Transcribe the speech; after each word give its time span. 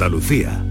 Andalucía. 0.00 0.64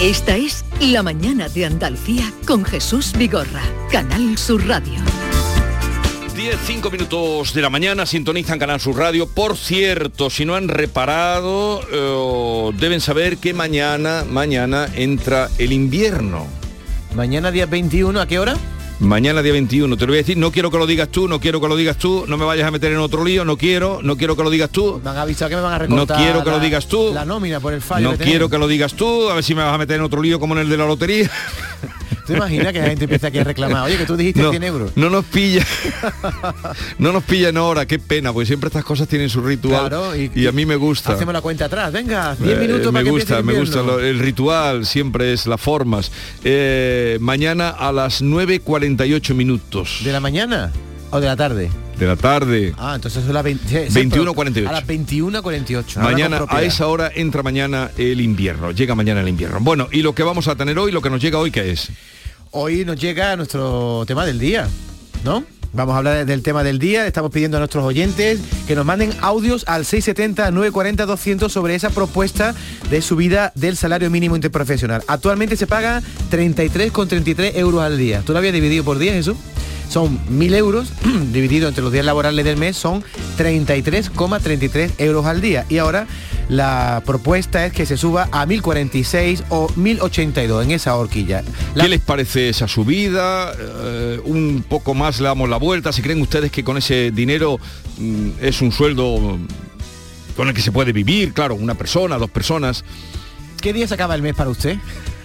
Esta 0.00 0.36
es 0.36 0.64
La 0.80 1.02
Mañana 1.02 1.48
de 1.48 1.66
Andalucía 1.66 2.32
con 2.46 2.64
Jesús 2.64 3.12
Vigorra, 3.18 3.62
Canal 3.90 4.38
Sur 4.38 4.64
Radio. 4.68 5.00
10, 6.36 6.56
5 6.64 6.90
minutos 6.92 7.52
de 7.52 7.62
la 7.62 7.68
mañana 7.68 8.06
sintonizan 8.06 8.60
Canal 8.60 8.78
Sur 8.78 8.96
Radio. 8.96 9.26
Por 9.26 9.56
cierto, 9.56 10.30
si 10.30 10.44
no 10.44 10.54
han 10.54 10.68
reparado, 10.68 11.80
eh, 11.90 12.76
deben 12.78 13.00
saber 13.00 13.38
que 13.38 13.54
mañana, 13.54 14.24
mañana 14.24 14.86
entra 14.94 15.50
el 15.58 15.72
invierno. 15.72 16.46
Mañana 17.16 17.50
día 17.50 17.66
21, 17.66 18.20
¿a 18.20 18.26
qué 18.28 18.38
hora? 18.38 18.56
Mañana 19.02 19.42
día 19.42 19.52
21, 19.52 19.96
te 19.96 20.02
lo 20.06 20.12
voy 20.12 20.18
a 20.18 20.22
decir, 20.22 20.36
no 20.36 20.52
quiero 20.52 20.70
que 20.70 20.78
lo 20.78 20.86
digas 20.86 21.08
tú, 21.08 21.26
no 21.26 21.40
quiero 21.40 21.60
que 21.60 21.66
lo 21.66 21.74
digas 21.74 21.96
tú, 21.96 22.24
no 22.28 22.36
me 22.36 22.44
vayas 22.44 22.68
a 22.68 22.70
meter 22.70 22.92
en 22.92 22.98
otro 22.98 23.24
lío, 23.24 23.44
no 23.44 23.56
quiero, 23.56 23.98
no 24.00 24.16
quiero 24.16 24.36
que 24.36 24.44
lo 24.44 24.50
digas 24.50 24.70
tú. 24.70 25.00
Me 25.02 25.10
han 25.10 25.16
avisado 25.16 25.48
que 25.48 25.56
me 25.56 25.62
van 25.62 25.72
a 25.72 25.78
recortar 25.78 26.16
No 26.18 26.22
quiero 26.22 26.44
que 26.44 26.50
la- 26.50 26.56
lo 26.56 26.62
digas 26.62 26.86
tú. 26.86 27.10
La 27.12 27.24
nómina 27.24 27.58
por 27.58 27.72
el 27.72 27.82
fallo. 27.82 28.12
No 28.12 28.16
que 28.18 28.22
quiero 28.24 28.48
que 28.48 28.58
lo 28.58 28.68
digas 28.68 28.94
tú, 28.94 29.28
a 29.28 29.34
ver 29.34 29.42
si 29.42 29.56
me 29.56 29.62
vas 29.64 29.74
a 29.74 29.78
meter 29.78 29.96
en 29.96 30.02
otro 30.02 30.22
lío 30.22 30.38
como 30.38 30.54
en 30.54 30.60
el 30.60 30.68
de 30.68 30.76
la 30.76 30.86
lotería. 30.86 31.28
¿Te 32.26 32.34
imaginas 32.34 32.72
que 32.72 32.78
la 32.80 32.86
gente 32.86 33.04
empieza 33.04 33.26
aquí 33.28 33.38
a 33.38 33.44
reclamar? 33.44 33.82
Oye, 33.84 33.96
que 33.96 34.06
tú 34.06 34.16
dijiste 34.16 34.42
No, 34.42 34.50
100 34.50 34.62
euros. 34.62 34.92
no 34.96 35.10
nos 35.10 35.24
pilla. 35.24 35.64
no 36.98 37.12
nos 37.12 37.24
pilla 37.24 37.48
en 37.48 37.56
hora, 37.56 37.86
qué 37.86 37.98
pena, 37.98 38.32
porque 38.32 38.46
siempre 38.46 38.68
estas 38.68 38.84
cosas 38.84 39.08
tienen 39.08 39.28
su 39.28 39.40
ritual 39.42 39.88
Claro, 39.88 40.16
y, 40.16 40.30
y- 40.34 40.46
a 40.46 40.52
mí 40.52 40.64
me 40.66 40.76
gusta. 40.76 41.12
Hacemos 41.12 41.34
la 41.34 41.40
cuenta 41.40 41.64
atrás. 41.66 41.92
Venga, 41.92 42.36
10 42.36 42.56
Eh, 42.56 42.60
minutos 42.60 42.86
me 42.86 42.92
para 42.92 43.04
que 43.04 43.10
gusta, 43.10 43.42
me 43.42 43.52
gusta 43.54 43.80
el 44.00 44.18
ritual, 44.18 44.86
siempre 44.86 45.32
es 45.32 45.46
las 45.46 45.60
formas. 45.60 46.12
Eh, 46.44 47.18
mañana 47.20 47.70
a 47.70 47.92
las 47.92 48.22
9.48 48.22 49.34
minutos 49.34 50.00
¿De 50.04 50.12
la 50.12 50.20
mañana 50.20 50.70
o 51.10 51.20
de 51.20 51.26
la 51.26 51.36
tarde? 51.36 51.70
De 52.02 52.08
la 52.08 52.16
tarde. 52.16 52.74
Ah, 52.78 52.94
entonces 52.96 53.24
son 53.24 53.32
las 53.32 53.44
20, 53.44 53.88
sí, 53.88 53.94
21:48. 53.94 54.68
A 54.68 54.72
las 54.72 54.86
21.48. 54.86 55.96
Habla 55.96 56.10
Mañana, 56.10 56.44
a 56.48 56.62
esa 56.62 56.88
hora 56.88 57.10
entra 57.14 57.42
mañana 57.42 57.90
el 57.96 58.20
invierno, 58.20 58.72
llega 58.72 58.94
mañana 58.94 59.20
el 59.20 59.28
invierno. 59.28 59.58
Bueno, 59.60 59.88
y 59.92 60.02
lo 60.02 60.14
que 60.14 60.24
vamos 60.24 60.48
a 60.48 60.56
tener 60.56 60.78
hoy, 60.78 60.90
lo 60.90 61.00
que 61.00 61.10
nos 61.10 61.22
llega 61.22 61.38
hoy, 61.38 61.50
¿qué 61.50 61.70
es? 61.70 61.90
Hoy 62.50 62.84
nos 62.84 63.00
llega 63.00 63.36
nuestro 63.36 64.04
tema 64.06 64.26
del 64.26 64.38
día, 64.38 64.68
¿no? 65.24 65.44
Vamos 65.74 65.94
a 65.94 65.98
hablar 65.98 66.26
del 66.26 66.42
tema 66.42 66.62
del 66.64 66.78
día, 66.78 67.06
estamos 67.06 67.30
pidiendo 67.30 67.56
a 67.56 67.60
nuestros 67.60 67.82
oyentes 67.82 68.40
que 68.66 68.74
nos 68.74 68.84
manden 68.84 69.10
audios 69.22 69.64
al 69.66 69.84
670-940-200 69.84 71.48
sobre 71.48 71.74
esa 71.74 71.88
propuesta 71.88 72.54
de 72.90 73.00
subida 73.00 73.52
del 73.54 73.78
salario 73.78 74.10
mínimo 74.10 74.36
interprofesional. 74.36 75.02
Actualmente 75.06 75.56
se 75.56 75.66
paga 75.66 76.02
33,33 76.30 77.56
euros 77.56 77.80
al 77.80 77.96
día. 77.96 78.22
¿Tú 78.26 78.32
lo 78.32 78.38
habías 78.38 78.52
dividido 78.52 78.84
por 78.84 78.98
día, 78.98 79.14
Jesús? 79.14 79.36
Son 79.92 80.18
1.000 80.30 80.54
euros, 80.54 80.88
dividido 81.32 81.68
entre 81.68 81.82
los 81.84 81.92
días 81.92 82.06
laborales 82.06 82.44
del 82.46 82.56
mes, 82.56 82.78
son 82.78 83.04
33,33 83.36 84.92
euros 84.98 85.26
al 85.26 85.40
día. 85.42 85.66
Y 85.68 85.76
ahora 85.78 86.06
la 86.48 87.02
propuesta 87.04 87.66
es 87.66 87.72
que 87.74 87.84
se 87.84 87.96
suba 87.98 88.28
a 88.32 88.46
1.046 88.46 89.44
o 89.50 89.68
1.082 89.68 90.62
en 90.64 90.70
esa 90.70 90.96
horquilla. 90.96 91.42
La- 91.74 91.84
¿Qué 91.84 91.90
les 91.90 92.00
parece 92.00 92.48
esa 92.48 92.66
subida? 92.68 93.52
Eh, 93.58 94.20
un 94.24 94.64
poco 94.66 94.94
más 94.94 95.20
le 95.20 95.24
damos 95.28 95.48
la 95.50 95.58
vuelta. 95.58 95.92
¿Si 95.92 96.00
creen 96.00 96.22
ustedes 96.22 96.50
que 96.50 96.64
con 96.64 96.78
ese 96.78 97.10
dinero 97.10 97.58
mm, 97.98 98.28
es 98.40 98.62
un 98.62 98.72
sueldo 98.72 99.38
con 100.36 100.48
el 100.48 100.54
que 100.54 100.62
se 100.62 100.72
puede 100.72 100.92
vivir? 100.92 101.34
Claro, 101.34 101.54
una 101.54 101.74
persona, 101.74 102.16
dos 102.16 102.30
personas. 102.30 102.82
¿Qué 103.60 103.72
día 103.74 103.86
se 103.86 103.94
acaba 103.94 104.14
el 104.14 104.22
mes 104.22 104.34
para 104.34 104.48
usted? 104.50 104.76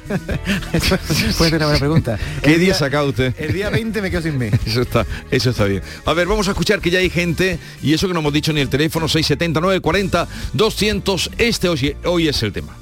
Puede 1.38 1.50
ser 1.50 1.56
una 1.56 1.66
buena 1.66 1.80
pregunta. 1.80 2.20
¿Qué 2.42 2.54
El 2.54 2.60
día 2.60 2.74
saca 2.74 3.04
usted? 3.04 3.34
El 3.38 3.54
día 3.54 3.70
20 3.70 4.02
me 4.02 4.10
quedo 4.10 4.22
sin 4.22 4.38
mes. 4.38 4.54
Eso 4.66 4.82
está, 4.82 5.06
eso 5.32 5.50
está 5.50 5.66
bien. 5.66 5.82
A 6.06 6.14
ver, 6.14 6.28
vamos 6.28 6.48
a 6.48 6.52
escuchar 6.52 6.80
que 6.82 6.90
ya 6.90 7.00
hay 7.00 7.10
gente, 7.10 7.60
y 7.82 7.94
eso 7.94 8.08
que 8.08 8.14
no 8.14 8.20
hemos 8.20 8.34
dicho 8.34 8.54
ni 8.54 8.62
el 8.62 8.70
teléfono, 8.70 9.08
679 9.08 9.82
40 9.82 10.28
200, 10.54 11.32
este 11.38 11.70
hoy, 11.70 11.96
hoy 12.06 12.28
es 12.28 12.44
el 12.44 12.54
tema. 12.54 12.76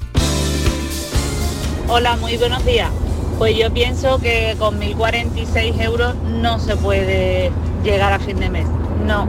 Hola, 1.88 2.16
muy 2.16 2.36
buenos 2.36 2.64
días. 2.64 2.90
Pues 3.38 3.56
yo 3.56 3.72
pienso 3.72 4.18
que 4.18 4.56
con 4.58 4.80
1.046 4.80 5.80
euros 5.80 6.14
no 6.40 6.58
se 6.58 6.76
puede 6.76 7.50
llegar 7.84 8.12
a 8.12 8.18
fin 8.18 8.40
de 8.40 8.50
mes. 8.50 8.66
No. 9.06 9.28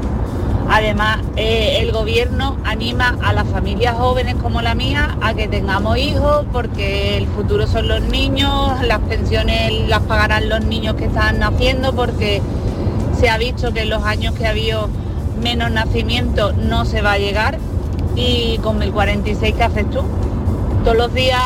Además, 0.70 1.20
eh, 1.36 1.78
el 1.82 1.92
gobierno 1.92 2.58
anima 2.64 3.18
a 3.24 3.34
las 3.34 3.48
familias 3.48 3.96
jóvenes 3.96 4.36
como 4.36 4.62
la 4.62 4.76
mía 4.76 5.18
a 5.22 5.34
que 5.34 5.48
tengamos 5.48 5.98
hijos 5.98 6.46
porque 6.52 7.18
el 7.18 7.28
futuro 7.28 7.68
son 7.68 7.88
los 7.88 8.02
niños, 8.02 8.82
las 8.86 9.00
pensiones 9.00 9.88
las 9.88 10.02
pagarán 10.02 10.50
los 10.50 10.66
niños 10.66 10.96
que 10.96 11.06
están 11.06 11.40
naciendo 11.40 11.94
porque 11.94 12.42
se 13.18 13.30
ha 13.30 13.38
visto 13.38 13.74
que 13.74 13.82
en 13.82 13.90
los 13.90 14.04
años 14.04 14.36
que 14.36 14.46
ha 14.46 14.50
habido 14.50 14.90
menos 15.42 15.72
nacimientos 15.72 16.56
no 16.58 16.86
se 16.86 17.02
va 17.02 17.14
a 17.14 17.18
llegar 17.18 17.60
y 18.16 18.58
con 18.58 18.80
1.046 18.80 19.56
¿qué 19.56 19.64
haces 19.64 19.90
tú? 19.90 20.04
todos 20.88 20.98
los 21.00 21.14
días 21.14 21.42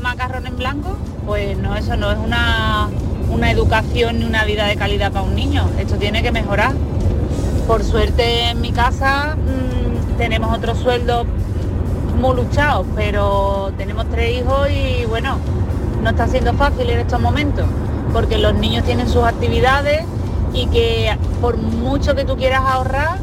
macarrón 0.00 0.44
en 0.44 0.56
blanco, 0.56 0.96
pues 1.24 1.56
no, 1.56 1.76
eso 1.76 1.96
no 1.96 2.10
es 2.10 2.18
una, 2.18 2.88
una 3.30 3.50
educación 3.52 4.18
ni 4.18 4.24
una 4.24 4.44
vida 4.44 4.66
de 4.66 4.74
calidad 4.74 5.12
para 5.12 5.24
un 5.24 5.36
niño. 5.36 5.70
Esto 5.78 5.94
tiene 5.98 6.20
que 6.20 6.32
mejorar. 6.32 6.72
Por 7.66 7.84
suerte 7.84 8.50
en 8.50 8.60
mi 8.60 8.72
casa 8.72 9.36
mm, 9.36 10.18
tenemos 10.18 10.56
otros 10.56 10.78
sueldos 10.78 11.26
muy 12.20 12.36
luchados, 12.36 12.86
pero 12.94 13.72
tenemos 13.78 14.06
tres 14.10 14.40
hijos 14.40 14.68
y 14.70 15.04
bueno, 15.06 15.38
no 16.02 16.10
está 16.10 16.26
siendo 16.26 16.52
fácil 16.54 16.90
en 16.90 17.00
estos 17.00 17.20
momentos, 17.20 17.66
porque 18.12 18.38
los 18.38 18.54
niños 18.54 18.84
tienen 18.84 19.08
sus 19.08 19.24
actividades 19.24 20.04
y 20.52 20.66
que 20.66 21.16
por 21.40 21.56
mucho 21.56 22.14
que 22.14 22.24
tú 22.24 22.36
quieras 22.36 22.62
ahorrar, 22.66 23.18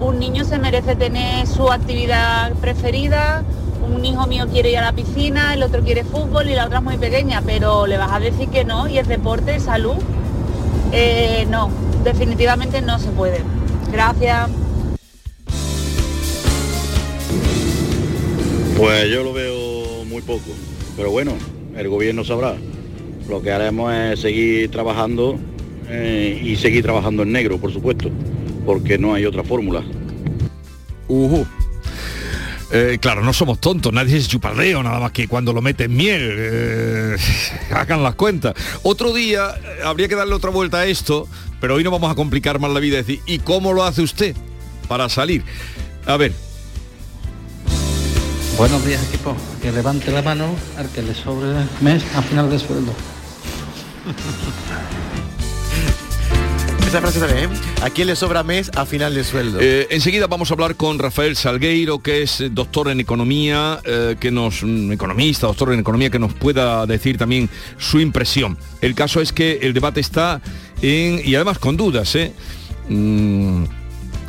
un 0.00 0.18
niño 0.18 0.44
se 0.44 0.58
merece 0.58 0.94
tener 0.94 1.46
su 1.46 1.70
actividad 1.72 2.52
preferida, 2.54 3.42
un 3.82 4.04
hijo 4.04 4.26
mío 4.26 4.46
quiere 4.50 4.70
ir 4.70 4.78
a 4.78 4.82
la 4.82 4.92
piscina, 4.92 5.54
el 5.54 5.62
otro 5.62 5.82
quiere 5.82 6.04
fútbol 6.04 6.48
y 6.48 6.54
la 6.54 6.66
otra 6.66 6.78
es 6.78 6.84
muy 6.84 6.98
pequeña, 6.98 7.42
pero 7.44 7.86
le 7.86 7.98
vas 7.98 8.12
a 8.12 8.20
decir 8.20 8.48
que 8.48 8.64
no 8.64 8.86
y 8.86 8.98
es 8.98 9.08
deporte, 9.08 9.58
salud. 9.60 9.96
Eh, 10.92 11.46
no, 11.50 11.70
definitivamente 12.04 12.80
no 12.80 12.98
se 12.98 13.10
puede. 13.10 13.42
Gracias. 13.92 14.50
Pues 18.76 19.10
yo 19.10 19.24
lo 19.24 19.32
veo 19.32 20.04
muy 20.04 20.22
poco, 20.22 20.50
pero 20.96 21.10
bueno, 21.10 21.32
el 21.76 21.88
gobierno 21.88 22.24
sabrá. 22.24 22.54
Lo 23.28 23.42
que 23.42 23.50
haremos 23.50 23.92
es 23.92 24.20
seguir 24.20 24.70
trabajando 24.70 25.36
eh, 25.88 26.40
y 26.42 26.56
seguir 26.56 26.82
trabajando 26.82 27.24
en 27.24 27.32
negro, 27.32 27.58
por 27.58 27.72
supuesto, 27.72 28.08
porque 28.64 28.96
no 28.96 29.14
hay 29.14 29.24
otra 29.26 29.42
fórmula. 29.42 29.82
Ujú. 31.08 31.44
Eh, 32.70 32.98
claro, 33.00 33.22
no 33.22 33.32
somos 33.32 33.60
tontos, 33.60 33.92
nadie 33.92 34.18
es 34.18 34.28
chupardeo, 34.28 34.82
nada 34.82 35.00
más 35.00 35.12
que 35.12 35.26
cuando 35.26 35.52
lo 35.52 35.62
mete 35.62 35.84
en 35.84 35.96
miel. 35.96 36.34
eh, 36.36 37.16
hagan 37.70 38.02
las 38.02 38.14
cuentas. 38.14 38.54
Otro 38.82 39.14
día 39.14 39.54
eh, 39.56 39.82
habría 39.84 40.08
que 40.08 40.14
darle 40.14 40.34
otra 40.34 40.50
vuelta 40.50 40.78
a 40.78 40.86
esto, 40.86 41.26
pero 41.60 41.74
hoy 41.74 41.84
no 41.84 41.90
vamos 41.90 42.10
a 42.10 42.14
complicar 42.14 42.58
más 42.58 42.70
la 42.70 42.80
vida. 42.80 42.98
Es 42.98 43.06
decir, 43.06 43.22
¿y 43.26 43.38
cómo 43.38 43.72
lo 43.72 43.84
hace 43.84 44.02
usted 44.02 44.36
para 44.86 45.08
salir? 45.08 45.42
A 46.06 46.16
ver, 46.16 46.32
Buenos 48.58 48.84
días 48.84 49.00
equipo, 49.04 49.36
que 49.62 49.70
levante 49.70 50.10
la 50.10 50.20
mano 50.20 50.46
al 50.76 50.88
que 50.88 51.00
le 51.00 51.14
sobre 51.14 51.46
mes 51.80 52.02
a 52.16 52.22
final 52.22 52.50
de 52.50 52.58
sueldo. 52.58 52.92
Esa 56.88 57.02
frase 57.02 57.20
también, 57.20 57.50
¿eh? 57.50 57.56
¿A 57.82 57.90
quién 57.90 58.06
le 58.06 58.16
sobra 58.16 58.42
mes 58.42 58.70
a 58.74 58.86
final 58.86 59.14
de 59.14 59.22
sueldo? 59.22 59.58
Eh, 59.60 59.88
enseguida 59.90 60.26
vamos 60.26 60.50
a 60.50 60.54
hablar 60.54 60.74
con 60.74 60.98
Rafael 60.98 61.36
Salgueiro, 61.36 61.98
que 61.98 62.22
es 62.22 62.40
eh, 62.40 62.48
doctor 62.50 62.88
en 62.88 62.98
economía, 62.98 63.78
que 64.18 64.30
nos, 64.30 64.62
mm, 64.62 64.92
economista, 64.92 65.48
doctor 65.48 65.74
en 65.74 65.80
economía, 65.80 66.08
que 66.08 66.18
nos 66.18 66.32
pueda 66.32 66.86
decir 66.86 67.18
también 67.18 67.50
su 67.76 68.00
impresión. 68.00 68.56
El 68.80 68.94
caso 68.94 69.20
es 69.20 69.34
que 69.34 69.58
el 69.60 69.74
debate 69.74 70.00
está 70.00 70.40
en, 70.80 71.20
y 71.22 71.34
además 71.34 71.58
con 71.58 71.76
dudas. 71.76 72.16
Mm, 72.88 73.64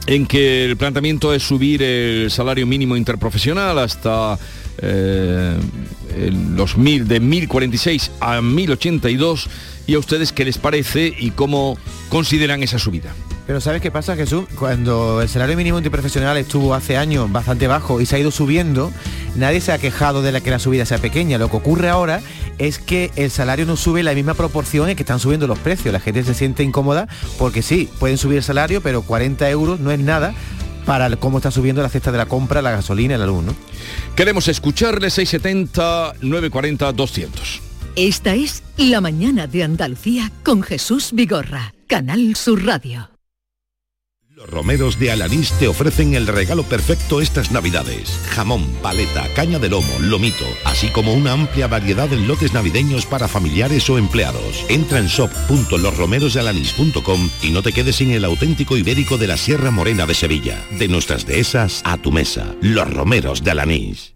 en 0.08 0.26
que 0.26 0.66
el 0.66 0.76
planteamiento 0.76 1.34
es 1.34 1.44
subir 1.44 1.82
el 1.82 2.30
salario 2.30 2.68
mínimo 2.68 2.98
interprofesional 2.98 3.80
hasta 3.80 4.38
eh, 4.82 6.32
los 6.56 6.78
mil, 6.78 7.08
de 7.08 7.20
1046 7.20 8.12
a 8.20 8.42
1082 8.42 9.48
y 9.90 9.96
a 9.96 10.00
ustedes 10.00 10.32
qué 10.32 10.46
les 10.46 10.60
parece 10.60 11.12
y 11.18 11.32
cómo 11.32 11.76
consideran 12.10 12.62
esa 12.62 12.78
subida. 12.78 13.12
Pero 13.48 13.60
¿sabes 13.60 13.82
qué 13.82 13.90
pasa, 13.90 14.16
Jesús? 14.16 14.46
Cuando 14.54 15.24
el 15.24 15.28
salario 15.28 15.58
mínimo 15.58 15.80
interprofesional 15.80 16.38
estuvo 16.38 16.76
hace 16.76 16.96
años 16.96 17.32
bastante 17.32 17.66
bajo 17.66 18.00
y 18.00 18.06
se 18.06 18.16
ha 18.16 18.20
ido 18.20 18.30
subiendo, 18.30 18.92
nadie 19.36 19.62
se 19.62 19.72
ha 19.72 19.80
quejado 19.80 20.22
de 20.22 20.32
la 20.32 20.42
que 20.42 20.52
la 20.52 20.60
subida 20.60 20.86
sea 20.86 21.00
pequeña. 21.00 21.40
Lo 21.40 21.50
que 21.50 21.58
ocurre 21.58 21.90
ahora 21.90 22.22
es 22.60 22.78
que 22.78 23.10
el 23.16 23.32
salario 23.32 23.66
no 23.66 23.76
sube 23.76 24.02
en 24.02 24.06
la 24.06 24.14
misma 24.14 24.36
proporción 24.36 24.90
en 24.90 24.96
que 24.96 25.02
están 25.02 25.20
subiendo 25.20 25.48
los 25.48 25.58
precios. 25.58 25.92
La 25.92 26.00
gente 26.00 26.24
se 26.24 26.36
siente 26.36 26.62
incómoda 26.62 27.08
porque 27.40 27.64
sí, 27.64 27.90
pueden 27.98 28.20
subir 28.20 28.38
el 28.38 28.44
salario, 28.44 28.82
pero 28.82 29.02
40 29.02 29.50
euros 29.50 29.80
no 29.80 29.90
es 29.90 30.00
nada 30.00 30.36
para 30.86 31.16
cómo 31.16 31.40
está 31.40 31.50
subiendo 31.50 31.82
la 31.82 31.90
cesta 31.90 32.12
de 32.12 32.20
la 32.20 32.28
compra, 32.28 32.62
la 32.62 32.70
gasolina 32.70 33.18
la 33.18 33.26
luz, 33.26 33.44
¿no? 33.44 33.56
Queremos 34.16 34.48
escucharle 34.50 35.10
670 35.10 36.14
940 36.22 36.92
200. 36.92 37.69
Esta 38.02 38.34
es 38.34 38.64
La 38.78 39.02
Mañana 39.02 39.46
de 39.46 39.62
Andalucía 39.62 40.32
con 40.44 40.64
Jesús 40.64 41.10
Vigorra, 41.12 41.74
Canal 41.86 42.34
Sur 42.38 42.66
Radio. 42.66 43.10
Los 44.30 44.50
romeros 44.50 44.98
de 44.98 45.12
Alanís 45.12 45.52
te 45.60 45.68
ofrecen 45.68 46.14
el 46.14 46.26
regalo 46.26 46.64
perfecto 46.64 47.20
estas 47.20 47.52
navidades. 47.52 48.18
Jamón, 48.30 48.64
paleta, 48.82 49.28
caña 49.36 49.60
de 49.60 49.68
lomo, 49.68 49.92
lomito, 50.00 50.46
así 50.64 50.88
como 50.88 51.14
una 51.14 51.34
amplia 51.34 51.68
variedad 51.68 52.14
en 52.14 52.26
lotes 52.26 52.54
navideños 52.54 53.06
para 53.06 53.28
familiares 53.28 53.90
o 53.90 53.98
empleados. 53.98 54.66
Entra 54.70 55.00
en 55.00 55.08
shop.losromerosdealanís.com 55.08 57.30
y 57.42 57.52
no 57.52 57.62
te 57.64 57.74
quedes 57.74 57.98
sin 57.98 58.12
el 58.12 58.24
auténtico 58.24 58.78
ibérico 58.78 59.18
de 59.18 59.28
la 59.28 59.36
Sierra 59.36 59.72
Morena 59.72 60.06
de 60.06 60.14
Sevilla. 60.14 60.66
De 60.72 60.88
nuestras 60.88 61.26
dehesas 61.26 61.82
a 61.84 61.98
tu 61.98 62.14
mesa. 62.14 62.56
Los 62.62 62.90
romeros 62.94 63.44
de 63.44 63.52
Alanís. 63.52 64.16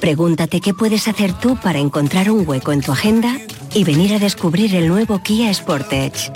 Pregúntate 0.00 0.60
qué 0.60 0.74
puedes 0.74 1.08
hacer 1.08 1.32
tú 1.32 1.56
para 1.56 1.78
encontrar 1.78 2.30
un 2.30 2.48
hueco 2.48 2.72
en 2.72 2.80
tu 2.80 2.92
agenda 2.92 3.36
y 3.74 3.84
venir 3.84 4.14
a 4.14 4.18
descubrir 4.18 4.74
el 4.74 4.88
nuevo 4.88 5.22
Kia 5.22 5.52
Sportage. 5.52 6.32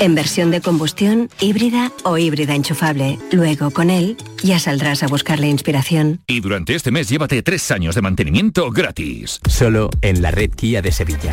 En 0.00 0.14
versión 0.14 0.50
de 0.50 0.60
combustión, 0.60 1.30
híbrida 1.40 1.92
o 2.04 2.18
híbrida 2.18 2.54
enchufable. 2.54 3.18
Luego, 3.32 3.70
con 3.70 3.90
él, 3.90 4.16
ya 4.42 4.58
saldrás 4.58 5.02
a 5.02 5.08
buscar 5.08 5.40
la 5.40 5.46
inspiración. 5.46 6.20
Y 6.26 6.40
durante 6.40 6.74
este 6.74 6.90
mes 6.90 7.08
llévate 7.08 7.42
tres 7.42 7.70
años 7.70 7.94
de 7.94 8.02
mantenimiento 8.02 8.70
gratis. 8.70 9.40
Solo 9.48 9.90
en 10.02 10.22
la 10.22 10.30
red 10.30 10.50
Kia 10.50 10.82
de 10.82 10.92
Sevilla. 10.92 11.32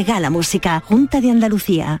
regala 0.00 0.30
música. 0.30 0.80
Junta 0.80 1.20
de 1.20 1.30
Andalucía. 1.30 2.00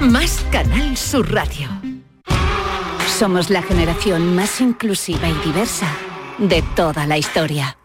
más 0.00 0.44
Canal 0.50 0.96
Sur 0.96 1.32
Radio. 1.32 1.68
Somos 3.18 3.50
la 3.50 3.62
generación 3.62 4.34
más 4.34 4.60
inclusiva 4.60 5.28
y 5.28 5.34
diversa 5.44 5.86
de 6.38 6.62
toda 6.74 7.06
la 7.06 7.18
historia. 7.18 7.76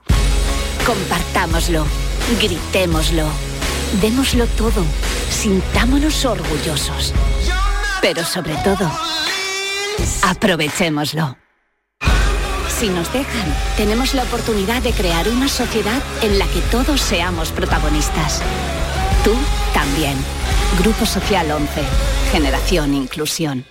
Compartámoslo, 0.86 1.86
gritémoslo, 2.40 3.26
démoslo 4.02 4.48
todo, 4.48 4.84
sintámonos 5.30 6.24
orgullosos. 6.26 7.14
Pero 8.02 8.24
sobre 8.24 8.56
todo, 8.64 8.90
aprovechémoslo. 10.24 11.38
Si 12.70 12.90
nos 12.90 13.12
dejan, 13.14 13.56
tenemos 13.78 14.14
la 14.14 14.24
oportunidad 14.24 14.82
de 14.82 14.92
crear 14.92 15.30
una 15.30 15.48
sociedad 15.48 16.02
en 16.22 16.40
la 16.40 16.46
que 16.48 16.62
todos 16.72 17.00
seamos 17.00 17.52
protagonistas. 17.52 18.42
Tú 19.26 19.34
también. 19.74 20.16
Grupo 20.78 21.04
Social 21.04 21.50
11. 21.50 21.82
Generación 22.32 22.94
Inclusión. 22.94 23.66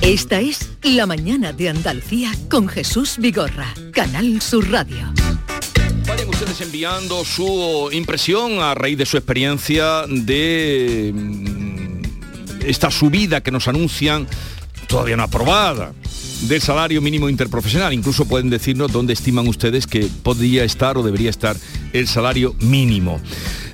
Esta 0.00 0.40
es 0.40 0.72
La 0.82 1.06
Mañana 1.06 1.52
de 1.52 1.68
Andalucía 1.68 2.32
con 2.50 2.66
Jesús 2.66 3.18
Vigorra, 3.18 3.72
Canal 3.92 4.42
Sur 4.42 4.68
Radio. 4.72 5.12
ustedes 6.28 6.60
enviando 6.62 7.24
su 7.24 7.88
impresión 7.92 8.60
a 8.60 8.74
raíz 8.74 8.98
de 8.98 9.06
su 9.06 9.18
experiencia 9.18 10.02
de 10.08 11.12
mm, 11.14 12.02
esta 12.66 12.90
subida 12.90 13.40
que 13.40 13.52
nos 13.52 13.68
anuncian, 13.68 14.26
todavía 14.88 15.16
no 15.16 15.22
aprobada, 15.22 15.92
del 16.42 16.60
salario 16.60 17.00
mínimo 17.00 17.28
interprofesional. 17.28 17.92
Incluso 17.92 18.26
pueden 18.26 18.50
decirnos 18.50 18.92
dónde 18.92 19.12
estiman 19.12 19.46
ustedes 19.48 19.86
que 19.86 20.08
podría 20.22 20.64
estar 20.64 20.96
o 20.96 21.02
debería 21.02 21.30
estar 21.30 21.56
el 21.92 22.08
salario 22.08 22.54
mínimo. 22.60 23.20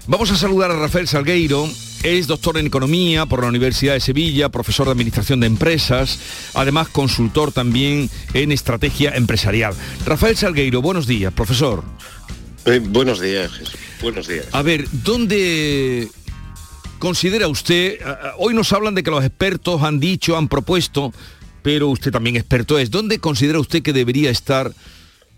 Vamos 0.06 0.30
a 0.30 0.36
saludar 0.36 0.70
a 0.70 0.78
Rafael 0.78 1.08
Salgueiro, 1.08 1.68
es 2.02 2.26
doctor 2.26 2.58
en 2.58 2.66
Economía 2.66 3.26
por 3.26 3.42
la 3.42 3.48
Universidad 3.48 3.94
de 3.94 4.00
Sevilla, 4.00 4.48
profesor 4.48 4.86
de 4.86 4.92
Administración 4.92 5.40
de 5.40 5.48
Empresas, 5.48 6.18
además 6.54 6.88
consultor 6.88 7.52
también 7.52 8.08
en 8.32 8.52
Estrategia 8.52 9.16
Empresarial. 9.16 9.74
Rafael 10.04 10.36
Salgueiro, 10.36 10.80
buenos 10.82 11.06
días, 11.06 11.32
profesor. 11.32 11.82
Eh, 12.66 12.80
buenos 12.80 13.20
días, 13.20 13.50
buenos 14.00 14.28
días. 14.28 14.46
A 14.52 14.62
ver, 14.62 14.86
¿dónde 14.92 16.08
considera 16.98 17.48
usted, 17.48 17.98
hoy 18.38 18.54
nos 18.54 18.72
hablan 18.72 18.94
de 18.94 19.02
que 19.02 19.10
los 19.10 19.24
expertos 19.24 19.82
han 19.82 20.00
dicho, 20.00 20.36
han 20.36 20.48
propuesto, 20.48 21.12
pero 21.66 21.88
usted 21.88 22.12
también 22.12 22.36
experto 22.36 22.78
es, 22.78 22.92
¿dónde 22.92 23.18
considera 23.18 23.58
usted 23.58 23.82
que 23.82 23.92
debería 23.92 24.30
estar 24.30 24.72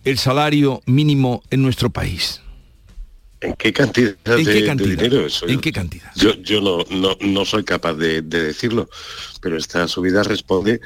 el 0.04 0.18
salario 0.18 0.82
mínimo 0.85 1.42
en 1.50 1.62
nuestro 1.62 1.88
país? 1.88 2.42
¿En 3.40 3.54
qué 3.54 3.73
cantidad, 3.73 4.14
de, 4.25 4.75
dinero 4.76 5.25
eso? 5.25 5.49
¿En 5.49 5.58
qué 5.58 5.73
cantidad? 5.73 6.12
Yo, 6.16 6.35
yo 6.35 6.61
no, 6.61 6.85
no, 7.18 7.44
soy 7.47 7.64
capaz 7.64 7.94
de, 7.94 8.20
decirlo, 8.20 8.90
pero 9.40 9.56
esta 9.56 9.88
subida 9.88 10.23
responde 10.23 10.82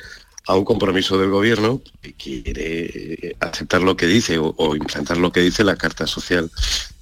a 0.46 0.54
un 0.54 0.64
compromiso 0.64 1.18
del 1.18 1.30
gobierno 1.30 1.82
que 2.00 2.12
quiere 2.12 3.34
aceptar 3.40 3.82
lo 3.82 3.96
que 3.96 4.06
dice 4.06 4.38
o, 4.38 4.76
implantar 4.76 5.16
lo 5.16 5.32
que 5.32 5.40
dice 5.40 5.64
la 5.64 5.74
Carta 5.74 6.06
Social 6.06 6.52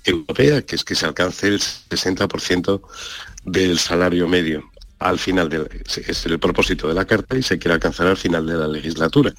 Europea, 0.02 0.62
que 0.62 0.76
es 0.76 0.84
que 0.84 0.94
se 0.94 1.04
alcance 1.04 1.46
el 1.46 1.60
60% 1.60 2.80
del 3.44 3.78
salario 3.78 4.26
medio 4.28 4.70
al 5.00 5.18
final 5.18 5.48
del 5.48 5.68
es 6.06 6.26
el 6.26 6.38
propósito 6.38 6.86
de 6.86 6.94
la 6.94 7.04
carta 7.04 7.36
y 7.36 7.42
se 7.42 7.58
quiere 7.58 7.74
alcanzar 7.74 8.06
al 8.06 8.16
final 8.16 8.46
de 8.46 8.54
la 8.54 8.68
legislatura. 8.68 9.34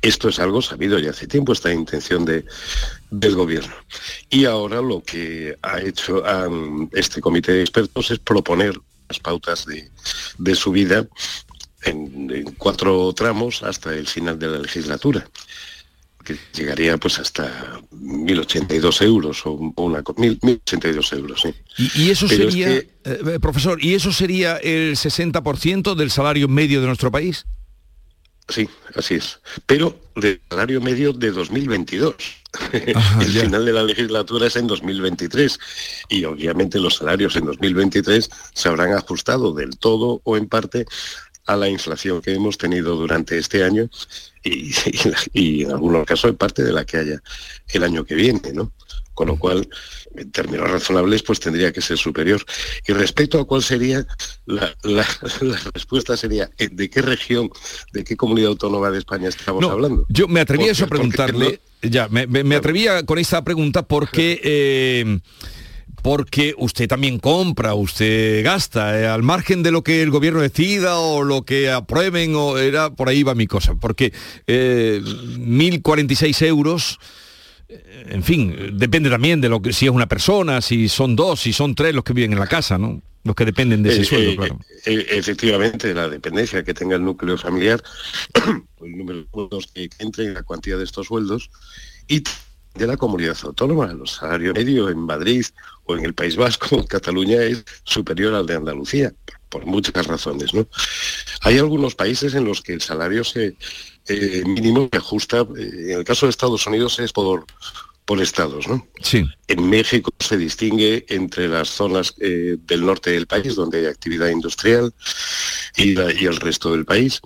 Esto 0.00 0.28
es 0.28 0.38
algo 0.38 0.60
sabido 0.60 0.98
ya 0.98 1.10
hace 1.10 1.26
tiempo, 1.26 1.52
esta 1.52 1.72
intención 1.72 2.24
de, 2.24 2.44
del 3.10 3.34
gobierno. 3.34 3.74
Y 4.28 4.44
ahora 4.46 4.80
lo 4.80 5.02
que 5.02 5.56
ha 5.62 5.80
hecho 5.80 6.22
este 6.92 7.20
comité 7.20 7.52
de 7.52 7.60
expertos 7.62 8.10
es 8.10 8.18
proponer 8.18 8.78
las 9.08 9.20
pautas 9.20 9.64
de, 9.64 9.90
de 10.38 10.54
subida 10.54 11.06
en, 11.84 12.54
cuatro 12.58 13.12
tramos 13.12 13.62
hasta 13.62 13.94
el 13.94 14.06
final 14.06 14.38
de 14.38 14.48
la 14.48 14.58
legislatura 14.58 15.26
que 16.22 16.36
llegaría 16.54 16.96
pues 16.98 17.18
hasta 17.18 17.80
1.082 17.90 19.02
euros 19.02 19.44
o 19.44 19.52
una 19.76 20.02
1.082 20.02 21.16
euros. 21.16 21.40
¿sí? 21.42 21.54
¿Y, 21.96 22.10
eso 22.10 22.28
sería, 22.28 22.70
eh, 22.70 22.88
eh, 23.04 23.38
profesor, 23.40 23.82
¿y 23.82 23.94
eso 23.94 24.12
sería 24.12 24.56
el 24.56 24.96
60% 24.96 25.94
del 25.94 26.10
salario 26.10 26.48
medio 26.48 26.80
de 26.80 26.86
nuestro 26.86 27.10
país? 27.10 27.46
Sí, 28.48 28.68
así 28.94 29.14
es. 29.14 29.40
Pero 29.66 29.98
del 30.16 30.40
salario 30.50 30.80
medio 30.80 31.12
de 31.12 31.30
2022. 31.30 32.14
el 32.72 33.28
final 33.28 33.64
de 33.64 33.72
la 33.72 33.82
legislatura 33.82 34.46
es 34.46 34.56
en 34.56 34.66
2023 34.66 35.58
y 36.10 36.24
obviamente 36.24 36.78
los 36.78 36.96
salarios 36.96 37.34
en 37.36 37.46
2023 37.46 38.28
se 38.52 38.68
habrán 38.68 38.92
ajustado 38.92 39.54
del 39.54 39.78
todo 39.78 40.20
o 40.24 40.36
en 40.36 40.48
parte 40.48 40.84
a 41.46 41.56
la 41.56 41.68
inflación 41.68 42.22
que 42.22 42.32
hemos 42.32 42.58
tenido 42.58 42.96
durante 42.96 43.38
este 43.38 43.64
año 43.64 43.88
y, 44.42 44.72
y, 45.32 45.62
en 45.62 45.72
algunos 45.72 46.06
casos 46.06 46.30
en 46.30 46.36
parte 46.36 46.62
de 46.62 46.72
la 46.72 46.84
que 46.84 46.98
haya 46.98 47.22
el 47.68 47.84
año 47.84 48.04
que 48.04 48.14
viene, 48.14 48.52
¿no? 48.52 48.72
Con 49.14 49.28
lo 49.28 49.36
cual, 49.36 49.68
en 50.16 50.30
términos 50.30 50.70
razonables, 50.70 51.22
pues 51.22 51.38
tendría 51.38 51.70
que 51.70 51.82
ser 51.82 51.98
superior. 51.98 52.42
Y 52.88 52.92
respecto 52.94 53.38
a 53.38 53.46
cuál 53.46 53.62
sería, 53.62 54.06
la, 54.46 54.74
respuesta 55.74 56.16
sería, 56.16 56.50
eh, 56.56 56.68
¿de 56.72 56.88
qué 56.88 57.02
región, 57.02 57.50
de 57.92 58.04
qué 58.04 58.16
comunidad 58.16 58.48
autónoma 58.48 58.90
de 58.90 58.98
España 58.98 59.28
estamos 59.28 59.64
hablando? 59.64 60.06
Yo 60.08 60.28
me 60.28 60.40
atreví 60.40 60.68
a 60.68 60.72
eso 60.72 60.86
a 60.86 60.88
preguntarle, 60.88 61.60
ya, 61.82 62.08
me, 62.08 62.26
me, 62.26 62.56
atrevía 62.56 63.04
con 63.04 63.18
esta 63.18 63.44
pregunta 63.44 63.82
porque... 63.82 64.40
Eh, 64.42 65.20
porque 66.02 66.54
usted 66.58 66.88
también 66.88 67.18
compra, 67.20 67.74
usted 67.74 68.44
gasta, 68.44 69.00
eh, 69.00 69.06
al 69.06 69.22
margen 69.22 69.62
de 69.62 69.70
lo 69.70 69.82
que 69.82 70.02
el 70.02 70.10
gobierno 70.10 70.40
decida 70.40 70.98
o 70.98 71.22
lo 71.22 71.44
que 71.44 71.70
aprueben, 71.70 72.34
o 72.34 72.58
era 72.58 72.90
por 72.90 73.08
ahí 73.08 73.22
va 73.22 73.36
mi 73.36 73.46
cosa, 73.46 73.76
porque 73.76 74.12
1.046 74.46 76.42
eh, 76.42 76.48
euros, 76.48 76.98
eh, 77.68 78.06
en 78.10 78.24
fin, 78.24 78.76
depende 78.76 79.08
también 79.08 79.40
de 79.40 79.48
lo 79.48 79.62
que 79.62 79.72
si 79.72 79.86
es 79.86 79.92
una 79.92 80.08
persona, 80.08 80.60
si 80.60 80.88
son 80.88 81.14
dos, 81.14 81.40
si 81.40 81.52
son 81.52 81.74
tres 81.76 81.94
los 81.94 82.02
que 82.02 82.12
viven 82.12 82.32
en 82.32 82.40
la 82.40 82.48
casa, 82.48 82.76
¿no? 82.76 83.00
Los 83.24 83.36
que 83.36 83.44
dependen 83.44 83.84
de 83.84 83.92
ese 83.92 84.04
sueldo, 84.04 84.34
claro. 84.34 84.58
efectivamente, 84.84 85.94
la 85.94 86.08
dependencia 86.08 86.64
que 86.64 86.74
tenga 86.74 86.96
el 86.96 87.04
núcleo 87.04 87.38
familiar, 87.38 87.80
el 88.82 88.96
número 88.96 89.24
de 89.74 89.88
que 89.88 89.90
entren, 90.00 90.34
la 90.34 90.42
cuantía 90.42 90.76
de 90.76 90.82
estos 90.82 91.06
sueldos, 91.06 91.48
y 92.08 92.24
de 92.74 92.86
la 92.86 92.96
comunidad 92.96 93.36
autónoma. 93.42 93.92
Los 93.92 94.12
salarios 94.12 94.54
medio 94.54 94.88
en 94.88 94.98
Madrid 94.98 95.44
o 95.84 95.96
en 95.96 96.04
el 96.04 96.14
País 96.14 96.36
Vasco, 96.36 96.76
en 96.76 96.86
Cataluña, 96.86 97.42
es 97.42 97.64
superior 97.84 98.34
al 98.34 98.46
de 98.46 98.54
Andalucía, 98.54 99.12
por 99.48 99.66
muchas 99.66 100.06
razones. 100.06 100.54
¿no? 100.54 100.66
Hay 101.42 101.58
algunos 101.58 101.94
países 101.94 102.34
en 102.34 102.44
los 102.44 102.62
que 102.62 102.74
el 102.74 102.80
salario 102.80 103.24
se, 103.24 103.56
eh, 104.08 104.42
mínimo 104.46 104.88
se 104.90 104.98
ajusta, 104.98 105.40
eh, 105.56 105.90
en 105.90 105.98
el 105.98 106.04
caso 106.04 106.26
de 106.26 106.30
Estados 106.30 106.66
Unidos 106.66 106.98
es 106.98 107.12
por, 107.12 107.44
por 108.04 108.20
estados. 108.20 108.66
¿no? 108.68 108.86
Sí. 109.02 109.24
En 109.48 109.68
México 109.68 110.10
se 110.18 110.36
distingue 110.36 111.04
entre 111.08 111.48
las 111.48 111.68
zonas 111.68 112.14
eh, 112.20 112.56
del 112.58 112.86
norte 112.86 113.10
del 113.10 113.26
país, 113.26 113.54
donde 113.54 113.80
hay 113.80 113.86
actividad 113.86 114.28
industrial, 114.28 114.94
y, 115.76 115.92
y 115.92 116.26
el 116.26 116.36
resto 116.36 116.72
del 116.72 116.84
país. 116.84 117.20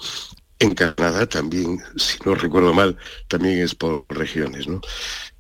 En 0.59 0.75
Canadá 0.75 1.27
también, 1.27 1.81
si 1.97 2.17
no 2.25 2.35
recuerdo 2.35 2.73
mal, 2.73 2.97
también 3.29 3.59
es 3.59 3.75
por 3.75 4.07
regiones. 4.09 4.67
¿no? 4.67 4.81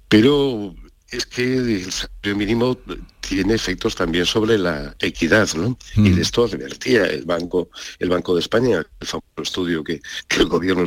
Pero 0.09 0.75
es 1.11 1.27
que 1.27 1.57
el 1.57 1.93
salario 1.93 2.37
mínimo 2.37 2.79
tiene 3.21 3.55
efectos 3.55 3.95
también 3.95 4.27
sobre 4.27 4.59
la 4.59 4.95
equidad, 5.01 5.49
¿no? 5.55 5.77
Y 5.97 6.11
de 6.11 6.17
mm. 6.17 6.21
esto 6.21 6.45
advertía 6.45 7.07
el 7.07 7.25
Banco, 7.25 7.71
el 7.99 8.09
Banco 8.09 8.35
de 8.35 8.41
España, 8.41 8.79
el 9.01 9.07
famoso 9.07 9.43
estudio 9.43 9.83
que, 9.83 10.01
el 10.37 10.47
gobierno, 10.47 10.85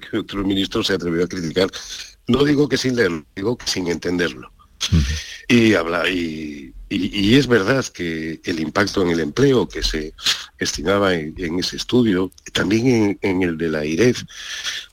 que 0.00 0.18
otro 0.18 0.44
ministro 0.44 0.82
se 0.82 0.94
atrevió 0.94 1.24
a 1.24 1.28
criticar. 1.28 1.70
No 2.26 2.44
digo 2.44 2.68
que 2.68 2.76
sin 2.76 2.96
leerlo, 2.96 3.24
digo 3.36 3.56
que 3.56 3.66
sin 3.66 3.88
entenderlo. 3.88 4.50
Y 5.48 5.74
habla 5.74 6.08
y, 6.10 6.73
y, 6.88 7.36
es 7.36 7.46
verdad 7.46 7.84
que 7.86 8.40
el 8.44 8.60
impacto 8.60 9.02
en 9.02 9.10
el 9.10 9.20
empleo 9.20 9.68
que 9.68 9.82
se 9.82 10.14
estimaba 10.58 11.14
en, 11.14 11.58
ese 11.58 11.76
estudio, 11.76 12.30
también 12.52 13.18
en, 13.22 13.42
el 13.42 13.56
de 13.56 13.68
la 13.68 13.84
IREF, 13.84 14.22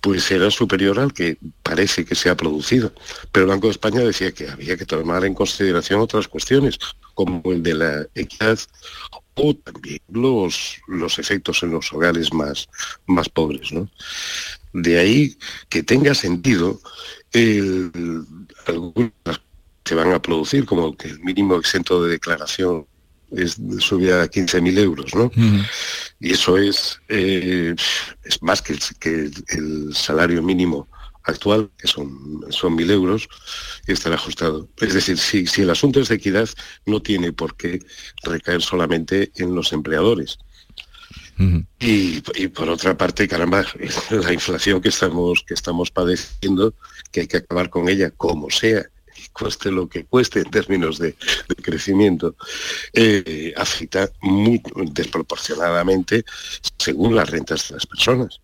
pues 0.01 0.29
era 0.31 0.49
superior 0.49 0.99
al 0.99 1.13
que 1.13 1.37
parece 1.63 2.05
que 2.05 2.15
se 2.15 2.29
ha 2.29 2.37
producido. 2.37 2.93
Pero 3.31 3.45
el 3.45 3.51
Banco 3.51 3.67
de 3.67 3.71
España 3.71 3.99
decía 4.01 4.31
que 4.31 4.49
había 4.49 4.77
que 4.77 4.85
tomar 4.85 5.25
en 5.25 5.33
consideración 5.33 5.99
otras 6.01 6.27
cuestiones, 6.27 6.79
como 7.13 7.41
el 7.45 7.61
de 7.61 7.73
la 7.73 8.07
equidad 8.15 8.59
o 9.35 9.55
también 9.55 9.99
los, 10.09 10.77
los 10.87 11.19
efectos 11.19 11.63
en 11.63 11.71
los 11.71 11.91
hogares 11.93 12.33
más, 12.33 12.67
más 13.05 13.29
pobres. 13.29 13.69
De 14.73 14.99
ahí 14.99 15.37
que 15.69 15.83
tenga 15.83 16.13
sentido 16.13 16.79
el, 17.33 17.91
algunas 18.65 19.41
se 19.85 19.95
van 19.95 20.11
a 20.13 20.21
producir, 20.21 20.65
como 20.65 20.95
que 20.95 21.09
el 21.09 21.19
mínimo 21.19 21.55
exento 21.55 22.03
de 22.03 22.11
declaración 22.11 22.85
es 23.31 23.57
subida 23.79 24.23
a 24.23 24.29
15.000 24.29 24.77
euros, 24.79 25.15
¿no? 25.15 25.31
Y 26.19 26.33
eso 26.33 26.57
es, 26.57 26.99
eh, 27.07 27.73
es 28.23 28.43
más 28.43 28.61
que, 28.61 28.73
el, 28.73 28.79
que 28.99 29.31
el 29.55 29.95
salario 29.95 30.43
mínimo 30.43 30.87
actual, 31.23 31.69
que 31.77 31.87
son, 31.87 32.41
son 32.49 32.77
1.000 32.77 32.91
euros, 32.91 33.29
y 33.87 33.93
estará 33.93 34.15
ajustado. 34.15 34.67
Es 34.77 34.93
decir, 34.93 35.17
si, 35.17 35.47
si 35.47 35.61
el 35.61 35.69
asunto 35.69 35.99
es 35.99 36.09
de 36.09 36.15
equidad, 36.15 36.49
no 36.85 37.01
tiene 37.01 37.31
por 37.31 37.55
qué 37.55 37.79
recaer 38.23 38.61
solamente 38.61 39.31
en 39.35 39.55
los 39.55 39.71
empleadores. 39.71 40.37
y, 41.79 42.21
y, 42.35 42.47
por 42.49 42.69
otra 42.69 42.95
parte, 42.97 43.27
caramba, 43.27 43.65
la 44.11 44.33
inflación 44.33 44.81
que 44.81 44.89
estamos, 44.89 45.43
que 45.47 45.53
estamos 45.53 45.89
padeciendo, 45.89 46.75
que 47.11 47.21
hay 47.21 47.27
que 47.27 47.37
acabar 47.37 47.69
con 47.69 47.87
ella 47.89 48.11
como 48.11 48.49
sea, 48.49 48.85
cueste 49.31 49.71
lo 49.71 49.87
que 49.87 50.05
cueste 50.05 50.39
en 50.39 50.51
términos 50.51 50.99
de, 50.99 51.15
crecimiento, 51.61 52.35
eh, 52.93 53.53
afecta 53.55 54.09
muy 54.21 54.61
desproporcionadamente 54.91 56.23
según 56.77 57.15
las 57.15 57.29
rentas 57.29 57.69
de 57.69 57.75
las 57.75 57.85
personas. 57.85 58.39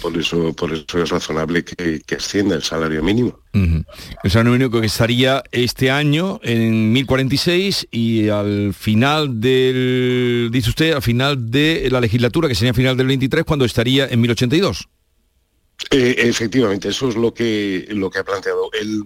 Por 0.00 0.16
eso, 0.18 0.52
por 0.52 0.72
eso 0.72 1.02
es 1.02 1.10
razonable 1.10 1.64
que, 1.64 2.02
ascienda 2.16 2.56
el 2.56 2.62
salario 2.62 3.02
mínimo. 3.02 3.38
El 3.52 4.30
salario 4.30 4.52
mínimo 4.52 4.80
que 4.80 4.86
estaría 4.86 5.44
este 5.52 5.90
año 5.90 6.40
en 6.42 6.92
1046 6.92 7.88
y 7.90 8.28
al 8.28 8.74
final 8.74 9.40
del, 9.40 10.48
dice 10.50 10.70
usted, 10.70 10.92
al 10.92 11.02
final 11.02 11.50
de 11.50 11.88
la 11.90 12.00
legislatura, 12.00 12.48
que 12.48 12.54
sería 12.54 12.74
final 12.74 12.96
del 12.96 13.06
23, 13.06 13.44
cuando 13.44 13.64
estaría 13.64 14.06
en 14.08 14.20
1082. 14.20 14.88
Eh, 15.90 16.16
efectivamente, 16.18 16.88
eso 16.88 17.08
es 17.08 17.16
lo 17.16 17.32
que, 17.32 17.86
lo 17.90 18.10
que 18.10 18.18
ha 18.18 18.24
planteado. 18.24 18.70
El, 18.72 19.04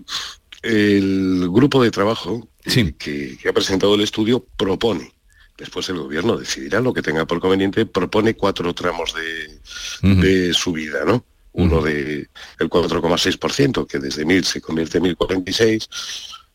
El 0.62 1.48
grupo 1.50 1.82
de 1.82 1.90
trabajo 1.90 2.48
que, 2.64 3.38
que 3.38 3.48
ha 3.48 3.52
presentado 3.52 3.94
el 3.94 4.02
estudio 4.02 4.44
propone 4.56 5.12
después 5.60 5.88
el 5.90 5.98
gobierno 5.98 6.36
decidirá 6.36 6.80
lo 6.80 6.92
que 6.92 7.02
tenga 7.02 7.26
por 7.26 7.38
conveniente, 7.38 7.86
propone 7.86 8.34
cuatro 8.34 8.74
tramos 8.74 9.14
de, 9.14 10.10
de 10.14 10.54
subida, 10.54 11.04
¿no? 11.04 11.24
Uno 11.52 11.82
de 11.82 12.28
el 12.58 12.70
4,6%, 12.70 13.86
que 13.86 13.98
desde 13.98 14.24
1.000 14.24 14.42
se 14.44 14.60
convierte 14.60 14.98
en 14.98 15.04
1.046, 15.04 15.88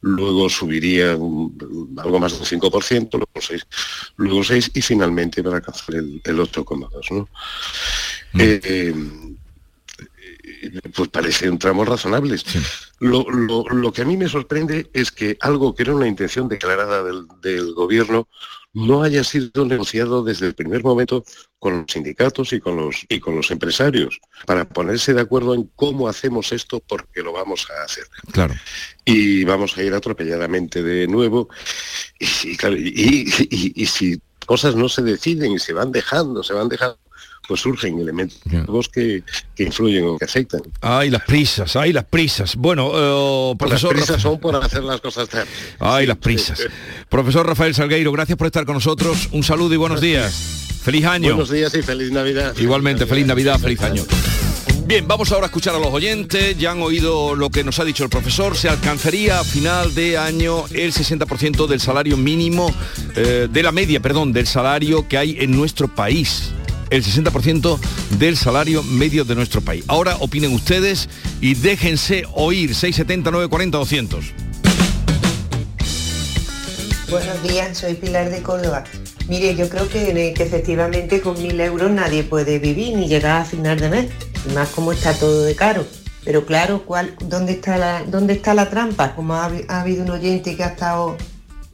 luego 0.01 0.49
subiría 0.49 1.11
algo 1.11 2.19
más 2.19 2.39
del 2.39 2.59
5%, 2.61 3.09
luego 3.11 3.27
6, 3.39 3.67
luego 4.15 4.43
6 4.43 4.71
y 4.73 4.81
finalmente 4.81 5.43
para 5.43 5.57
alcanzar 5.57 5.95
el, 5.95 6.21
el 6.23 6.37
8,2%. 6.39 7.11
¿no? 7.11 7.29
Eh, 8.39 8.93
pues 10.93 11.09
parece 11.09 11.49
un 11.49 11.59
tramo 11.59 11.85
razonable. 11.85 12.37
Lo, 12.99 13.25
lo, 13.29 13.63
lo, 13.63 13.93
que 13.93 14.01
a 14.01 14.05
mí 14.05 14.17
me 14.17 14.29
sorprende 14.29 14.89
es 14.93 15.11
que 15.11 15.37
algo 15.41 15.75
que 15.75 15.83
era 15.83 15.95
una 15.95 16.07
intención 16.07 16.47
declarada 16.47 17.03
del, 17.03 17.27
del 17.41 17.73
gobierno 17.73 18.27
no 18.75 19.03
haya 19.03 19.23
sido 19.23 19.65
negociado 19.65 20.21
desde 20.23 20.47
el 20.47 20.53
primer 20.53 20.83
momento 20.83 21.23
con 21.59 21.81
los 21.81 21.91
sindicatos 21.91 22.51
y 22.51 22.59
con 22.59 22.75
los 22.75 23.05
y 23.07 23.21
con 23.21 23.35
los 23.35 23.49
empresarios 23.49 24.19
para 24.45 24.67
ponerse 24.67 25.13
de 25.13 25.21
acuerdo 25.21 25.55
en 25.55 25.71
cómo 25.75 26.09
hacemos 26.09 26.51
esto 26.51 26.81
porque 26.81 27.23
lo 27.23 27.31
vamos 27.31 27.67
a 27.71 27.85
hacer. 27.85 28.03
Claro. 28.33 28.53
Y 29.05 29.45
vamos 29.45 29.77
a 29.77 29.83
ir 29.83 29.93
atropelladamente 29.93 30.83
de 30.83 31.07
nuevo 31.07 31.47
y, 32.19 32.57
claro, 32.57 32.75
y, 32.75 33.25
y, 33.49 33.81
y 33.81 33.85
si 33.85 34.21
cosas 34.45 34.75
no 34.75 34.89
se 34.89 35.01
deciden 35.01 35.53
y 35.53 35.59
se 35.59 35.73
van 35.73 35.91
dejando, 35.93 36.43
se 36.43 36.53
van 36.53 36.67
dejando 36.67 36.99
pues 37.47 37.61
surgen 37.61 37.99
elementos 37.99 38.39
que, 38.91 39.23
que, 39.55 39.63
influyen 39.63 40.05
o 40.05 40.17
que 40.17 40.25
afectan. 40.25 40.61
Ay, 40.81 41.09
las 41.09 41.23
prisas, 41.23 41.75
ay, 41.75 41.93
las 41.93 42.05
prisas. 42.05 42.55
Bueno, 42.55 42.87
uh, 43.51 43.57
profesor... 43.57 43.95
Las 43.95 44.05
prisas 44.05 44.21
son 44.21 44.39
por 44.39 44.55
hacer 44.55 44.83
las 44.83 45.01
cosas 45.01 45.29
tarde. 45.29 45.49
Ay, 45.79 46.05
las 46.05 46.17
prisas. 46.17 46.59
profesor 47.09 47.45
Rafael 47.45 47.73
Salgueiro, 47.73 48.11
gracias 48.11 48.37
por 48.37 48.47
estar 48.47 48.65
con 48.65 48.75
nosotros. 48.75 49.29
Un 49.31 49.43
saludo 49.43 49.73
y 49.73 49.77
buenos 49.77 50.01
días. 50.01 50.33
Feliz 50.83 51.05
año. 51.05 51.29
Buenos 51.29 51.49
días 51.49 51.73
y 51.75 51.81
feliz 51.81 52.11
Navidad. 52.11 52.55
Igualmente, 52.57 53.05
feliz 53.05 53.25
Navidad, 53.25 53.59
feliz 53.59 53.81
año. 53.81 54.03
Bien, 54.85 55.07
vamos 55.07 55.31
ahora 55.31 55.45
a 55.45 55.47
escuchar 55.47 55.73
a 55.73 55.79
los 55.79 55.87
oyentes. 55.87 56.55
Ya 56.59 56.69
han 56.71 56.81
oído 56.83 57.33
lo 57.33 57.49
que 57.49 57.63
nos 57.63 57.79
ha 57.79 57.83
dicho 57.83 58.03
el 58.03 58.09
profesor. 58.11 58.55
Se 58.55 58.69
alcanzaría 58.69 59.39
a 59.39 59.43
final 59.43 59.95
de 59.95 60.15
año 60.15 60.65
el 60.67 60.93
60% 60.93 61.65
del 61.65 61.79
salario 61.79 62.17
mínimo, 62.17 62.71
eh, 63.15 63.47
de 63.49 63.63
la 63.63 63.71
media, 63.71 63.99
perdón, 63.99 64.31
del 64.31 64.45
salario 64.45 65.07
que 65.07 65.17
hay 65.17 65.37
en 65.39 65.51
nuestro 65.51 65.87
país 65.87 66.51
el 66.89 67.03
60% 67.03 67.79
del 68.17 68.37
salario 68.37 68.83
medio 68.83 69.25
de 69.25 69.35
nuestro 69.35 69.61
país. 69.61 69.83
Ahora 69.87 70.17
opinen 70.19 70.53
ustedes 70.53 71.09
y 71.41 71.55
déjense 71.55 72.25
oír 72.33 72.75
670 72.75 73.31
940 73.31 73.77
200. 73.77 74.25
Buenos 77.09 77.43
días, 77.43 77.77
soy 77.77 77.93
Pilar 77.93 78.29
de 78.29 78.41
Córdoba. 78.41 78.83
Mire, 79.27 79.55
yo 79.55 79.69
creo 79.69 79.87
que, 79.87 80.33
que 80.35 80.43
efectivamente 80.43 81.21
con 81.21 81.41
mil 81.41 81.59
euros 81.59 81.91
nadie 81.91 82.23
puede 82.23 82.59
vivir 82.59 82.95
ni 82.97 83.07
llegar 83.07 83.41
a 83.41 83.45
final 83.45 83.79
de 83.79 83.89
mes, 83.89 84.07
y 84.47 84.53
más 84.53 84.69
como 84.69 84.91
está 84.91 85.13
todo 85.13 85.43
de 85.43 85.55
caro. 85.55 85.85
Pero 86.23 86.45
claro, 86.45 86.83
¿cuál, 86.85 87.15
dónde, 87.25 87.53
está 87.53 87.77
la, 87.77 88.03
¿dónde 88.03 88.33
está 88.33 88.53
la 88.53 88.69
trampa? 88.69 89.15
Como 89.15 89.35
ha, 89.35 89.51
ha 89.67 89.81
habido 89.81 90.03
un 90.03 90.09
oyente 90.09 90.55
que 90.55 90.63
ha 90.63 90.69
estado, 90.69 91.15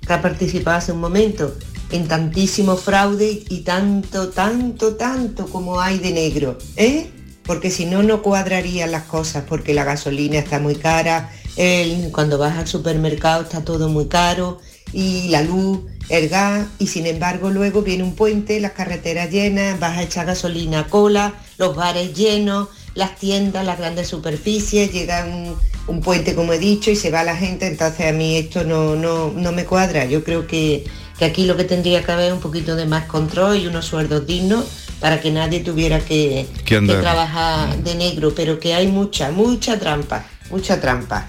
que 0.06 0.14
ha 0.14 0.22
participado 0.22 0.78
hace 0.78 0.92
un 0.92 1.00
momento, 1.00 1.56
en 1.92 2.08
tantísimo 2.08 2.76
fraude 2.78 3.44
y 3.50 3.60
tanto, 3.62 4.30
tanto, 4.30 4.96
tanto 4.96 5.48
como 5.48 5.80
hay 5.80 6.00
de 6.00 6.12
negro, 6.12 6.58
¿eh? 6.76 7.10
Porque 7.44 7.72
si 7.72 7.86
no, 7.86 8.04
no 8.04 8.22
cuadrarían 8.22 8.92
las 8.92 9.04
cosas, 9.04 9.44
porque 9.48 9.74
la 9.74 9.84
gasolina 9.84 10.40
está 10.40 10.60
muy 10.60 10.76
cara, 10.76 11.32
el, 11.58 12.12
cuando 12.12 12.38
vas 12.38 12.58
al 12.58 12.68
supermercado 12.68 13.44
está 13.44 13.64
todo 13.64 13.90
muy 13.90 14.08
caro, 14.08 14.60
y 14.94 15.30
la 15.30 15.42
luz, 15.42 15.80
el 16.10 16.30
gas, 16.30 16.68
y 16.80 16.88
sin 16.88 17.08
embargo 17.08 17.50
luego 17.50 17.82
viene 17.82 18.04
un 18.04 18.16
puente, 18.16 18.60
las 18.60 18.72
carreteras 18.72 19.30
llenas, 19.30 19.80
vas 19.80 19.98
a 19.98 20.04
echar 20.04 20.26
gasolina 20.26 20.82
a 20.82 20.88
cola, 20.88 21.34
los 21.58 21.76
bares 21.76 22.14
llenos, 22.14 22.70
las 22.94 23.16
tiendas, 23.18 23.66
las 23.66 23.78
grandes 23.78 24.08
superficies, 24.08 24.92
llega 24.92 25.26
un, 25.26 25.56
un, 25.88 26.02
puente 26.02 26.36
como 26.36 26.54
he 26.54 26.60
dicho 26.60 26.92
y 26.92 26.96
se 26.96 27.10
va 27.10 27.24
la 27.24 27.38
gente, 27.38 27.68
entonces 27.68 28.08
a 28.08 28.12
mí 28.12 28.36
esto 28.36 28.64
no, 28.64 28.96
no, 28.96 29.32
no 29.32 29.52
me 29.52 29.66
cuadra. 29.66 30.06
Yo 30.06 30.24
creo 30.24 30.46
que, 30.46 30.84
que 31.22 31.26
aquí 31.26 31.46
lo 31.46 31.56
que 31.56 31.66
tendría 31.66 32.04
que 32.04 32.12
haber 32.12 32.30
es 32.30 32.34
un 32.34 32.40
poquito 32.40 32.76
de 32.76 32.88
más 32.88 33.06
control 33.06 33.58
y 33.58 33.68
unos 33.68 33.86
sueldos 33.86 34.26
dignos 34.26 34.66
para 35.00 35.22
que 35.22 35.30
nadie 35.30 35.60
tuviera 35.60 36.00
que, 36.00 36.48
que 36.66 36.82
trabajar 36.82 37.78
de 37.84 37.94
negro, 37.94 38.34
pero 38.36 38.60
que 38.60 38.74
hay 38.74 38.88
mucha, 38.88 39.30
mucha 39.30 39.78
trampa, 39.78 40.26
mucha 40.50 40.82
trampa. 40.82 41.28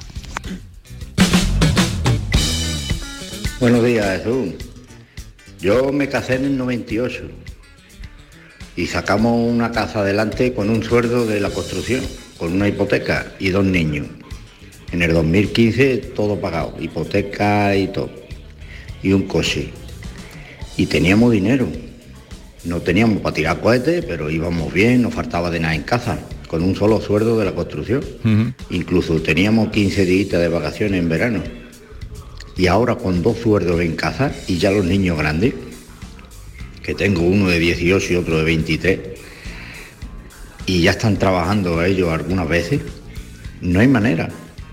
Buenos 3.60 3.84
días, 3.84 4.22
Jesús. 4.22 4.54
Yo 5.60 5.92
me 5.92 6.08
casé 6.08 6.36
en 6.36 6.46
el 6.46 6.56
98 6.56 7.24
y 8.76 8.86
sacamos 8.86 9.46
una 9.46 9.72
casa 9.72 10.00
adelante 10.00 10.54
con 10.54 10.70
un 10.70 10.82
sueldo 10.82 11.26
de 11.26 11.38
la 11.38 11.50
construcción, 11.50 12.02
con 12.38 12.54
una 12.54 12.66
hipoteca 12.66 13.30
y 13.38 13.50
dos 13.50 13.66
niños. 13.66 14.06
En 14.90 15.02
el 15.02 15.12
2015 15.12 15.98
todo 16.16 16.40
pagado, 16.40 16.76
hipoteca 16.80 17.76
y 17.76 17.88
todo. 17.88 18.10
Y 19.02 19.12
un 19.12 19.24
coche. 19.24 19.70
Y 20.76 20.86
teníamos 20.86 21.32
dinero. 21.32 21.68
No 22.64 22.80
teníamos 22.80 23.20
para 23.20 23.34
tirar 23.34 23.60
cohetes, 23.60 24.04
pero 24.04 24.30
íbamos 24.30 24.72
bien, 24.72 25.02
no 25.02 25.10
faltaba 25.10 25.50
de 25.50 25.60
nada 25.60 25.74
en 25.74 25.82
casa, 25.82 26.18
con 26.46 26.62
un 26.62 26.76
solo 26.76 27.00
sueldo 27.00 27.38
de 27.38 27.44
la 27.44 27.52
construcción. 27.52 28.04
Uh 28.24 28.28
-huh. 28.28 28.54
Incluso 28.70 29.20
teníamos 29.20 29.70
15 29.70 30.04
días 30.04 30.30
de 30.30 30.48
vacaciones 30.48 31.00
en 31.00 31.08
verano. 31.08 31.42
Y 32.56 32.66
ahora 32.66 32.94
con 32.96 33.22
dos 33.22 33.38
sueldos 33.38 33.80
en 33.80 33.96
casa 33.96 34.32
y 34.46 34.58
ya 34.58 34.70
los 34.70 34.84
niños 34.84 35.18
grandes, 35.18 35.54
que 36.82 36.94
tengo 36.94 37.22
uno 37.22 37.48
de 37.48 37.58
18 37.58 38.12
y 38.12 38.16
otro 38.16 38.38
de 38.38 38.44
23, 38.44 38.98
y 40.66 40.82
ya 40.82 40.92
están 40.92 41.16
trabajando 41.16 41.82
ellos 41.82 42.10
algunas 42.10 42.48
veces, 42.48 42.80
no 43.60 43.80
hay 43.80 43.88
manera, 43.88 44.28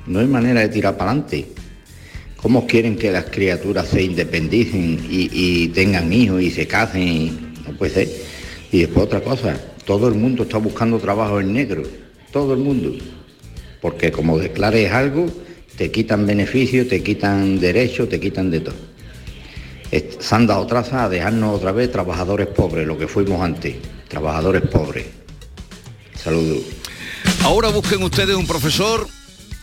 no 0.07 0.19
hay 0.19 0.27
manera 0.27 0.61
de 0.61 0.69
tirar 0.69 0.97
para 0.97 1.11
adelante. 1.11 1.47
¿Cómo 2.41 2.65
quieren 2.65 2.97
que 2.97 3.11
las 3.11 3.25
criaturas 3.25 3.87
se 3.87 4.01
independicen 4.01 5.05
y, 5.09 5.67
tengan 5.69 6.11
hijos 6.13 6.41
y 6.41 6.51
se 6.51 6.67
casen? 6.67 7.53
No 7.67 7.77
puede 7.77 7.91
ser. 7.91 8.09
Y 8.71 8.79
después 8.79 9.05
otra 9.05 9.21
cosa, 9.21 9.59
todo 9.85 10.07
el 10.07 10.15
mundo 10.15 10.43
está 10.43 10.57
buscando 10.57 10.99
trabajo 10.99 11.39
en 11.39 11.53
negro, 11.53 11.83
todo 12.31 12.53
el 12.53 12.59
mundo. 12.59 12.93
Porque 13.81 14.11
como 14.11 14.37
declares 14.37 14.91
algo, 14.91 15.25
te 15.75 15.91
quitan 15.91 16.25
beneficios, 16.25 16.87
te 16.87 17.03
quitan 17.03 17.59
derechos, 17.59 18.07
te 18.09 18.19
quitan 18.19 18.51
de 18.51 18.61
todo 18.61 18.89
se 20.19 20.35
han 20.35 20.45
dado 20.45 20.65
traza 20.67 21.05
a 21.05 21.09
dejarnos 21.09 21.55
otra 21.55 21.71
vez 21.71 21.91
trabajadores 21.91 22.47
pobres, 22.47 22.85
lo 22.85 22.97
que 22.97 23.07
fuimos 23.07 23.41
antes, 23.41 23.75
trabajadores 24.07 24.61
pobres. 24.63 25.05
Saludos. 26.15 26.63
Ahora 27.43 27.69
busquen 27.69 28.03
ustedes 28.03 28.35
un 28.35 28.45
profesor 28.45 29.07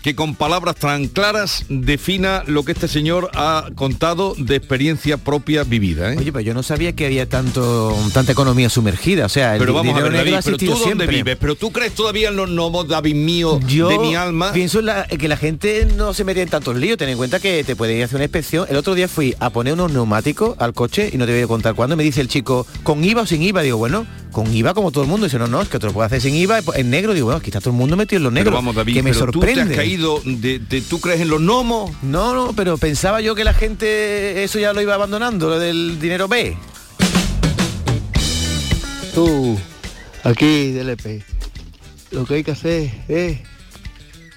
que 0.07 0.15
con 0.15 0.37
palabras 0.37 0.77
tan 0.77 1.09
claras 1.09 1.65
defina 1.69 2.45
lo 2.47 2.63
que 2.63 2.71
este 2.71 2.87
señor 2.87 3.29
ha 3.35 3.71
contado 3.75 4.37
de 4.39 4.55
experiencia 4.55 5.17
propia 5.17 5.65
vivida. 5.65 6.13
¿eh? 6.13 6.17
Oye, 6.17 6.31
pues 6.31 6.45
yo 6.45 6.55
no 6.55 6.63
sabía 6.63 6.93
que 6.93 7.07
había 7.07 7.29
tanto 7.29 7.93
tanta 8.15 8.31
economía 8.31 8.71
sumergida. 8.71 9.27
O 9.27 9.29
sea, 9.29 9.55
el 9.55 9.59
pero 9.59 9.75
vamos 9.75 9.99
a 9.99 10.05
ver, 10.05 10.13
David, 10.13 10.37
pero 10.45 10.59
tú 10.59 10.77
siempre. 10.77 11.09
vives, 11.09 11.37
pero 11.41 11.57
tú 11.57 11.73
crees 11.73 11.93
todavía 11.93 12.29
en 12.29 12.37
los 12.37 12.49
gnomos, 12.49 12.87
David 12.87 13.17
mío, 13.17 13.59
yo 13.67 13.89
de 13.89 13.99
mi 13.99 14.15
alma. 14.15 14.53
Pienso 14.53 14.79
en 14.79 14.87
la, 14.87 15.09
que 15.09 15.27
la 15.27 15.37
gente 15.37 15.89
no 15.97 16.15
se 16.15 16.23
mete 16.23 16.41
en 16.41 16.51
tantos 16.51 16.77
líos. 16.77 16.99
Ten 16.99 17.09
en 17.09 17.17
cuenta 17.17 17.41
que 17.41 17.65
te 17.65 17.75
puede 17.75 17.97
ir 17.97 18.03
a 18.03 18.05
hacer 18.05 18.15
una 18.15 18.27
inspección. 18.27 18.65
El 18.71 18.77
otro 18.77 18.95
día 18.95 19.09
fui 19.09 19.35
a 19.41 19.51
poner 19.51 19.73
unos 19.73 19.91
neumáticos 19.91 20.55
al 20.61 20.73
coche 20.73 21.11
y 21.13 21.17
no 21.19 21.27
te 21.27 21.33
voy 21.33 21.43
a 21.43 21.49
contar 21.49 21.75
cuándo. 21.75 21.97
Me 21.97 22.05
dice 22.05 22.21
el 22.21 22.29
chico, 22.29 22.65
¿con 22.85 23.03
IVA 23.03 23.23
o 23.23 23.27
sin 23.27 23.43
IVA? 23.43 23.63
Digo, 23.63 23.79
bueno, 23.79 24.07
con 24.37 24.55
IVA 24.55 24.75
como 24.75 24.93
todo 24.93 25.03
el 25.03 25.09
mundo. 25.09 25.25
Dice, 25.25 25.39
no, 25.39 25.47
no, 25.47 25.63
es 25.63 25.69
que 25.71 25.79
te 25.79 25.87
lo 25.87 25.95
puedes 25.95 26.13
hacer 26.13 26.21
sin 26.21 26.35
IVA. 26.35 26.61
En 26.75 26.91
negro, 26.91 27.15
digo, 27.15 27.25
bueno, 27.25 27.39
aquí 27.39 27.49
está 27.49 27.59
todo 27.59 27.71
el 27.71 27.77
mundo 27.77 27.97
metido 27.97 28.19
en 28.19 28.25
los 28.25 28.33
negros. 28.35 28.51
Pero 28.53 28.57
vamos, 28.59 28.75
David, 28.75 28.93
que 28.93 29.03
me 29.03 29.13
pero 29.13 29.21
sorprende. 29.21 29.63
tú 29.63 29.69
te 29.69 29.73
has 29.73 29.77
caído 29.79 30.21
de, 30.27 30.59
de 30.59 30.83
¿Tú 30.83 31.01
crees 31.01 31.23
en 31.23 31.31
los 31.31 31.41
gnomos? 31.41 31.91
No, 32.03 32.35
no, 32.35 32.53
pero 32.53 32.77
pensaba 32.77 33.23
yo 33.23 33.35
que 33.35 33.45
la 33.45 33.55
gente 33.55 34.45
eso 34.45 34.59
ya 34.59 34.75
lo 34.75 34.83
iba 34.83 34.93
abandonando, 34.93 35.49
lo 35.49 35.59
del 35.59 35.99
dinero 35.99 36.29
B. 36.29 36.55
Tú, 39.15 39.59
aquí 40.23 40.73
del 40.73 40.91
EP, 40.91 41.23
lo 42.11 42.27
que 42.27 42.35
hay 42.35 42.45
que 42.45 42.51
hacer 42.51 42.91
es 43.09 43.39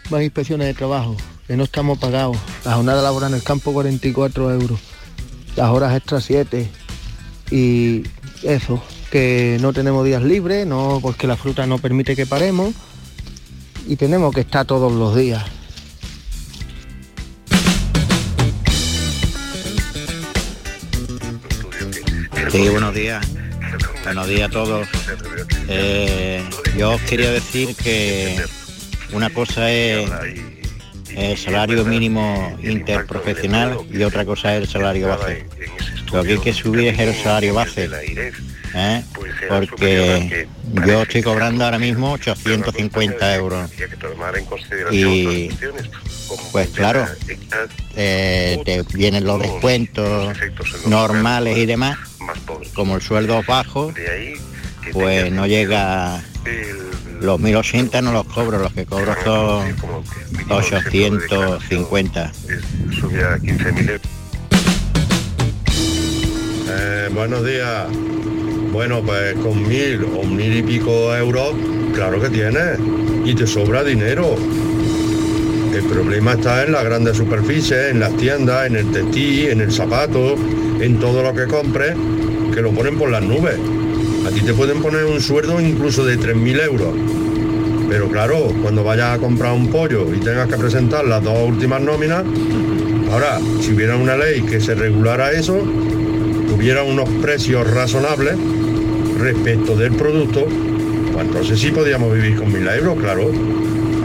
más 0.10 0.22
inspecciones 0.22 0.68
de 0.68 0.76
trabajo, 0.76 1.18
que 1.46 1.58
no 1.58 1.66
estamos 1.66 2.00
pagados. 2.00 2.38
La 2.64 2.76
jornada 2.76 3.02
laboral 3.02 3.32
en 3.32 3.36
el 3.36 3.44
campo 3.44 3.74
44 3.74 4.54
euros, 4.54 4.80
las 5.58 5.70
horas 5.72 5.94
extras 5.94 6.24
7 6.24 6.70
y 7.52 8.04
eso, 8.44 8.82
que 9.10 9.58
no 9.62 9.74
tenemos 9.74 10.06
días 10.06 10.24
libres, 10.24 10.66
no 10.66 11.00
porque 11.02 11.28
la 11.28 11.36
fruta 11.36 11.66
no 11.66 11.78
permite 11.78 12.16
que 12.16 12.26
paremos 12.26 12.74
y 13.88 13.96
tenemos 13.96 14.34
que 14.34 14.42
estar 14.42 14.66
todos 14.66 14.92
los 14.92 15.16
días. 15.16 15.44
Sí, 22.52 22.68
buenos 22.70 22.94
días. 22.94 23.26
Buenos 24.04 24.28
días 24.28 24.50
a 24.50 24.52
todos. 24.52 24.88
Eh, 25.68 26.44
yo 26.78 26.94
os 26.94 27.02
quería 27.02 27.32
decir 27.32 27.76
que 27.76 28.44
una 29.14 29.30
cosa 29.30 29.72
es 29.72 30.10
el 31.16 31.38
salario 31.38 31.86
mínimo 31.86 32.58
interprofesional 32.62 33.78
y 33.92 34.04
otra 34.04 34.26
cosa 34.26 34.56
es 34.56 34.64
el 34.64 34.68
salario 34.68 35.10
base. 35.10 35.46
Lo 36.12 36.24
que 36.24 36.34
hay 36.34 36.40
que 36.40 36.54
subir 36.54 36.88
es 36.88 37.00
el 37.00 37.14
salario 37.16 37.54
base. 37.54 37.88
¿Eh? 38.74 39.04
Porque 39.48 40.48
yo 40.86 41.02
estoy 41.02 41.24
cobrando 41.24 41.66
ahora 41.66 41.80
mismo 41.80 42.14
850 42.14 43.36
euros. 43.36 43.72
Y 44.92 45.50
pues 46.52 46.70
claro, 46.70 47.06
eh, 47.96 48.60
te 48.66 48.84
vienen 48.94 49.26
los 49.26 49.42
descuentos 49.42 50.38
normales 50.86 51.58
y 51.58 51.66
demás, 51.66 51.98
como 52.74 52.96
el 52.96 53.02
sueldo 53.02 53.42
bajo, 53.48 53.94
pues 54.92 55.32
no 55.32 55.48
llega 55.48 56.22
los 57.22 57.40
1080 57.40 58.02
no 58.02 58.12
los 58.14 58.26
cobro, 58.26 58.60
los 58.60 58.74
que 58.74 58.86
cobro 58.86 59.14
son 59.24 59.76
850. 60.50 62.32
Eh, 66.72 67.10
buenos 67.12 67.46
días. 67.46 67.88
Bueno, 68.72 69.02
pues 69.04 69.34
con 69.36 69.68
mil 69.68 70.04
o 70.04 70.24
mil 70.24 70.56
y 70.58 70.62
pico 70.62 71.16
euros, 71.16 71.56
claro 71.94 72.22
que 72.22 72.30
tienes. 72.30 72.80
Y 73.26 73.34
te 73.34 73.48
sobra 73.48 73.84
dinero. 73.84 74.36
El 75.74 75.84
problema 75.86 76.34
está 76.34 76.64
en 76.64 76.72
las 76.72 76.84
grandes 76.84 77.18
superficies, 77.18 77.92
en 77.92 78.00
las 78.00 78.16
tiendas, 78.18 78.68
en 78.68 78.76
el 78.76 78.92
textil, 78.92 79.50
en 79.50 79.62
el 79.62 79.72
zapato, 79.72 80.36
en 80.80 81.00
todo 81.00 81.24
lo 81.24 81.34
que 81.34 81.46
compres, 81.46 81.96
que 82.54 82.62
lo 82.62 82.72
ponen 82.72 82.98
por 82.98 83.10
las 83.10 83.24
nubes. 83.24 83.56
A 84.26 84.32
ti 84.32 84.42
te 84.42 84.54
pueden 84.54 84.82
poner 84.82 85.06
un 85.06 85.20
sueldo 85.20 85.60
incluso 85.60 86.06
de 86.06 86.20
3.000 86.20 86.64
euros. 86.64 86.94
Pero 87.90 88.08
claro, 88.10 88.54
cuando 88.62 88.84
vayas 88.84 89.16
a 89.16 89.18
comprar 89.18 89.54
un 89.54 89.68
pollo 89.70 90.14
y 90.14 90.20
tengas 90.20 90.48
que 90.48 90.58
presentar 90.58 91.06
las 91.06 91.24
dos 91.24 91.48
últimas 91.48 91.82
nóminas, 91.82 92.24
ahora, 93.12 93.40
si 93.62 93.74
hubiera 93.74 93.96
una 93.96 94.16
ley 94.16 94.42
que 94.42 94.60
se 94.60 94.76
regulara 94.76 95.32
eso, 95.32 95.60
tuviera 96.48 96.84
unos 96.84 97.10
precios 97.22 97.70
razonables 97.72 98.36
respecto 99.20 99.76
del 99.76 99.94
producto, 99.94 100.46
pues 101.14 101.26
entonces 101.26 101.60
sí 101.60 101.72
podríamos 101.72 102.14
vivir 102.14 102.36
con 102.38 102.52
1.000 102.52 102.78
euros, 102.78 102.98
claro. 103.00 103.32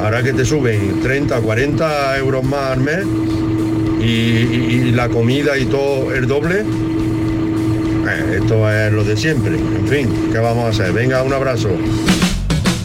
Ahora 0.02 0.22
que 0.22 0.32
te 0.32 0.44
suben 0.44 1.00
30, 1.02 1.40
40 1.40 2.18
euros 2.18 2.44
más 2.44 2.72
al 2.72 2.80
mes 2.80 3.04
y, 4.00 4.04
y- 4.04 4.82
y 4.88 4.92
la 4.92 5.08
comida 5.08 5.56
y 5.56 5.64
todo 5.66 6.12
el 6.12 6.26
doble, 6.26 6.60
eh, 8.08 8.38
esto 8.40 8.70
es 8.70 8.92
lo 8.92 9.04
de 9.04 9.16
siempre. 9.16 9.54
En 9.56 9.88
fin, 9.88 10.28
¿qué 10.32 10.38
vamos 10.38 10.64
a 10.64 10.68
hacer? 10.68 10.92
Venga, 10.92 11.22
un 11.22 11.32
abrazo. 11.32 11.70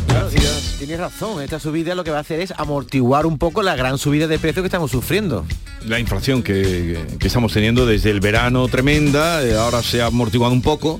Gracias. 0.07 0.75
Tienes 0.77 0.99
razón, 0.99 1.41
esta 1.43 1.59
subida 1.59 1.93
lo 1.93 2.03
que 2.03 2.11
va 2.11 2.17
a 2.17 2.21
hacer 2.21 2.39
es 2.39 2.53
amortiguar 2.57 3.25
un 3.25 3.37
poco 3.37 3.61
la 3.61 3.75
gran 3.75 3.97
subida 3.97 4.27
de 4.27 4.39
precios 4.39 4.63
que 4.63 4.67
estamos 4.67 4.91
sufriendo. 4.91 5.45
La 5.85 5.99
inflación 5.99 6.41
que, 6.41 6.99
que 7.19 7.27
estamos 7.27 7.53
teniendo 7.53 7.85
desde 7.85 8.09
el 8.11 8.19
verano 8.21 8.67
tremenda, 8.67 9.43
eh, 9.43 9.55
ahora 9.57 9.81
se 9.83 10.01
ha 10.01 10.07
amortiguado 10.07 10.53
un 10.53 10.61
poco. 10.61 10.99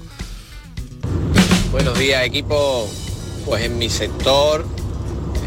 Buenos 1.79 1.97
días 1.97 2.25
equipo. 2.25 2.89
Pues 3.45 3.63
en 3.63 3.77
mi 3.77 3.89
sector, 3.89 4.65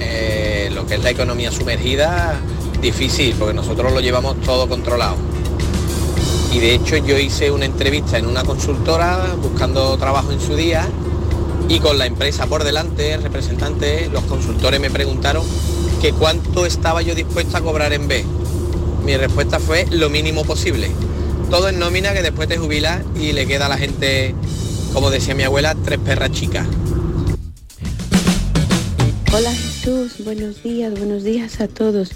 eh, 0.00 0.70
lo 0.72 0.86
que 0.86 0.94
es 0.94 1.02
la 1.02 1.10
economía 1.10 1.52
sumergida, 1.52 2.40
difícil, 2.80 3.34
porque 3.38 3.52
nosotros 3.52 3.92
lo 3.92 4.00
llevamos 4.00 4.40
todo 4.40 4.66
controlado. 4.66 5.16
Y 6.50 6.58
de 6.58 6.74
hecho 6.74 6.96
yo 6.96 7.18
hice 7.18 7.50
una 7.50 7.66
entrevista 7.66 8.16
en 8.16 8.26
una 8.26 8.44
consultora 8.44 9.34
buscando 9.42 9.98
trabajo 9.98 10.32
en 10.32 10.40
su 10.40 10.56
día 10.56 10.88
y 11.68 11.80
con 11.80 11.98
la 11.98 12.06
empresa 12.06 12.46
por 12.46 12.64
delante, 12.64 13.12
el 13.12 13.22
representante, 13.22 14.08
los 14.10 14.24
consultores 14.24 14.80
me 14.80 14.88
preguntaron 14.88 15.44
que 16.00 16.14
cuánto 16.14 16.64
estaba 16.64 17.02
yo 17.02 17.14
dispuesto 17.14 17.58
a 17.58 17.60
cobrar 17.60 17.92
en 17.92 18.08
B. 18.08 18.24
Mi 19.04 19.18
respuesta 19.18 19.60
fue 19.60 19.86
lo 19.90 20.08
mínimo 20.08 20.46
posible. 20.46 20.90
Todo 21.50 21.68
en 21.68 21.78
nómina 21.78 22.14
que 22.14 22.22
después 22.22 22.48
te 22.48 22.56
jubilas 22.56 23.02
y 23.20 23.32
le 23.32 23.46
queda 23.46 23.66
a 23.66 23.68
la 23.68 23.76
gente, 23.76 24.34
como 24.92 25.10
decía 25.10 25.34
mi 25.34 25.42
abuela, 25.42 25.74
tres 25.84 25.98
perras 25.98 26.32
chicas. 26.32 26.66
Hola 29.32 29.50
Jesús, 29.52 30.22
buenos 30.24 30.62
días, 30.62 30.92
buenos 30.96 31.24
días 31.24 31.60
a 31.60 31.68
todos. 31.68 32.12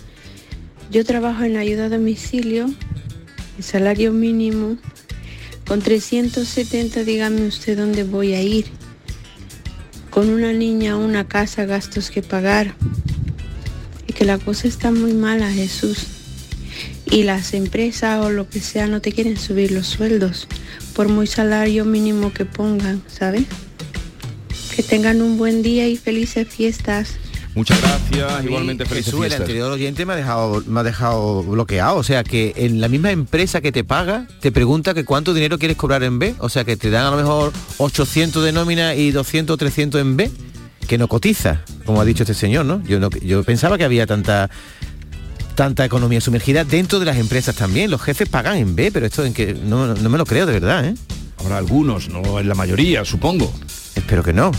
Yo 0.91 1.05
trabajo 1.05 1.45
en 1.45 1.57
ayuda 1.57 1.87
a 1.87 1.89
domicilio, 1.89 2.67
el 3.57 3.65
salario 3.65 4.13
mínimo, 4.13 4.77
con 5.67 5.81
370, 5.81 7.05
dígame 7.05 7.47
usted 7.47 7.77
dónde 7.77 8.05
voy 8.05 8.35
a 8.35 8.43
ir. 8.43 8.67
Con 10.11 10.29
una 10.31 10.53
niña, 10.53 10.97
una 10.97 11.27
casa, 11.27 11.65
gastos 11.65 12.11
que 12.11 12.23
pagar. 12.23 12.75
Y 14.07 14.13
que 14.13 14.25
la 14.25 14.39
cosa 14.39 14.69
está 14.69 14.93
muy 14.93 15.13
mala, 15.13 15.51
Jesús. 15.51 16.16
Y 17.11 17.23
las 17.23 17.55
empresas 17.55 18.25
o 18.25 18.31
lo 18.31 18.49
que 18.49 18.61
sea 18.61 18.87
no 18.87 19.01
te 19.01 19.13
quieren 19.13 19.37
subir 19.37 19.71
los 19.71 19.87
sueldos, 19.87 20.49
por 20.95 21.09
muy 21.09 21.27
salario 21.27 21.85
mínimo 21.85 22.33
que 22.33 22.45
pongan, 22.45 23.03
¿sabes? 23.07 23.45
Que 24.75 24.83
tengan 24.83 25.23
un 25.23 25.39
buen 25.39 25.63
día 25.63 25.87
y 25.89 25.97
felices 25.97 26.49
fiestas. 26.49 27.15
Muchas 27.55 27.81
gracias, 27.81 28.45
igualmente 28.45 28.85
felices 28.85 29.15
Jesús, 29.15 29.25
el 29.25 29.33
anterior 29.33 29.73
oyente 29.73 30.05
me 30.05 30.13
ha 30.13 30.17
dejado 30.17 30.63
me 30.67 30.81
ha 30.81 30.83
dejado 30.83 31.43
bloqueado, 31.43 31.97
o 31.97 32.03
sea 32.03 32.23
que 32.23 32.53
en 32.57 32.83
la 32.83 32.89
misma 32.89 33.13
empresa 33.13 33.63
que 33.63 33.73
te 33.73 33.83
paga 33.83 34.27
te 34.41 34.53
pregunta 34.53 34.93
que 34.93 35.07
cuánto 35.07 35.33
dinero 35.33 35.59
quieres 35.59 35.79
cobrar 35.79 36.03
en 36.03 36.19
B, 36.19 36.35
o 36.39 36.51
sea 36.51 36.65
que 36.65 36.77
te 36.77 36.91
dan 36.91 37.07
a 37.07 37.11
lo 37.13 37.17
mejor 37.17 37.55
800 37.79 38.45
de 38.45 38.53
nómina 38.53 38.95
y 38.95 39.11
200 39.11 39.55
o 39.55 39.57
300 39.57 40.01
en 40.03 40.19
B, 40.19 40.31
que 40.87 40.99
no 40.99 41.09
cotiza, 41.09 41.63
como 41.87 42.03
ha 42.03 42.05
dicho 42.05 42.25
este 42.25 42.35
señor, 42.35 42.67
¿no? 42.67 42.83
Yo 42.85 43.01
no 43.01 43.09
yo 43.09 43.43
pensaba 43.43 43.79
que 43.79 43.85
había 43.85 44.07
tanta 44.07 44.51
tanta 45.57 45.87
economía 45.87 46.21
sumergida 46.21 46.65
dentro 46.65 47.01
de 47.01 47.07
las 47.07 47.17
empresas 47.17 47.57
también, 47.57 47.91
los 47.91 48.03
jefes 48.03 48.29
pagan 48.29 48.59
en 48.59 48.77
B, 48.77 48.93
pero 48.93 49.07
esto 49.07 49.25
en 49.25 49.33
que 49.33 49.55
no, 49.55 49.95
no 49.95 50.09
me 50.11 50.19
lo 50.19 50.27
creo 50.27 50.47
de 50.47 50.53
verdad, 50.53 50.85
¿eh? 50.85 50.95
Habrá 51.39 51.57
algunos, 51.57 52.11
no 52.11 52.39
en 52.39 52.49
la 52.49 52.55
mayoría, 52.55 53.05
supongo. 53.05 53.51
Espero 53.95 54.23
que 54.23 54.35
no. 54.35 54.53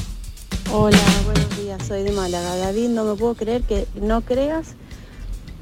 Hola, 0.73 0.97
buenos 1.25 1.57
días, 1.57 1.87
soy 1.87 2.03
de 2.03 2.11
Málaga. 2.11 2.55
David, 2.55 2.89
no 2.89 3.05
me 3.05 3.15
puedo 3.15 3.35
creer 3.35 3.61
que 3.61 3.87
no 4.01 4.21
creas 4.21 4.69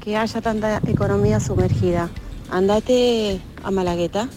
que 0.00 0.16
haya 0.16 0.40
tanta 0.40 0.80
economía 0.86 1.38
sumergida. 1.38 2.08
Andate 2.50 3.40
a 3.62 3.70
Malagueta. 3.70 4.28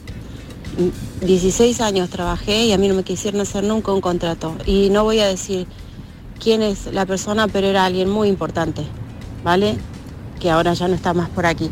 16 1.21 1.79
años 1.81 2.09
trabajé 2.09 2.65
y 2.65 2.73
a 2.73 2.77
mí 2.77 2.87
no 2.87 2.93
me 2.93 3.03
quisieron 3.03 3.39
hacer 3.39 3.63
nunca 3.63 3.93
un 3.93 4.01
contrato. 4.01 4.55
Y 4.65 4.89
no 4.89 5.05
voy 5.05 5.19
a 5.19 5.27
decir 5.27 5.65
quién 6.43 6.61
es 6.61 6.87
la 6.91 7.05
persona, 7.05 7.47
pero 7.47 7.67
era 7.67 7.85
alguien 7.85 8.09
muy 8.09 8.27
importante, 8.27 8.83
¿vale? 9.43 9.77
Que 10.39 10.49
ahora 10.51 10.73
ya 10.73 10.87
no 10.87 10.95
está 10.95 11.13
más 11.13 11.29
por 11.29 11.45
aquí. 11.45 11.69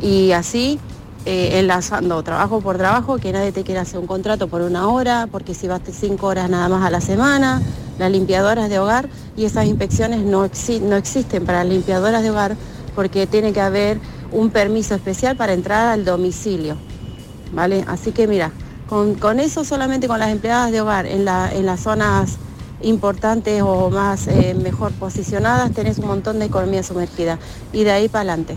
Y 0.00 0.32
así, 0.32 0.78
eh, 1.26 1.58
enlazando 1.58 2.22
trabajo 2.22 2.60
por 2.60 2.78
trabajo, 2.78 3.18
que 3.18 3.32
nadie 3.32 3.52
te 3.52 3.64
quiera 3.64 3.82
hacer 3.82 3.98
un 4.00 4.06
contrato 4.06 4.48
por 4.48 4.62
una 4.62 4.88
hora, 4.88 5.28
porque 5.30 5.54
si 5.54 5.68
vas 5.68 5.80
cinco 5.92 6.28
horas 6.28 6.48
nada 6.48 6.68
más 6.68 6.84
a 6.86 6.90
la 6.90 7.00
semana, 7.00 7.60
las 7.98 8.10
limpiadoras 8.10 8.68
de 8.70 8.78
hogar 8.78 9.08
y 9.36 9.44
esas 9.44 9.66
inspecciones 9.66 10.20
no, 10.20 10.46
exi- 10.46 10.80
no 10.80 10.96
existen 10.96 11.44
para 11.44 11.64
las 11.64 11.72
limpiadoras 11.72 12.22
de 12.22 12.30
hogar 12.30 12.56
porque 12.94 13.26
tiene 13.26 13.52
que 13.52 13.60
haber 13.60 14.00
un 14.32 14.50
permiso 14.50 14.94
especial 14.94 15.36
para 15.36 15.52
entrar 15.52 15.88
al 15.88 16.04
domicilio. 16.04 16.76
¿Vale? 17.52 17.84
Así 17.88 18.12
que 18.12 18.26
mira, 18.28 18.52
con, 18.88 19.14
con 19.14 19.40
eso 19.40 19.64
solamente 19.64 20.06
con 20.06 20.18
las 20.18 20.30
empleadas 20.30 20.70
de 20.70 20.80
hogar 20.80 21.06
en, 21.06 21.24
la- 21.24 21.50
en 21.52 21.66
las 21.66 21.80
zonas 21.80 22.36
importantes 22.82 23.62
o 23.62 23.90
más 23.90 24.28
eh, 24.28 24.54
mejor 24.54 24.92
posicionadas 24.92 25.72
tenés 25.72 25.98
un 25.98 26.06
montón 26.06 26.38
de 26.38 26.46
economía 26.46 26.82
sumergida 26.82 27.38
y 27.72 27.84
de 27.84 27.92
ahí 27.92 28.08
para 28.08 28.32
adelante. 28.32 28.56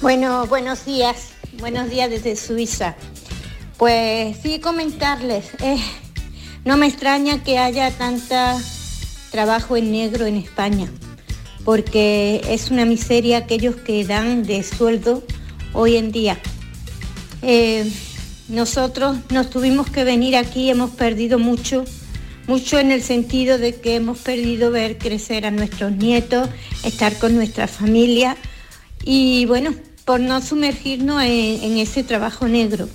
Bueno, 0.00 0.46
buenos 0.46 0.84
días. 0.84 1.30
Buenos 1.58 1.90
días 1.90 2.08
desde 2.08 2.36
Suiza. 2.36 2.96
Pues 3.76 4.36
sí, 4.42 4.58
comentarles. 4.60 5.50
eh, 5.60 5.78
no 6.64 6.76
me 6.76 6.86
extraña 6.86 7.42
que 7.42 7.58
haya 7.58 7.90
tanta 7.90 8.58
trabajo 9.30 9.76
en 9.76 9.92
negro 9.92 10.26
en 10.26 10.36
España, 10.36 10.90
porque 11.64 12.42
es 12.48 12.70
una 12.70 12.84
miseria 12.84 13.38
aquellos 13.38 13.76
que 13.76 14.04
dan 14.04 14.42
de 14.42 14.62
sueldo 14.62 15.22
hoy 15.72 15.96
en 15.96 16.12
día. 16.12 16.38
Eh, 17.42 17.90
nosotros 18.50 19.18
nos 19.30 19.48
tuvimos 19.48 19.88
que 19.88 20.04
venir 20.04 20.36
aquí, 20.36 20.70
hemos 20.70 20.90
perdido 20.90 21.38
mucho, 21.38 21.84
mucho 22.46 22.78
en 22.78 22.90
el 22.90 23.02
sentido 23.02 23.58
de 23.58 23.76
que 23.76 23.94
hemos 23.94 24.18
perdido 24.18 24.70
ver 24.70 24.98
crecer 24.98 25.46
a 25.46 25.50
nuestros 25.50 25.92
nietos, 25.92 26.48
estar 26.84 27.16
con 27.18 27.34
nuestra 27.34 27.68
familia 27.68 28.36
y 29.04 29.46
bueno, 29.46 29.72
por 30.04 30.18
no 30.18 30.40
sumergirnos 30.40 31.22
en, 31.22 31.78
ese 31.78 32.02
trabajo 32.02 32.48
negro 32.48 32.88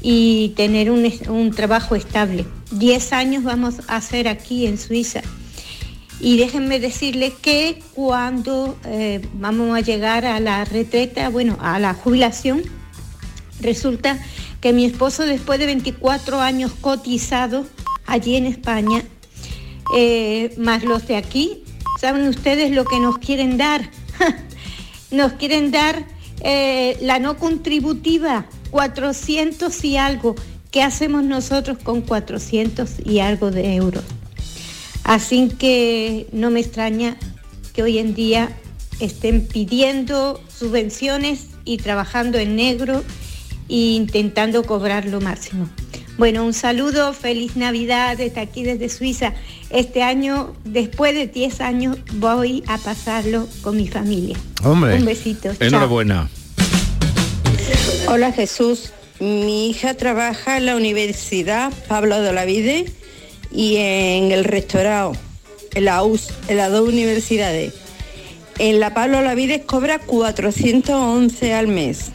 y 0.00 0.50
tener 0.56 0.90
un, 0.90 1.10
un 1.28 1.50
trabajo 1.50 1.96
estable. 1.96 2.44
Diez 2.70 3.12
años 3.12 3.42
vamos 3.42 3.80
a 3.88 3.96
hacer 3.96 4.28
aquí 4.28 4.66
en 4.66 4.78
Suiza. 4.78 5.22
Y 6.20 6.36
déjenme 6.36 6.78
decirles 6.78 7.32
que 7.42 7.82
cuando 7.94 8.78
eh, 8.84 9.20
vamos 9.34 9.76
a 9.76 9.80
llegar 9.80 10.24
a 10.24 10.38
la 10.38 10.64
retreta, 10.64 11.28
bueno, 11.28 11.58
a 11.60 11.80
la 11.80 11.94
jubilación, 11.94 12.62
resulta 13.60 14.20
que 14.62 14.72
mi 14.72 14.86
esposo 14.86 15.26
después 15.26 15.58
de 15.58 15.66
24 15.66 16.40
años 16.40 16.72
cotizado 16.80 17.66
allí 18.06 18.36
en 18.36 18.46
España, 18.46 19.02
eh, 19.94 20.54
más 20.56 20.84
los 20.84 21.06
de 21.06 21.16
aquí, 21.16 21.64
¿Saben 22.02 22.26
ustedes 22.26 22.72
lo 22.72 22.84
que 22.84 22.98
nos 22.98 23.18
quieren 23.18 23.56
dar? 23.56 23.88
nos 25.12 25.34
quieren 25.34 25.70
dar 25.70 26.04
eh, 26.40 26.98
la 27.00 27.20
no 27.20 27.36
contributiva, 27.36 28.46
400 28.72 29.84
y 29.84 29.98
algo. 29.98 30.34
¿Qué 30.72 30.82
hacemos 30.82 31.22
nosotros 31.22 31.78
con 31.78 32.00
400 32.00 33.06
y 33.06 33.20
algo 33.20 33.52
de 33.52 33.76
euros? 33.76 34.02
Así 35.04 35.48
que 35.56 36.26
no 36.32 36.50
me 36.50 36.58
extraña 36.58 37.16
que 37.72 37.84
hoy 37.84 37.98
en 37.98 38.14
día 38.14 38.50
estén 38.98 39.46
pidiendo 39.46 40.42
subvenciones 40.48 41.50
y 41.64 41.76
trabajando 41.76 42.38
en 42.38 42.56
negro 42.56 43.04
e 43.72 43.94
intentando 43.96 44.64
cobrar 44.64 45.06
lo 45.06 45.20
máximo. 45.22 45.66
Bueno, 46.18 46.44
un 46.44 46.52
saludo, 46.52 47.14
feliz 47.14 47.56
Navidad 47.56 48.18
desde 48.18 48.40
aquí, 48.40 48.64
desde 48.64 48.90
Suiza. 48.90 49.32
Este 49.70 50.02
año, 50.02 50.52
después 50.64 51.14
de 51.14 51.26
10 51.26 51.60
años, 51.62 51.96
voy 52.12 52.62
a 52.66 52.76
pasarlo 52.76 53.48
con 53.62 53.78
mi 53.78 53.88
familia. 53.88 54.36
Hombre. 54.62 54.96
Un 54.96 55.06
besito. 55.06 55.54
chao. 55.54 55.66
Enhorabuena. 55.66 56.28
Hola 58.08 58.30
Jesús, 58.32 58.92
mi 59.20 59.70
hija 59.70 59.94
trabaja 59.94 60.58
en 60.58 60.66
la 60.66 60.76
Universidad 60.76 61.72
Pablo 61.88 62.20
de 62.20 62.28
Olavide 62.28 62.92
y 63.50 63.76
en 63.76 64.32
el 64.32 64.44
rectorado, 64.44 65.12
en 65.74 65.86
la 65.86 66.02
US, 66.02 66.28
en 66.48 66.58
las 66.58 66.70
dos 66.70 66.86
universidades. 66.86 67.72
En 68.58 68.80
la 68.80 68.92
Pablo 68.92 69.20
Olavide 69.20 69.62
cobra 69.62 69.98
411 69.98 71.54
al 71.54 71.68
mes 71.68 72.12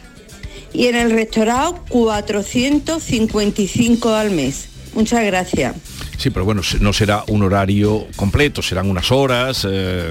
y 0.72 0.86
en 0.86 0.94
el 0.96 1.10
rectorado 1.10 1.84
455 1.88 4.14
al 4.14 4.30
mes. 4.30 4.68
Muchas 4.94 5.24
gracias. 5.24 5.74
Sí, 6.16 6.30
pero 6.30 6.44
bueno, 6.44 6.62
no 6.80 6.92
será 6.92 7.22
un 7.28 7.44
horario 7.44 8.06
completo, 8.16 8.60
serán 8.62 8.90
unas 8.90 9.12
horas. 9.12 9.64
eh, 9.70 10.10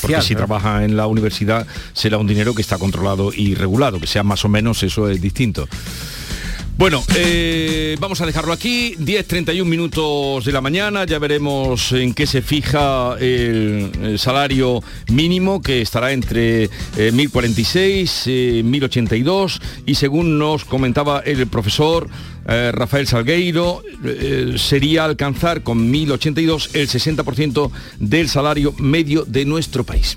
porque 0.00 0.22
si 0.22 0.34
¿no? 0.34 0.38
trabaja 0.38 0.84
en 0.84 0.96
la 0.96 1.08
universidad 1.08 1.66
será 1.92 2.18
un 2.18 2.28
dinero 2.28 2.54
que 2.54 2.62
está 2.62 2.78
controlado 2.78 3.32
y 3.34 3.56
regulado, 3.56 3.98
que 3.98 4.06
sea 4.06 4.22
más 4.22 4.44
o 4.44 4.48
menos 4.48 4.84
eso 4.84 5.10
es 5.10 5.20
distinto. 5.20 5.68
Bueno, 6.80 7.04
eh, 7.14 7.94
vamos 8.00 8.22
a 8.22 8.26
dejarlo 8.26 8.54
aquí, 8.54 8.94
10.31 8.96 9.66
minutos 9.66 10.46
de 10.46 10.50
la 10.50 10.62
mañana, 10.62 11.04
ya 11.04 11.18
veremos 11.18 11.92
en 11.92 12.14
qué 12.14 12.26
se 12.26 12.40
fija 12.40 13.18
el, 13.20 14.16
salario 14.16 14.82
mínimo, 15.12 15.60
que 15.60 15.82
estará 15.82 16.12
entre 16.12 16.64
eh, 16.64 16.70
1.046, 17.12 18.22
eh, 18.28 18.62
1.082, 18.64 19.60
y 19.84 19.94
según 19.96 20.38
nos 20.38 20.64
comentaba 20.64 21.20
el 21.20 21.46
profesor 21.48 22.08
eh, 22.48 22.72
Rafael 22.72 23.06
Salgueiro, 23.06 23.82
eh, 24.02 24.54
sería 24.56 25.04
alcanzar 25.04 25.62
con 25.62 25.92
1.082 25.92 26.70
el 26.72 26.88
60% 26.88 27.70
del 27.98 28.30
salario 28.30 28.72
medio 28.78 29.26
de 29.26 29.44
nuestro 29.44 29.84
país. 29.84 30.16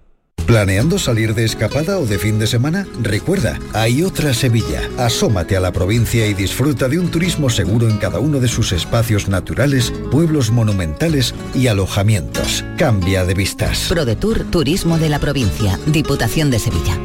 ¿Planeando 0.45 0.99
salir 0.99 1.33
de 1.33 1.45
escapada 1.45 1.97
o 1.99 2.05
de 2.05 2.17
fin 2.17 2.39
de 2.39 2.47
semana? 2.47 2.85
Recuerda, 3.01 3.59
hay 3.73 4.03
otra 4.03 4.33
Sevilla. 4.33 4.81
Asómate 4.97 5.55
a 5.55 5.59
la 5.59 5.71
provincia 5.71 6.27
y 6.27 6.33
disfruta 6.33 6.89
de 6.89 6.99
un 6.99 7.09
turismo 7.09 7.49
seguro 7.49 7.87
en 7.89 7.97
cada 7.97 8.19
uno 8.19 8.39
de 8.39 8.47
sus 8.47 8.71
espacios 8.71 9.29
naturales, 9.29 9.93
pueblos 10.11 10.51
monumentales 10.51 11.33
y 11.53 11.67
alojamientos. 11.67 12.65
Cambia 12.77 13.23
de 13.23 13.33
vistas. 13.33 13.85
ProDetour 13.89 14.43
Turismo 14.45 14.97
de 14.97 15.09
la 15.09 15.19
Provincia, 15.19 15.79
Diputación 15.85 16.51
de 16.51 16.59
Sevilla. 16.59 16.99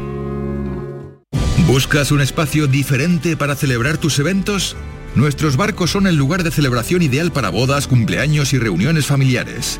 ¿Buscas 1.67 2.11
un 2.11 2.21
espacio 2.21 2.67
diferente 2.67 3.37
para 3.37 3.55
celebrar 3.55 3.97
tus 3.97 4.19
eventos? 4.19 4.75
Nuestros 5.15 5.57
barcos 5.57 5.91
son 5.91 6.07
el 6.07 6.15
lugar 6.15 6.43
de 6.43 6.51
celebración 6.51 7.01
ideal 7.01 7.31
para 7.31 7.49
bodas, 7.49 7.87
cumpleaños 7.87 8.53
y 8.53 8.57
reuniones 8.59 9.05
familiares. 9.05 9.79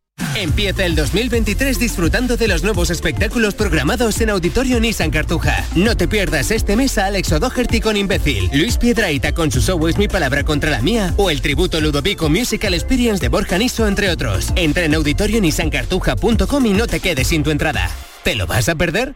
Empieza 0.35 0.85
el 0.85 0.95
2023 0.95 1.79
disfrutando 1.79 2.37
de 2.37 2.47
los 2.47 2.63
nuevos 2.63 2.89
espectáculos 2.89 3.53
programados 3.53 4.19
en 4.21 4.29
Auditorio 4.29 4.79
Nissan 4.79 5.11
Cartuja. 5.11 5.65
No 5.75 5.95
te 5.97 6.07
pierdas 6.07 6.51
este 6.51 6.75
mes 6.75 6.97
a 6.97 7.07
Alex 7.07 7.31
O'Doherty 7.31 7.79
con 7.79 7.97
Imbécil, 7.97 8.49
Luis 8.53 8.77
Piedraita 8.77 9.33
con 9.33 9.51
su 9.51 9.61
show 9.61 9.87
Es 9.87 9.97
mi 9.97 10.07
palabra 10.07 10.43
contra 10.43 10.69
la 10.69 10.81
mía 10.81 11.13
o 11.17 11.29
el 11.29 11.41
tributo 11.41 11.81
Ludovico 11.81 12.29
Musical 12.29 12.73
Experience 12.73 13.21
de 13.21 13.29
Borja 13.29 13.57
Niso, 13.57 13.87
entre 13.87 14.09
otros. 14.09 14.51
Entra 14.55 14.85
en 14.85 14.95
auditorionissancartuja.com 14.95 16.65
y 16.65 16.73
no 16.73 16.87
te 16.87 16.99
quedes 16.99 17.27
sin 17.27 17.43
tu 17.43 17.51
entrada. 17.51 17.89
¿Te 18.23 18.35
lo 18.35 18.47
vas 18.47 18.69
a 18.69 18.75
perder? 18.75 19.15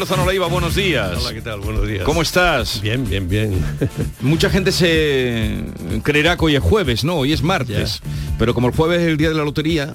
Lozano 0.00 0.24
Leiva, 0.24 0.46
buenos 0.46 0.74
días. 0.74 1.18
Hola, 1.20 1.34
¿qué 1.34 1.42
tal? 1.42 1.60
Buenos 1.60 1.86
días. 1.86 2.04
¿Cómo 2.04 2.22
estás? 2.22 2.80
Bien, 2.80 3.06
bien, 3.06 3.28
bien. 3.28 3.62
Mucha 4.22 4.48
gente 4.48 4.72
se 4.72 5.62
creerá 6.02 6.38
que 6.38 6.46
hoy 6.46 6.56
es 6.56 6.62
jueves, 6.62 7.04
no, 7.04 7.16
hoy 7.16 7.34
es 7.34 7.42
martes. 7.42 8.00
Pero 8.38 8.54
como 8.54 8.68
el 8.68 8.74
jueves 8.74 9.02
es 9.02 9.08
el 9.08 9.18
día 9.18 9.28
de 9.28 9.34
la 9.34 9.44
lotería, 9.44 9.94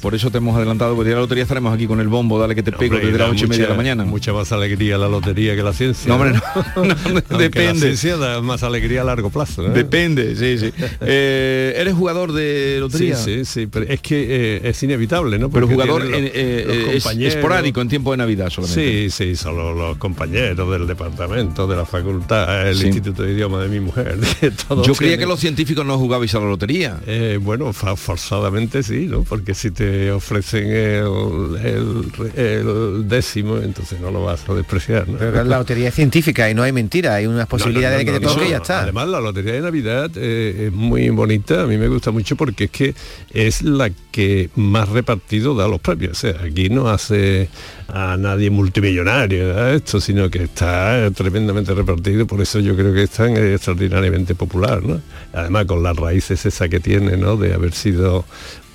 por 0.00 0.14
eso 0.14 0.30
te 0.30 0.38
hemos 0.38 0.56
adelantado, 0.56 0.94
porque 0.94 1.10
de 1.10 1.14
la 1.16 1.22
lotería 1.22 1.42
estaremos 1.42 1.74
aquí 1.74 1.86
con 1.86 2.00
el 2.00 2.08
bombo, 2.08 2.38
dale 2.38 2.54
que 2.54 2.62
te 2.62 2.72
pego 2.72 2.96
desde 2.96 3.18
las 3.18 3.30
ocho 3.30 3.46
y 3.46 3.48
media 3.48 3.64
de 3.64 3.70
la 3.70 3.76
mañana. 3.76 4.04
Mucha 4.04 4.32
más 4.32 4.52
alegría 4.52 4.96
la 4.98 5.08
lotería 5.08 5.56
que 5.56 5.62
la 5.62 5.72
ciencia. 5.72 6.08
No, 6.08 6.14
hombre, 6.14 6.40
no, 6.76 6.84
no, 7.30 7.38
depende. 7.38 7.72
La 7.72 7.80
ciencia 7.80 8.16
da 8.16 8.40
más 8.40 8.62
alegría 8.62 9.02
a 9.02 9.04
largo 9.04 9.30
plazo. 9.30 9.66
¿eh? 9.66 9.70
Depende, 9.70 10.36
sí, 10.36 10.58
sí. 10.58 10.72
Eh, 11.00 11.74
¿Eres 11.76 11.94
jugador 11.94 12.32
de 12.32 12.78
lotería? 12.80 13.16
Sí, 13.16 13.38
sí, 13.38 13.44
sí, 13.44 13.66
pero 13.66 13.86
es 13.88 14.00
que 14.00 14.56
eh, 14.56 14.60
es 14.64 14.82
inevitable, 14.82 15.38
¿no? 15.38 15.48
Pero 15.48 15.66
jugador 15.68 16.04
los, 16.04 16.20
los 16.20 17.06
es 17.06 17.34
esporádico 17.34 17.80
en 17.80 17.88
tiempo 17.88 18.10
de 18.10 18.18
Navidad 18.18 18.50
solamente. 18.50 19.10
Sí, 19.10 19.10
sí, 19.10 19.36
solo 19.36 19.74
los 19.74 19.96
compañeros 19.96 20.70
del 20.70 20.86
departamento, 20.86 21.66
de 21.66 21.76
la 21.76 21.86
facultad, 21.86 22.68
el 22.68 22.76
sí. 22.76 22.86
Instituto 22.86 23.22
de 23.22 23.32
Idioma 23.32 23.60
de 23.62 23.68
mi 23.68 23.80
mujer. 23.80 24.18
Yo 24.40 24.94
creía 24.94 24.94
tienen... 24.94 25.18
que 25.20 25.26
los 25.26 25.40
científicos 25.40 25.86
no 25.86 25.98
jugabais 25.98 26.34
a 26.34 26.40
la 26.40 26.46
lotería. 26.46 27.00
bueno, 27.40 27.72
forzadamente 27.72 28.82
sí, 28.82 29.06
¿no? 29.06 29.22
Porque 29.22 29.54
si 29.54 29.70
te 29.70 29.87
ofrecen 30.14 30.66
el, 30.66 31.56
el, 31.64 32.32
el, 32.36 33.08
décimo, 33.08 33.58
entonces 33.58 34.00
no 34.00 34.10
lo 34.10 34.24
vas 34.24 34.48
a 34.48 34.54
despreciar. 34.54 35.08
¿no? 35.08 35.18
Pero 35.18 35.44
la 35.44 35.58
lotería 35.58 35.88
es 35.88 35.94
científica 35.94 36.48
y 36.50 36.54
no 36.54 36.62
hay 36.62 36.72
mentira, 36.72 37.14
hay 37.14 37.26
unas 37.26 37.46
posibilidades 37.46 38.04
no, 38.04 38.12
no, 38.12 38.18
no, 38.18 38.20
de 38.20 38.20
que 38.20 38.26
te 38.26 38.34
toque 38.34 38.48
y 38.48 38.50
ya 38.50 38.58
está. 38.58 38.82
Además, 38.82 39.08
la 39.08 39.20
lotería 39.20 39.52
de 39.54 39.60
Navidad 39.60 40.10
eh, 40.16 40.66
es 40.66 40.72
muy 40.72 41.08
bonita, 41.10 41.62
a 41.62 41.66
mí 41.66 41.76
me 41.76 41.88
gusta 41.88 42.10
mucho 42.10 42.36
porque 42.36 42.64
es 42.64 42.70
que 42.70 42.94
es 43.32 43.62
la 43.62 43.90
que 44.10 44.50
más 44.56 44.88
repartido 44.88 45.54
da 45.54 45.68
los 45.68 45.80
premios. 45.80 46.12
O 46.12 46.14
sea, 46.14 46.42
aquí 46.42 46.68
no 46.68 46.88
hace 46.88 47.48
a 47.88 48.16
nadie 48.16 48.50
multimillonario 48.50 49.46
¿verdad? 49.46 49.74
esto, 49.74 50.00
sino 50.00 50.28
que 50.30 50.44
está 50.44 51.10
tremendamente 51.14 51.72
repartido, 51.72 52.26
por 52.26 52.40
eso 52.40 52.60
yo 52.60 52.76
creo 52.76 52.92
que 52.92 53.04
es 53.04 53.10
tan 53.10 53.36
extraordinariamente 53.36 54.34
popular, 54.34 54.82
¿no? 54.82 55.00
Además 55.32 55.64
con 55.66 55.82
las 55.82 55.96
raíces 55.96 56.44
esa 56.44 56.68
que 56.68 56.80
tiene, 56.80 57.16
¿no? 57.16 57.36
De 57.36 57.54
haber 57.54 57.72
sido 57.72 58.24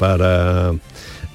para 0.04 0.76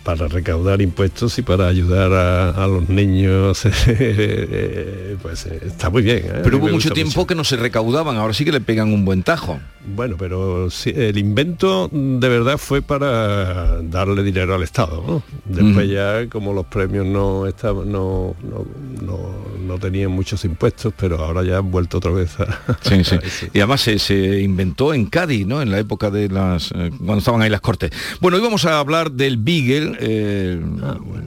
para 0.08 0.26
recaudar 0.26 0.80
impuestos 0.80 1.38
y 1.38 1.42
para 1.42 1.68
ayudar 1.68 2.10
a, 2.14 2.64
a 2.64 2.66
los 2.66 2.88
niños, 2.88 3.60
pues 5.22 5.44
está 5.44 5.90
muy 5.90 6.00
bien. 6.00 6.22
¿eh? 6.24 6.40
Pero 6.42 6.56
hubo 6.56 6.68
mucho 6.68 6.92
tiempo 6.92 7.20
mucho. 7.20 7.26
que 7.26 7.34
no 7.34 7.44
se 7.44 7.56
recaudaban, 7.56 8.16
ahora 8.16 8.32
sí 8.32 8.46
que 8.46 8.52
le 8.52 8.62
pegan 8.62 8.90
un 8.90 9.04
buen 9.04 9.22
tajo. 9.22 9.61
Bueno, 9.94 10.16
pero 10.18 10.70
sí, 10.70 10.92
el 10.94 11.16
invento 11.18 11.88
de 11.92 12.28
verdad 12.28 12.59
fue 12.59 12.82
para 12.82 13.80
darle 13.82 14.22
dinero 14.22 14.54
al 14.54 14.62
Estado. 14.62 15.02
¿no? 15.06 15.22
Después 15.44 15.86
mm. 15.86 15.90
ya, 15.90 16.28
como 16.28 16.52
los 16.52 16.66
premios 16.66 17.06
no, 17.06 17.46
estaban, 17.46 17.90
no, 17.90 18.34
no, 18.42 18.66
no, 19.02 19.18
no, 19.66 19.78
tenían 19.78 20.11
muchos 20.11 20.44
impuestos, 20.44 20.92
pero 20.98 21.24
ahora 21.24 21.42
ya 21.42 21.59
han 21.59 21.70
vuelto 21.70 21.98
otra 21.98 22.11
vez 22.11 22.38
a... 22.40 22.78
Sí, 22.82 23.04
sí. 23.04 23.16
Y 23.52 23.59
además 23.61 23.82
se, 23.82 23.98
se, 23.98 24.40
inventó 24.40 24.92
en 24.92 25.06
Cádiz, 25.06 25.46
¿no? 25.46 25.62
En 25.62 25.70
la 25.70 25.78
época 25.78 26.11
de 26.11 26.28
las... 26.28 26.70
Eh, 26.72 26.90
cuando 26.98 27.18
estaban 27.18 27.42
ahí 27.42 27.50
las 27.50 27.61
cortes. 27.61 27.90
Bueno, 28.20 28.36
hoy 28.36 28.42
vamos 28.42 28.64
a 28.64 28.78
hablar 28.78 29.12
del 29.12 29.36
Beagle, 29.36 29.97
eh, 29.99 30.61
ah, 30.82 30.99
bueno. 31.01 31.26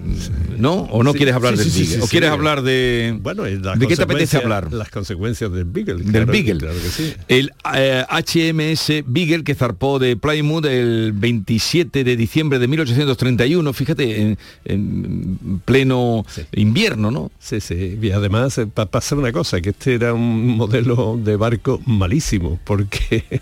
¿no? 0.57 0.73
¿O 0.73 1.03
no 1.03 1.11
sí, 1.11 1.17
quieres 1.17 1.35
hablar 1.35 1.57
sí, 1.57 1.63
del 1.63 1.87
Beagle? 1.87 2.03
¿O 2.03 2.07
quieres 2.07 2.29
hablar 2.29 2.61
de... 2.61 3.17
Bueno, 3.21 3.43
¿de 3.43 3.87
qué 3.87 3.95
te 3.95 4.03
apetece 4.03 4.37
hablar? 4.37 4.71
Las 4.71 4.89
consecuencias 4.89 5.51
del 5.51 5.65
Beagle. 5.65 6.03
Del 6.03 6.11
claro, 6.11 6.31
Beagle. 6.31 6.57
Claro 6.59 6.75
que 6.75 6.89
sí. 6.89 7.13
El 7.27 7.51
eh, 7.75 8.05
HMS 8.09 9.03
Beagle 9.05 9.43
que 9.43 9.55
zarpó 9.55 9.99
de 9.99 10.15
Plymouth 10.15 10.65
el 10.65 11.11
27 11.13 12.03
de 12.03 12.15
diciembre 12.15 12.59
de 12.59 12.67
1831, 12.67 13.73
fíjate, 13.73 14.21
en, 14.21 14.37
en 14.65 15.61
pleno 15.65 16.25
invierno, 16.53 17.11
¿no? 17.11 17.31
Sí, 17.39 17.59
sí. 17.59 17.97
Y 18.01 18.11
además 18.11 18.57
eh, 18.57 18.67
pasa 18.67 19.15
una 19.15 19.31
cosa, 19.31 19.61
que 19.61 19.69
este 19.71 19.95
era 19.95 20.13
un 20.13 20.47
modelo 20.57 21.19
de 21.21 21.35
barco 21.35 21.81
malísimo, 21.85 22.59
porque 22.63 23.41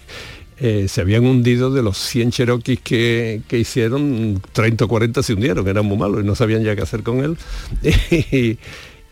eh, 0.59 0.87
se 0.87 1.01
habían 1.01 1.25
hundido 1.25 1.71
de 1.71 1.81
los 1.81 1.97
100 1.97 2.31
Cherokees 2.31 2.79
que, 2.81 3.41
que, 3.47 3.59
hicieron, 3.59 4.41
30 4.53 4.85
o 4.85 4.87
40 4.87 5.23
se 5.23 5.33
hundieron, 5.33 5.67
eran 5.67 5.85
muy 5.85 5.97
malos 5.97 6.21
y 6.21 6.25
no 6.25 6.35
sabían 6.35 6.63
ya 6.63 6.75
qué 6.75 6.81
hacer 6.81 7.03
con 7.03 7.23
él. 7.23 7.37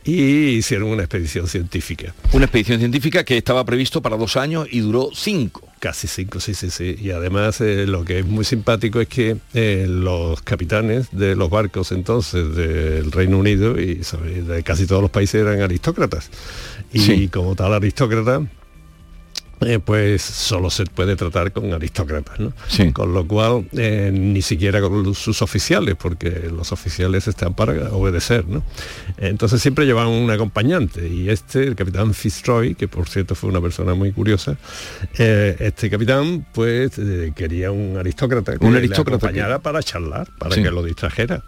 y 0.07 0.57
hicieron 0.57 0.89
una 0.89 1.03
expedición 1.03 1.47
científica. 1.47 2.13
Una 2.31 2.45
expedición 2.45 2.79
científica 2.79 3.25
que 3.25 3.37
estaba 3.37 3.65
previsto 3.65 4.01
para 4.01 4.15
dos 4.15 4.37
años 4.37 4.67
y 4.71 4.79
duró 4.79 5.09
cinco. 5.13 5.67
Casi 5.79 6.07
cinco, 6.07 6.39
sí, 6.39 6.53
sí, 6.53 6.69
sí. 6.69 6.95
Y 6.99 7.11
además 7.11 7.59
eh, 7.61 7.85
lo 7.85 8.05
que 8.05 8.19
es 8.19 8.25
muy 8.25 8.45
simpático 8.45 9.01
es 9.01 9.07
que 9.09 9.37
eh, 9.53 9.85
los 9.87 10.41
capitanes 10.41 11.09
de 11.11 11.35
los 11.35 11.49
barcos 11.49 11.91
entonces 11.91 12.55
del 12.55 13.11
Reino 13.11 13.37
Unido 13.37 13.79
y 13.79 13.95
de 13.95 14.63
casi 14.63 14.87
todos 14.87 15.01
los 15.01 15.11
países 15.11 15.41
eran 15.41 15.61
aristócratas. 15.61 16.29
Y 16.93 17.27
como 17.27 17.55
tal 17.55 17.73
aristócrata, 17.73 18.47
eh, 19.61 19.79
pues 19.79 20.21
solo 20.21 20.69
se 20.69 20.85
puede 20.85 21.15
tratar 21.15 21.51
con 21.51 21.73
aristócratas, 21.73 22.39
¿no? 22.39 22.53
Con 22.93 23.13
lo 23.13 23.27
cual, 23.27 23.67
eh, 23.73 24.11
ni 24.13 24.41
siquiera 24.43 24.81
con 24.81 25.15
sus 25.15 25.41
oficiales, 25.41 25.95
porque 25.95 26.49
los 26.55 26.71
oficiales 26.71 27.27
están 27.27 27.55
para 27.55 27.91
obedecer, 27.91 28.47
¿no? 28.47 28.63
Entonces 29.17 29.61
siempre 29.61 29.85
llevan 29.85 30.07
un 30.07 30.29
acompañante, 30.29 31.07
y 31.07 31.29
este, 31.29 31.63
el 31.63 31.75
capitán 31.75 32.13
Fitzroy, 32.13 32.75
que 32.75 32.87
por 32.87 33.09
cierto 33.09 33.33
fue 33.33 33.49
una 33.49 33.61
persona 33.61 33.95
muy 33.95 34.11
curiosa, 34.11 34.57
eh, 35.17 35.55
este 35.59 35.89
capitán, 35.89 36.45
pues 36.53 36.91
quería 37.35 37.71
un 37.71 37.97
aristócrata 37.97 38.57
que 38.57 38.65
un 38.65 38.75
aristócrata 38.75 39.25
le 39.25 39.39
acompañara 39.39 39.59
para 39.59 39.81
charlar, 39.81 40.27
para 40.37 40.55
que 40.55 40.69
lo 40.69 40.83
distrajera. 40.83 41.43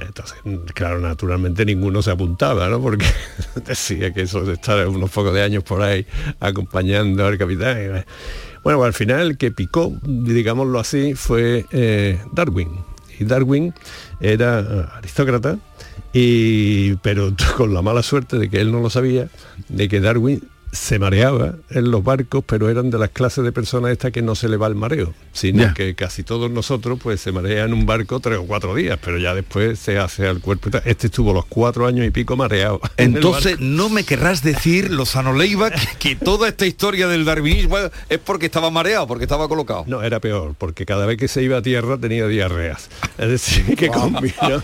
Entonces, 0.00 0.38
claro, 0.74 1.00
naturalmente 1.00 1.64
ninguno 1.64 2.02
se 2.02 2.10
apuntaba, 2.10 2.68
¿no? 2.68 2.80
Porque 2.80 3.06
decía 3.66 4.12
que 4.12 4.22
eso 4.22 4.42
de 4.42 4.54
estar 4.54 4.86
unos 4.88 5.10
pocos 5.10 5.34
de 5.34 5.42
años 5.42 5.64
por 5.64 5.82
ahí 5.82 6.06
acompañando 6.40 7.26
al 7.26 7.38
capitán. 7.38 8.04
Bueno, 8.62 8.82
al 8.84 8.92
final 8.92 9.36
que 9.36 9.50
picó, 9.50 9.92
digámoslo 10.02 10.78
así, 10.78 11.14
fue 11.14 11.64
eh, 11.72 12.20
Darwin. 12.32 12.70
Y 13.18 13.24
Darwin 13.24 13.74
era 14.20 14.60
eh, 14.60 14.84
aristócrata, 14.94 15.58
y, 16.12 16.94
pero 16.96 17.32
con 17.56 17.74
la 17.74 17.82
mala 17.82 18.02
suerte 18.02 18.38
de 18.38 18.48
que 18.48 18.60
él 18.60 18.70
no 18.70 18.80
lo 18.80 18.90
sabía, 18.90 19.28
de 19.68 19.88
que 19.88 20.00
Darwin 20.00 20.42
se 20.72 20.98
mareaba 20.98 21.54
en 21.70 21.90
los 21.90 22.04
barcos, 22.04 22.44
pero 22.46 22.68
eran 22.68 22.90
de 22.90 22.98
las 22.98 23.10
clases 23.10 23.44
de 23.44 23.52
personas 23.52 23.92
estas 23.92 24.12
que 24.12 24.22
no 24.22 24.34
se 24.34 24.48
le 24.48 24.56
va 24.56 24.66
el 24.66 24.74
mareo, 24.74 25.14
sino 25.32 25.72
que 25.74 25.94
casi 25.94 26.22
todos 26.22 26.50
nosotros 26.50 26.98
pues 27.02 27.20
se 27.20 27.32
marea 27.32 27.64
en 27.64 27.72
un 27.72 27.86
barco 27.86 28.20
tres 28.20 28.38
o 28.38 28.46
cuatro 28.46 28.74
días, 28.74 28.98
pero 29.02 29.18
ya 29.18 29.34
después 29.34 29.78
se 29.78 29.98
hace 29.98 30.26
al 30.26 30.40
cuerpo. 30.40 30.70
Este 30.84 31.06
estuvo 31.06 31.32
los 31.32 31.46
cuatro 31.46 31.86
años 31.86 32.06
y 32.06 32.10
pico 32.10 32.36
mareado. 32.36 32.80
Entonces, 32.96 33.60
no 33.60 33.88
me 33.88 34.04
querrás 34.04 34.42
decir, 34.42 34.90
Lozano 34.90 35.32
Leiva, 35.32 35.70
que, 35.70 35.86
que, 35.98 36.16
toda 36.16 36.48
esta 36.48 36.66
historia 36.66 37.08
del 37.08 37.24
darwinismo 37.24 37.78
es 38.08 38.18
porque 38.18 38.46
estaba 38.46 38.70
mareado, 38.70 39.06
porque 39.06 39.24
estaba 39.24 39.48
colocado. 39.48 39.84
No, 39.86 40.02
era 40.02 40.20
peor, 40.20 40.54
porque 40.58 40.84
cada 40.84 41.06
vez 41.06 41.16
que 41.16 41.28
se 41.28 41.42
iba 41.42 41.58
a 41.58 41.62
tierra 41.62 41.98
tenía 41.98 42.26
diarreas. 42.26 42.88
Es 43.18 43.28
decir, 43.28 43.74
que 43.74 43.88
combinó. 43.88 44.62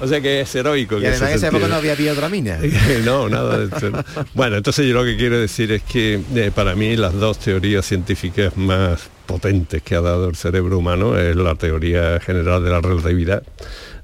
O 0.00 0.08
sea 0.08 0.20
que 0.20 0.40
es 0.40 0.54
heroico. 0.56 0.98
Y 0.98 1.06
además 1.06 1.30
en 1.30 1.36
esa 1.36 1.48
época 1.48 1.68
no 1.68 1.76
había 1.76 1.94
biodramina. 1.94 2.58
no, 3.04 3.28
nada 3.28 3.58
de 3.58 3.64
esto. 3.66 3.92
Bueno, 4.34 4.56
entonces 4.56 4.88
yo 4.88 4.94
lo 4.94 5.04
que 5.04 5.16
quiero 5.16 5.38
decir 5.42 5.72
es 5.72 5.82
que 5.82 6.20
eh, 6.34 6.50
para 6.54 6.74
mí 6.74 6.96
las 6.96 7.14
dos 7.14 7.38
teorías 7.38 7.86
científicas 7.86 8.56
más 8.56 9.10
potentes 9.26 9.82
que 9.82 9.94
ha 9.94 10.00
dado 10.00 10.28
el 10.28 10.36
cerebro 10.36 10.78
humano 10.78 11.18
es 11.18 11.36
la 11.36 11.54
teoría 11.54 12.20
general 12.20 12.64
de 12.64 12.70
la 12.70 12.80
relatividad 12.80 13.42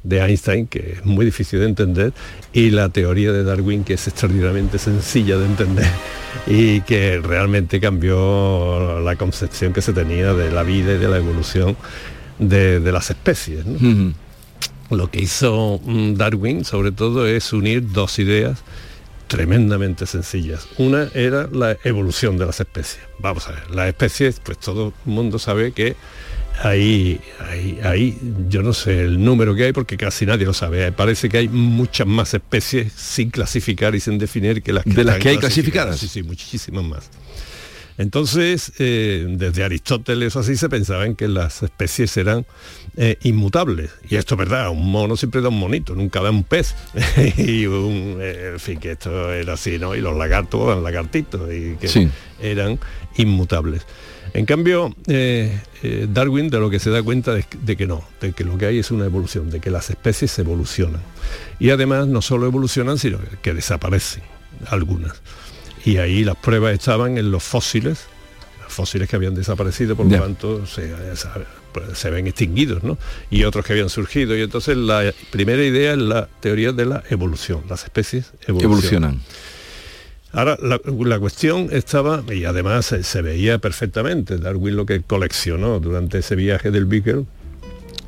de 0.02 0.20
Einstein, 0.20 0.66
que 0.66 0.94
es 0.98 1.04
muy 1.04 1.24
difícil 1.24 1.60
de 1.60 1.66
entender, 1.66 2.12
y 2.52 2.70
la 2.70 2.88
teoría 2.88 3.32
de 3.32 3.44
Darwin, 3.44 3.84
que 3.84 3.94
es 3.94 4.06
extraordinariamente 4.06 4.78
sencilla 4.78 5.36
de 5.36 5.46
entender 5.46 5.90
y 6.46 6.80
que 6.82 7.18
realmente 7.18 7.80
cambió 7.80 9.00
la 9.00 9.16
concepción 9.16 9.72
que 9.72 9.82
se 9.82 9.92
tenía 9.92 10.34
de 10.34 10.50
la 10.50 10.62
vida 10.62 10.94
y 10.94 10.98
de 10.98 11.08
la 11.08 11.18
evolución 11.18 11.76
de, 12.38 12.80
las 12.80 13.10
especies. 13.10 13.64
Lo 14.90 15.10
que 15.10 15.20
hizo 15.20 15.80
mm, 15.84 16.14
Darwin, 16.14 16.64
sobre 16.64 16.92
todo, 16.92 17.26
es 17.26 17.52
unir 17.52 17.92
dos 17.92 18.18
ideas 18.18 18.62
tremendamente 19.28 20.06
sencillas. 20.06 20.66
Una 20.78 21.08
era 21.14 21.48
la 21.52 21.76
evolución 21.84 22.38
de 22.38 22.46
las 22.46 22.60
especies. 22.60 23.02
Vamos 23.20 23.46
a 23.48 23.52
ver, 23.52 23.70
las 23.70 23.88
especies, 23.88 24.40
pues 24.42 24.58
todo 24.58 24.88
el 24.88 25.12
mundo 25.12 25.38
sabe 25.38 25.72
que 25.72 25.94
ahí, 26.62 27.20
ahí, 27.38 27.78
ahí, 27.84 28.18
yo 28.48 28.62
no 28.62 28.72
sé 28.72 29.02
el 29.02 29.22
número 29.22 29.54
que 29.54 29.64
hay 29.64 29.72
porque 29.72 29.96
casi 29.96 30.26
nadie 30.26 30.46
lo 30.46 30.54
sabe. 30.54 30.90
Parece 30.92 31.28
que 31.28 31.38
hay 31.38 31.48
muchas 31.48 32.06
más 32.06 32.34
especies 32.34 32.92
sin 32.92 33.30
clasificar 33.30 33.94
y 33.94 34.00
sin 34.00 34.18
definir 34.18 34.62
que 34.62 34.72
las 34.72 34.84
que, 34.84 34.90
de 34.90 35.04
las 35.04 35.18
que 35.18 35.28
hay 35.28 35.38
clasificadas. 35.38 35.98
Sí, 35.98 36.08
sí, 36.08 36.22
muchísimas 36.22 36.84
más. 36.84 37.10
Entonces, 37.98 38.72
eh, 38.78 39.26
desde 39.28 39.64
Aristóteles 39.64 40.34
o 40.36 40.40
así 40.40 40.56
se 40.56 40.68
pensaban 40.68 41.16
que 41.16 41.26
las 41.26 41.64
especies 41.64 42.16
eran 42.16 42.46
eh, 42.98 43.16
inmutables. 43.22 43.90
Y 44.10 44.16
esto 44.16 44.34
es 44.34 44.38
verdad, 44.38 44.68
un 44.70 44.90
mono 44.90 45.16
siempre 45.16 45.40
da 45.40 45.48
un 45.48 45.58
monito, 45.58 45.94
nunca 45.94 46.20
da 46.20 46.30
un 46.30 46.44
pez. 46.44 46.74
y 47.38 47.64
un, 47.66 48.18
eh, 48.20 48.50
en 48.52 48.60
fin, 48.60 48.78
que 48.78 48.92
esto 48.92 49.32
era 49.32 49.54
así, 49.54 49.78
¿no? 49.78 49.94
Y 49.94 50.00
los 50.00 50.16
lagartos 50.16 50.66
dan 50.66 50.82
lagartitos 50.82 51.50
y 51.52 51.76
que 51.76 52.10
eran 52.42 52.78
inmutables. 53.16 53.86
En 54.34 54.44
cambio, 54.44 54.94
Darwin 56.08 56.50
de 56.50 56.58
lo 56.60 56.68
que 56.68 56.78
se 56.78 56.90
da 56.90 57.02
cuenta 57.02 57.32
de, 57.32 57.46
de, 57.62 57.76
que 57.76 57.86
no, 57.86 58.04
de 58.20 58.32
que 58.32 58.44
lo 58.44 58.58
que 58.58 58.66
hay 58.66 58.78
es 58.78 58.90
una 58.90 59.06
evolución, 59.06 59.48
de 59.48 59.60
que 59.60 59.70
las 59.70 59.88
especies 59.88 60.38
evolucionan. 60.38 61.00
Y 61.58 61.70
además 61.70 62.06
no 62.08 62.20
solo 62.20 62.46
evolucionan, 62.46 62.98
sino 62.98 63.18
que 63.40 63.54
desaparecen 63.54 64.22
algunas 64.66 65.22
y 65.88 65.96
ahí 65.98 66.24
las 66.24 66.36
pruebas 66.36 66.74
estaban 66.74 67.18
en 67.18 67.30
los 67.30 67.42
fósiles, 67.42 68.06
fósiles 68.78 69.08
que 69.08 69.16
habían 69.16 69.34
desaparecido, 69.34 69.96
por 69.96 70.06
lo 70.06 70.16
tanto 70.16 70.64
se, 70.64 72.10
ven 72.10 72.28
extinguidos, 72.28 72.84
¿no? 72.84 72.96
Y 73.28 73.42
otros 73.42 73.66
que 73.66 73.72
habían 73.72 73.88
surgido. 73.88 74.36
Y 74.36 74.42
entonces 74.42 74.76
la 74.76 75.12
primera 75.32 75.64
idea 75.64 75.94
es 75.94 75.98
la 75.98 76.28
teoría 76.38 76.70
de 76.70 76.86
la 76.86 77.02
evolución. 77.10 77.62
Las 77.68 77.82
especies 77.82 78.32
evolucionan. 78.46 79.20
Ahora, 80.30 80.56
la, 80.62 81.18
cuestión 81.18 81.70
estaba, 81.72 82.22
y 82.32 82.44
además 82.44 82.94
se, 83.02 83.22
veía 83.22 83.58
perfectamente, 83.58 84.38
Darwin 84.38 84.76
lo 84.76 84.86
que 84.86 85.00
coleccionó 85.00 85.80
durante 85.80 86.18
ese 86.18 86.36
viaje 86.36 86.70
del 86.70 86.84
Beagle, 86.84 87.24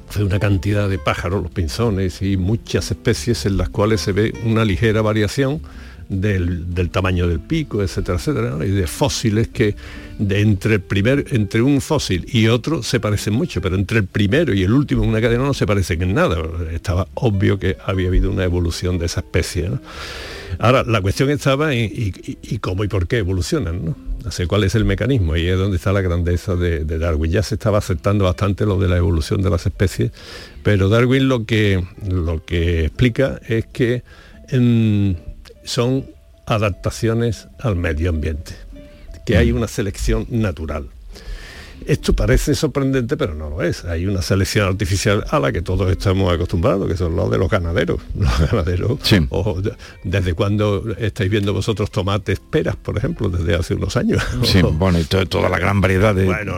fue 0.08 0.22
una 0.22 0.38
cantidad 0.38 0.88
de 0.88 0.98
pájaros, 0.98 1.42
los 1.42 1.50
pinzones 1.50 2.22
y 2.22 2.36
muchas 2.36 2.92
especies 2.92 3.44
en 3.44 3.56
las 3.56 3.70
cuales 3.70 4.02
se 4.02 4.12
ve 4.12 4.32
una 4.44 4.64
ligera 4.64 5.02
variación 5.02 5.62
del, 6.10 6.90
tamaño 6.90 7.28
del 7.28 7.40
pico, 7.40 7.82
etcétera, 7.82 8.18
etcétera, 8.18 8.66
y 8.66 8.70
de 8.70 8.86
fósiles 8.86 9.48
que 9.48 9.76
de 10.18 10.40
entre, 10.40 10.74
el 10.74 10.80
primer, 10.80 11.24
entre 11.30 11.62
un 11.62 11.80
fósil 11.80 12.26
y 12.30 12.48
otro 12.48 12.82
se 12.82 13.00
parecen 13.00 13.32
mucho, 13.32 13.62
pero 13.62 13.76
entre 13.76 13.98
el 13.98 14.06
primero 14.06 14.52
y 14.52 14.64
el 14.64 14.72
último 14.72 15.04
en 15.04 15.10
una 15.10 15.20
cadena 15.20 15.44
no 15.44 15.54
se 15.54 15.66
parecen 15.66 16.02
en 16.02 16.14
nada. 16.14 16.36
Estaba 16.72 17.06
obvio 17.14 17.58
que 17.58 17.76
había 17.86 18.08
habido 18.08 18.30
una 18.30 18.44
evolución 18.44 18.98
de 18.98 19.06
esa 19.06 19.20
especie. 19.20 19.70
Ahora, 20.58 20.82
la 20.82 21.00
cuestión 21.00 21.30
estaba 21.30 21.72
en 21.72 21.90
y, 21.94 22.58
cómo 22.58 22.84
y 22.84 22.88
por 22.88 23.06
qué 23.06 23.18
evolucionan, 23.18 23.84
¿no? 23.84 24.30
sé 24.30 24.46
cuál 24.46 24.64
es 24.64 24.74
el 24.74 24.84
mecanismo 24.84 25.34
y 25.36 25.46
es 25.46 25.56
donde 25.56 25.76
está 25.76 25.92
la 25.92 26.02
grandeza 26.02 26.56
de, 26.56 26.84
Darwin. 26.84 27.30
Ya 27.30 27.42
se 27.42 27.54
estaba 27.54 27.78
aceptando 27.78 28.24
bastante 28.24 28.66
lo 28.66 28.78
de 28.78 28.88
la 28.88 28.96
evolución 28.96 29.40
de 29.42 29.48
las 29.48 29.64
especies, 29.64 30.10
pero 30.62 30.88
Darwin 30.88 31.28
lo 31.28 31.46
que, 31.46 31.82
lo 32.06 32.44
que 32.44 32.86
explica 32.86 33.40
es 33.48 33.64
que 33.66 34.02
en, 34.48 35.29
son 35.70 36.04
adaptaciones 36.46 37.46
al 37.60 37.76
medio 37.76 38.10
ambiente, 38.10 38.56
que 39.24 39.36
hay 39.36 39.52
mm. 39.52 39.56
una 39.56 39.68
selección 39.68 40.26
natural. 40.28 40.88
Esto 41.86 42.14
parece 42.14 42.54
sorprendente, 42.54 43.16
pero 43.16 43.34
no 43.34 43.50
lo 43.50 43.62
es. 43.62 43.84
Hay 43.84 44.06
una 44.06 44.22
selección 44.22 44.68
artificial 44.68 45.24
a 45.30 45.38
la 45.38 45.52
que 45.52 45.62
todos 45.62 45.90
estamos 45.90 46.32
acostumbrados, 46.32 46.88
que 46.88 46.96
son 46.96 47.16
los 47.16 47.30
de 47.30 47.38
los 47.38 47.50
ganaderos. 47.50 48.00
Los 48.14 48.38
ganaderos. 48.38 48.98
O 49.30 49.60
desde 50.04 50.34
cuando 50.34 50.84
estáis 50.98 51.30
viendo 51.30 51.52
vosotros 51.52 51.90
tomates 51.90 52.38
peras, 52.38 52.76
por 52.76 52.98
ejemplo, 52.98 53.28
desde 53.28 53.54
hace 53.54 53.74
unos 53.74 53.96
años. 53.96 54.22
Sí, 54.50 54.62
bueno, 54.62 54.98
y 54.98 55.04
toda 55.04 55.48
la 55.48 55.58
gran 55.58 55.80
variedad 55.80 56.14
de. 56.14 56.24
Bueno, 56.24 56.56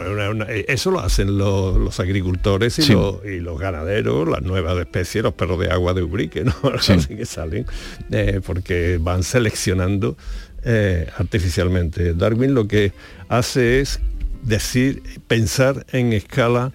eso 0.48 0.90
lo 0.90 1.00
hacen 1.00 1.36
los, 1.36 2.00
agricultores 2.00 2.78
y, 2.78 3.40
los, 3.40 3.58
ganaderos, 3.58 4.28
las 4.28 4.42
nuevas 4.42 4.78
especies, 4.78 5.24
los 5.24 5.34
perros 5.34 5.58
de 5.60 5.70
agua 5.70 5.92
de 5.92 6.02
Ubrique, 6.02 6.44
¿no? 6.44 6.54
Así 6.74 7.14
que 7.14 7.26
salen, 7.26 7.66
eh, 8.10 8.40
porque 8.44 8.98
van 9.00 9.22
seleccionando 9.22 10.16
eh, 10.64 11.08
artificialmente. 11.18 12.14
Darwin 12.14 12.54
lo 12.54 12.68
que 12.68 12.92
hace 13.28 13.80
es 13.80 14.00
decir, 14.42 15.02
pensar 15.26 15.86
en 15.92 16.12
escala 16.12 16.72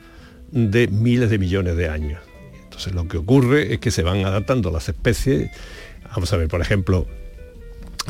de 0.52 0.88
miles 0.88 1.30
de 1.30 1.38
millones 1.38 1.78
de 1.78 1.90
años. 1.90 2.22
Entonces 2.64 2.94
lo 2.94 3.08
que 3.08 3.18
ocurre 3.18 3.74
es 3.74 3.80
que 3.80 3.92
se 3.92 4.04
van 4.04 4.26
adaptando 4.26 4.72
las 4.72 4.90
especies. 4.90 5.52
Vamos 6.12 6.32
a 6.34 6.38
ver, 6.38 6.48
por 6.48 6.62
ejemplo, 6.62 7.08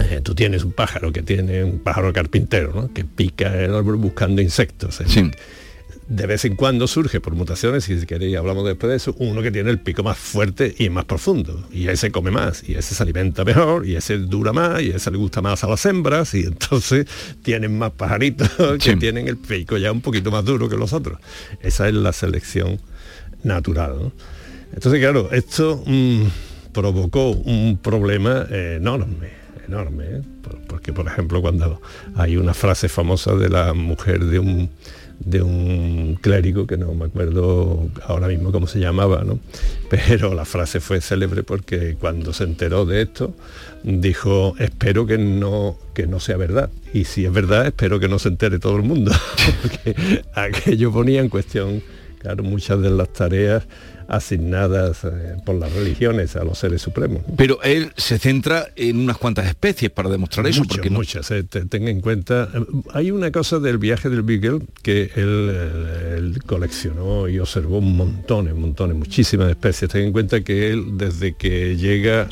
eh, 0.03 0.21
tú 0.23 0.35
tienes 0.35 0.63
un 0.63 0.71
pájaro 0.71 1.11
que 1.11 1.23
tiene 1.23 1.63
un 1.63 1.79
pájaro 1.79 2.13
carpintero, 2.13 2.89
que 2.93 3.03
pica 3.03 3.55
el 3.63 3.73
árbol 3.73 3.97
buscando 3.97 4.41
insectos. 4.41 5.01
De 6.09 6.25
vez 6.25 6.45
en 6.45 6.55
cuando 6.55 6.87
surge 6.87 7.19
por 7.19 7.33
mutaciones, 7.35 7.83
si 7.83 8.05
queréis 8.05 8.37
hablamos 8.37 8.65
después 8.65 8.89
de 8.89 8.95
eso, 8.95 9.15
uno 9.19 9.41
que 9.41 9.51
tiene 9.51 9.69
el 9.69 9.79
pico 9.79 10.03
más 10.03 10.17
fuerte 10.17 10.73
y 10.77 10.89
más 10.89 11.05
profundo. 11.05 11.67
Y 11.71 11.89
ese 11.89 12.11
come 12.11 12.31
más, 12.31 12.67
y 12.67 12.75
ese 12.75 12.95
se 12.95 13.03
alimenta 13.03 13.43
mejor, 13.43 13.85
y 13.85 13.95
ese 13.95 14.17
dura 14.17 14.53
más, 14.53 14.81
y 14.81 14.89
ese 14.89 15.11
le 15.11 15.17
gusta 15.17 15.41
más 15.41 15.63
a 15.63 15.67
las 15.67 15.85
hembras, 15.85 16.33
y 16.33 16.43
entonces 16.43 17.07
tienen 17.43 17.77
más 17.77 17.91
pajaritos 17.91 18.49
que 18.83 18.95
tienen 18.95 19.27
el 19.27 19.37
pico 19.37 19.77
ya 19.77 19.91
un 19.91 20.01
poquito 20.01 20.31
más 20.31 20.45
duro 20.45 20.69
que 20.69 20.77
los 20.77 20.93
otros. 20.93 21.19
Esa 21.61 21.87
es 21.87 21.93
la 21.93 22.13
selección 22.13 22.79
natural. 23.43 24.13
Entonces, 24.73 25.01
claro, 25.01 25.29
esto 25.31 25.83
mm, 25.85 26.23
provocó 26.71 27.31
un 27.31 27.79
problema 27.81 28.45
enorme, 28.49 29.31
enorme, 29.67 30.05
¿eh? 30.05 30.21
porque 30.67 30.93
por 30.93 31.07
ejemplo 31.07 31.41
cuando 31.41 31.81
hay 32.15 32.37
una 32.37 32.53
frase 32.53 32.87
famosa 32.87 33.35
de 33.35 33.49
la 33.49 33.73
mujer 33.73 34.23
de 34.25 34.39
un 34.39 34.69
de 35.19 35.41
un 35.41 36.17
clérigo 36.21 36.67
que 36.67 36.77
no 36.77 36.93
me 36.93 37.05
acuerdo 37.05 37.89
ahora 38.05 38.27
mismo 38.27 38.51
cómo 38.51 38.67
se 38.67 38.79
llamaba, 38.79 39.23
¿no? 39.23 39.39
Pero 39.89 40.33
la 40.33 40.45
frase 40.45 40.79
fue 40.79 41.01
célebre 41.01 41.43
porque 41.43 41.95
cuando 41.99 42.33
se 42.33 42.43
enteró 42.43 42.85
de 42.85 43.01
esto 43.01 43.33
dijo, 43.83 44.55
espero 44.59 45.05
que 45.05 45.17
no, 45.17 45.77
que 45.93 46.07
no 46.07 46.19
sea 46.19 46.37
verdad. 46.37 46.69
Y 46.93 47.05
si 47.05 47.25
es 47.25 47.31
verdad, 47.31 47.67
espero 47.67 47.99
que 47.99 48.07
no 48.07 48.19
se 48.19 48.29
entere 48.29 48.59
todo 48.59 48.77
el 48.77 48.83
mundo. 48.83 49.11
porque 49.61 50.23
aquello 50.33 50.91
ponía 50.91 51.21
en 51.21 51.29
cuestión, 51.29 51.81
claro, 52.19 52.43
muchas 52.43 52.81
de 52.81 52.89
las 52.89 53.11
tareas 53.11 53.63
asignadas 54.07 55.03
eh, 55.03 55.35
por 55.45 55.55
las 55.55 55.73
religiones 55.73 56.35
a 56.35 56.43
los 56.43 56.57
seres 56.57 56.81
supremos. 56.81 57.21
Pero 57.35 57.61
él 57.63 57.91
se 57.97 58.17
centra 58.17 58.67
en 58.75 58.99
unas 58.99 59.17
cuantas 59.17 59.47
especies 59.47 59.91
para 59.91 60.09
demostrar 60.09 60.47
eso. 60.47 60.63
porque 60.67 60.89
no... 60.89 60.97
Muchas, 60.97 61.29
eh, 61.31 61.43
tenga 61.43 61.89
en 61.89 62.01
cuenta. 62.01 62.49
Eh, 62.53 62.65
hay 62.93 63.11
una 63.11 63.31
cosa 63.31 63.59
del 63.59 63.77
viaje 63.77 64.09
del 64.09 64.23
Beagle 64.23 64.61
que 64.81 65.11
él, 65.15 66.39
coleccionó 66.45 67.27
y 67.27 67.39
observó 67.39 67.81
montones, 67.81 68.55
montones, 68.55 68.95
muchísimas 68.95 69.49
especies. 69.49 69.91
Ten 69.91 70.03
en 70.05 70.11
cuenta 70.11 70.41
que 70.41 70.71
él 70.71 70.97
desde 70.97 71.35
que 71.35 71.75
llega 71.75 72.27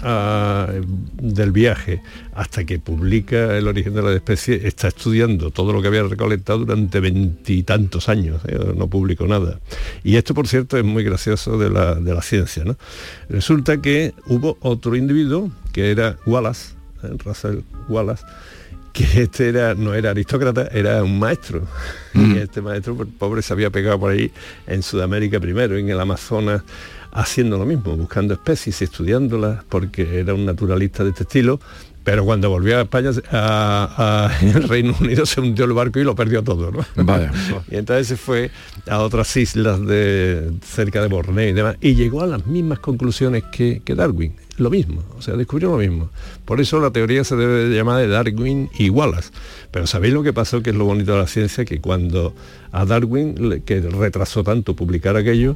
del 1.21 1.51
viaje 1.51 2.01
hasta 2.35 2.65
que 2.65 2.79
publica 2.79 3.57
el 3.57 3.67
origen 3.67 3.93
de 3.93 4.01
la 4.01 4.13
especie 4.13 4.67
está 4.67 4.89
estudiando 4.89 5.51
todo 5.51 5.71
lo 5.71 5.81
que 5.81 5.87
había 5.87 6.03
recolectado 6.03 6.59
durante 6.59 6.99
veintitantos 6.99 8.09
años. 8.09 8.41
no 8.75 8.87
publicó 8.87 9.25
nada. 9.25 9.59
Y 10.03 10.17
esto, 10.17 10.33
por 10.33 10.47
cierto, 10.47 10.77
es 10.77 10.83
muy 10.83 11.03
gracioso 11.03 11.57
de 11.57 11.69
la, 11.69 12.21
ciencia. 12.21 12.65
¿no? 12.65 12.75
Resulta 13.29 13.81
que 13.81 14.13
hubo 14.27 14.57
otro 14.59 14.95
individuo, 14.95 15.49
que 15.71 15.91
era 15.91 16.17
Wallace, 16.25 16.73
¿eh? 17.03 17.15
Russell 17.23 17.59
Wallace, 17.87 18.25
que 18.95 19.23
este 19.23 19.49
era, 19.49 19.75
no 19.75 19.93
era 19.93 20.11
aristócrata, 20.11 20.69
era 20.71 21.03
un 21.03 21.19
maestro. 21.19 21.63
Y 22.13 22.19
mm. 22.19 22.37
este 22.37 22.61
maestro, 22.61 22.95
pues, 22.95 23.09
pobre, 23.19 23.41
se 23.41 23.51
había 23.51 23.69
pegado 23.69 23.99
por 23.99 24.11
ahí 24.13 24.31
en 24.67 24.81
Sudamérica 24.81 25.37
primero, 25.41 25.77
en 25.77 25.89
el 25.89 25.99
Amazonas, 25.99 26.63
haciendo 27.11 27.57
lo 27.57 27.65
mismo, 27.65 27.97
buscando 27.97 28.33
especies, 28.33 28.81
estudiándolas, 28.81 29.65
porque 29.67 30.19
era 30.19 30.33
un 30.33 30.45
naturalista 30.45 31.03
de 31.03 31.09
este 31.09 31.23
estilo, 31.23 31.59
pero 32.05 32.23
cuando 32.23 32.49
volvió 32.49 32.77
a 32.77 32.81
España, 32.83 33.09
a, 33.31 34.31
el 34.41 34.63
Reino 34.63 34.95
Unido 35.01 35.25
se 35.25 35.41
hundió 35.41 35.65
el 35.65 35.73
barco 35.73 35.99
y 35.99 36.05
lo 36.05 36.15
perdió 36.15 36.41
todo, 36.41 36.71
¿no? 36.71 36.85
y 37.69 37.75
entonces 37.75 38.07
se 38.07 38.15
fue 38.15 38.49
a 38.89 38.99
otras 38.99 39.35
islas 39.35 39.85
de 39.85 40.53
cerca 40.63 41.01
de 41.01 41.09
Borneo 41.09 41.49
y 41.49 41.53
demás, 41.53 41.75
y 41.81 41.95
llegó 41.95 42.21
a 42.21 42.27
las 42.27 42.47
mismas 42.47 42.79
conclusiones 42.79 43.43
que, 43.51 43.81
Darwin, 43.87 44.35
lo 44.57 44.69
mismo, 44.69 45.03
o 45.17 45.21
sea, 45.21 45.35
descubrió 45.35 45.71
lo 45.71 45.77
mismo. 45.77 46.09
Por 46.45 46.61
eso 46.61 46.79
la 46.79 46.91
teoría 46.91 47.23
se 47.23 47.35
debe 47.35 47.65
de 47.65 47.75
llamar 47.75 48.01
de 48.01 48.07
Darwin 48.07 48.69
y 48.77 48.89
Wallace. 48.89 49.31
Pero 49.71 49.87
¿sabéis 49.87 50.13
lo 50.13 50.23
que 50.23 50.33
pasó? 50.33 50.63
Que 50.63 50.69
es 50.69 50.75
lo 50.75 50.85
bonito 50.85 51.13
de 51.13 51.19
la 51.19 51.27
ciencia, 51.27 51.65
que 51.65 51.81
cuando 51.81 52.33
a 52.71 52.85
Darwin, 52.85 53.61
que 53.65 53.81
retrasó 53.81 54.43
tanto 54.43 54.75
publicar 54.75 55.17
aquello, 55.17 55.55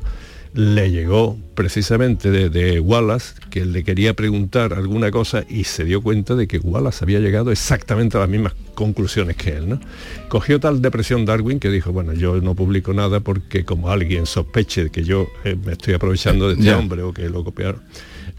le 0.53 0.89
llegó 0.89 1.37
precisamente 1.53 2.31
de, 2.31 2.79
Wallace, 2.79 3.35
que 3.49 3.65
le 3.65 3.83
quería 3.83 4.15
preguntar 4.15 4.73
alguna 4.73 5.11
cosa 5.11 5.43
y 5.47 5.65
se 5.65 5.83
dio 5.83 6.01
cuenta 6.01 6.35
de 6.35 6.47
que 6.47 6.57
Wallace 6.57 7.05
había 7.05 7.19
llegado 7.19 7.51
exactamente 7.51 8.17
a 8.17 8.21
las 8.21 8.29
mismas 8.29 8.53
conclusiones 8.73 9.35
que 9.35 9.51
él. 9.51 9.69
¿no? 9.69 9.79
Cogió 10.27 10.59
tal 10.59 10.81
depresión 10.81 11.25
Darwin 11.25 11.59
que 11.59 11.69
dijo, 11.69 11.91
bueno, 11.91 12.13
yo 12.13 12.41
no 12.41 12.55
publico 12.55 12.93
nada 12.93 13.19
porque 13.19 13.63
como 13.63 13.91
alguien 13.91 14.25
sospeche 14.25 14.85
de 14.85 14.89
que 14.89 15.03
yo 15.03 15.27
eh, 15.43 15.55
me 15.63 15.73
estoy 15.73 15.93
aprovechando 15.93 16.47
de 16.47 16.55
este 16.55 16.73
hombre 16.73 17.03
o 17.03 17.13
que 17.13 17.29
lo 17.29 17.43
copiaron. 17.43 17.81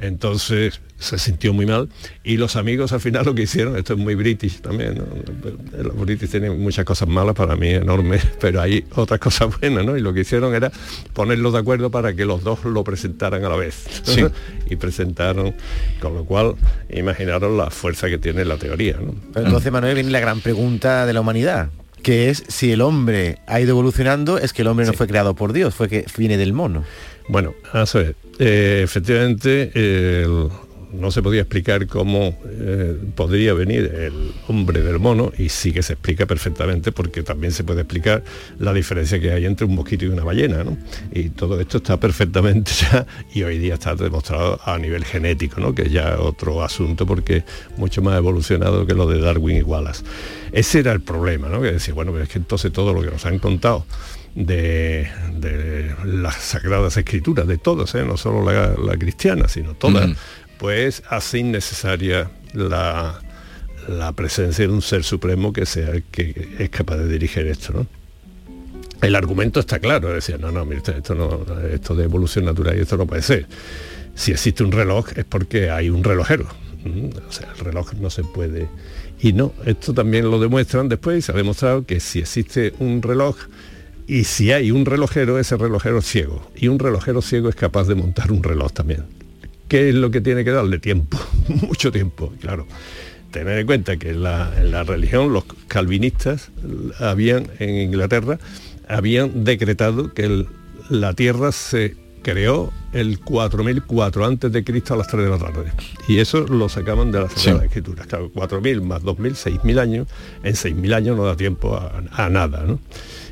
Entonces 0.00 0.80
se 0.98 1.18
sintió 1.18 1.52
muy 1.52 1.66
mal 1.66 1.88
y 2.22 2.36
los 2.36 2.56
amigos 2.56 2.92
al 2.92 3.00
final 3.00 3.24
lo 3.24 3.34
que 3.34 3.42
hicieron, 3.42 3.76
esto 3.76 3.94
es 3.94 3.98
muy 3.98 4.14
british 4.14 4.60
también, 4.60 5.02
los 5.72 5.96
british 5.96 6.30
tienen 6.30 6.60
muchas 6.60 6.84
cosas 6.84 7.08
malas 7.08 7.34
para 7.34 7.56
mí 7.56 7.68
enormes, 7.68 8.22
pero 8.40 8.60
hay 8.60 8.84
otras 8.94 9.18
cosas 9.18 9.58
buenas, 9.58 9.84
¿no? 9.84 9.96
Y 9.96 10.00
lo 10.00 10.12
que 10.12 10.20
hicieron 10.20 10.54
era 10.54 10.70
ponerlos 11.12 11.54
de 11.54 11.58
acuerdo 11.58 11.90
para 11.90 12.14
que 12.14 12.24
los 12.24 12.44
dos 12.44 12.64
lo 12.64 12.84
presentaran 12.84 13.44
a 13.44 13.48
la 13.48 13.56
vez. 13.56 13.84
y 14.68 14.76
presentaron, 14.76 15.54
con 16.00 16.14
lo 16.14 16.24
cual 16.24 16.54
imaginaron 16.90 17.56
la 17.56 17.70
fuerza 17.70 18.08
que 18.08 18.18
tiene 18.18 18.44
la 18.44 18.56
teoría. 18.56 18.96
¿no? 19.00 19.14
Entonces, 19.40 19.72
Manuel, 19.72 19.94
viene 19.94 20.10
la 20.10 20.20
gran 20.20 20.40
pregunta 20.40 21.06
de 21.06 21.12
la 21.12 21.20
humanidad 21.20 21.70
que 22.02 22.30
es 22.30 22.44
si 22.48 22.72
el 22.72 22.80
hombre 22.80 23.38
ha 23.46 23.60
ido 23.60 23.70
evolucionando, 23.70 24.38
es 24.38 24.54
que 24.54 24.62
el 24.62 24.68
hombre 24.68 24.86
no 24.86 24.92
fue 24.94 25.06
creado 25.06 25.34
por 25.34 25.52
Dios, 25.52 25.74
fue 25.74 25.88
que 25.88 26.06
viene 26.16 26.38
del 26.38 26.54
mono. 26.54 26.84
Bueno, 27.28 27.54
a 27.72 27.84
ver, 27.94 28.16
eh, 28.40 28.80
efectivamente, 28.82 29.70
no 30.92 31.10
se 31.10 31.22
podía 31.22 31.42
explicar 31.42 31.86
cómo 31.86 32.36
eh, 32.44 32.96
podría 33.14 33.54
venir 33.54 33.92
el 33.94 34.32
hombre 34.48 34.82
del 34.82 34.98
mono 34.98 35.32
y 35.38 35.48
sí 35.48 35.72
que 35.72 35.82
se 35.82 35.94
explica 35.94 36.26
perfectamente 36.26 36.92
porque 36.92 37.22
también 37.22 37.52
se 37.52 37.64
puede 37.64 37.82
explicar 37.82 38.24
la 38.58 38.72
diferencia 38.72 39.20
que 39.20 39.32
hay 39.32 39.46
entre 39.46 39.66
un 39.66 39.74
mosquito 39.74 40.04
y 40.04 40.08
una 40.08 40.24
ballena. 40.24 40.64
¿no? 40.64 40.76
Y 41.12 41.30
todo 41.30 41.60
esto 41.60 41.78
está 41.78 41.98
perfectamente 41.98 42.72
ya 42.92 43.06
y 43.32 43.42
hoy 43.42 43.58
día 43.58 43.74
está 43.74 43.94
demostrado 43.94 44.60
a 44.64 44.78
nivel 44.78 45.04
genético, 45.04 45.60
¿no? 45.60 45.74
que 45.74 45.88
ya 45.88 46.18
otro 46.18 46.62
asunto 46.62 47.06
porque 47.06 47.44
mucho 47.76 48.02
más 48.02 48.16
evolucionado 48.16 48.86
que 48.86 48.94
lo 48.94 49.06
de 49.06 49.20
Darwin 49.20 49.58
y 49.58 49.62
Wallace. 49.62 50.04
Ese 50.52 50.80
era 50.80 50.92
el 50.92 51.00
problema, 51.00 51.48
¿no? 51.48 51.60
que 51.60 51.72
decía, 51.72 51.94
bueno, 51.94 52.12
pero 52.12 52.24
es 52.24 52.30
que 52.30 52.38
entonces 52.38 52.72
todo 52.72 52.92
lo 52.92 53.02
que 53.02 53.10
nos 53.10 53.24
han 53.26 53.38
contado 53.38 53.84
de, 54.34 55.08
las 56.04 56.36
sagradas 56.36 56.96
escrituras, 56.96 57.46
de 57.46 57.58
todas, 57.58 57.94
¿eh? 57.94 58.04
no 58.04 58.16
solo 58.16 58.50
la, 58.50 58.96
cristiana, 58.96 59.48
sino 59.48 59.74
todas, 59.74 60.10
pues 60.58 61.02
hace 61.08 61.38
innecesaria 61.38 62.30
la, 62.54 63.20
presencia 64.14 64.66
de 64.66 64.72
un 64.72 64.82
ser 64.82 65.04
supremo 65.04 65.52
que 65.52 65.66
sea 65.66 65.90
el 65.90 66.04
que 66.04 66.56
es 66.58 66.70
capaz 66.70 66.96
de 66.96 67.08
dirigir 67.08 67.46
esto. 67.46 67.72
¿no? 67.72 67.86
El 69.00 69.14
argumento 69.14 69.60
está 69.60 69.78
claro, 69.78 70.12
decía, 70.12 70.36
no, 70.38 70.52
no, 70.52 70.64
mire, 70.64 70.82
esto, 70.96 71.14
no, 71.14 71.44
esto 71.72 71.94
de 71.94 72.04
evolución 72.04 72.44
natural 72.44 72.76
y 72.76 72.80
esto 72.80 72.96
no 72.96 73.06
puede 73.06 73.22
ser. 73.22 73.46
Si 74.14 74.32
existe 74.32 74.62
un 74.62 74.72
reloj 74.72 75.06
es 75.16 75.24
porque 75.24 75.70
hay 75.70 75.88
un 75.88 76.04
relojero. 76.04 76.46
O 77.28 77.32
sea, 77.32 77.48
el 77.56 77.64
reloj 77.64 77.94
no 77.94 78.10
se 78.10 78.24
puede. 78.24 78.68
Y 79.20 79.32
no, 79.32 79.52
esto 79.64 79.92
también 79.94 80.30
lo 80.30 80.38
demuestran 80.38 80.88
después 80.88 81.18
y 81.18 81.22
se 81.22 81.32
ha 81.32 81.34
demostrado 81.34 81.84
que 81.84 82.00
si 82.00 82.20
existe 82.20 82.74
un 82.78 83.02
reloj 83.02 83.36
y 84.10 84.24
si 84.24 84.50
hay 84.50 84.72
un 84.72 84.86
relojero, 84.86 85.38
ese 85.38 85.56
relojero 85.56 85.98
es 85.98 86.04
ciego. 86.04 86.42
Y 86.56 86.66
un 86.66 86.80
relojero 86.80 87.22
ciego 87.22 87.48
es 87.48 87.54
capaz 87.54 87.86
de 87.86 87.94
montar 87.94 88.32
un 88.32 88.42
reloj 88.42 88.72
también. 88.72 89.04
¿Qué 89.68 89.90
es 89.90 89.94
lo 89.94 90.10
que 90.10 90.20
tiene 90.20 90.42
que 90.42 90.50
darle? 90.50 90.80
Tiempo, 90.80 91.16
mucho 91.68 91.92
tiempo, 91.92 92.32
claro. 92.40 92.66
Tener 93.30 93.58
en 93.58 93.66
cuenta 93.66 93.98
que 93.98 94.10
en 94.10 94.24
la, 94.24 94.82
religión 94.82 95.32
los 95.32 95.44
calvinistas 95.68 96.50
habían, 96.98 97.46
en 97.60 97.76
Inglaterra, 97.76 98.40
habían 98.88 99.44
decretado 99.44 100.12
que 100.12 100.44
la 100.88 101.14
Tierra 101.14 101.52
se 101.52 101.94
creó 102.22 102.72
el 102.92 103.20
4004 103.20 104.26
antes 104.26 104.50
de 104.50 104.64
Cristo 104.64 104.94
a 104.94 104.96
las 104.96 105.06
3 105.06 105.22
de 105.22 105.30
la 105.30 105.38
tarde. 105.38 105.72
Y 106.08 106.18
eso 106.18 106.40
lo 106.48 106.68
sacaban 106.68 107.12
de 107.12 107.20
la 107.20 107.30
Sagrada 107.30 107.64
Escritura. 107.64 108.06
Claro, 108.06 108.28
4000 108.32 108.82
más 108.82 109.04
2000, 109.04 109.36
6000 109.36 109.78
años. 109.78 110.08
En 110.42 110.56
6000 110.56 110.94
años 110.94 111.16
no 111.16 111.24
da 111.24 111.36
tiempo 111.36 111.76
a, 111.76 112.02
a 112.10 112.28
nada, 112.28 112.64
¿no? 112.66 112.80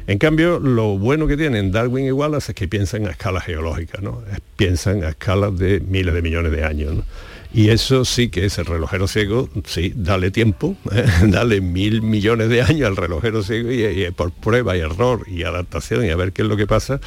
En 0.09 0.17
cambio, 0.17 0.59
lo 0.59 0.97
bueno 0.97 1.27
que 1.27 1.37
tienen 1.37 1.71
Darwin 1.71 2.07
y 2.07 2.13
Wallace 2.13 2.53
es 2.53 2.57
que 2.57 2.67
piensan 2.67 3.07
a 3.07 3.11
escala 3.11 3.43
geológica, 3.43 4.01
¿no? 4.01 4.23
piensan 4.57 5.05
a 5.05 5.11
escalas 5.11 5.59
de 5.59 5.81
miles 5.81 6.15
de 6.15 6.23
millones 6.23 6.51
de 6.51 6.65
años. 6.65 7.05
Y 7.53 7.69
eso 7.69 8.07
sí 8.07 8.31
que 8.31 8.47
es 8.47 8.57
el 8.57 8.65
relojero 8.65 9.07
ciego, 9.07 9.51
sí, 9.67 9.93
dale 9.95 10.31
tiempo, 10.31 10.77
¿eh? 10.93 11.05
dale 11.27 11.61
mil 11.61 12.01
millones 12.01 12.49
de 12.49 12.63
años 12.63 12.89
al 12.89 12.97
relojero 12.97 13.43
ciego 13.43 13.71
y, 13.71 14.11
por 14.13 14.33
prueba 14.33 14.79
y 14.79 14.81
error 14.81 15.27
y 15.29 15.43
adaptación 15.43 16.07
y 16.07 16.09
a 16.09 16.17
ver 16.17 16.33
qué 16.33 16.41
es 16.41 16.49
lo 16.49 16.57
que 16.57 16.67
pasa, 16.67 17.01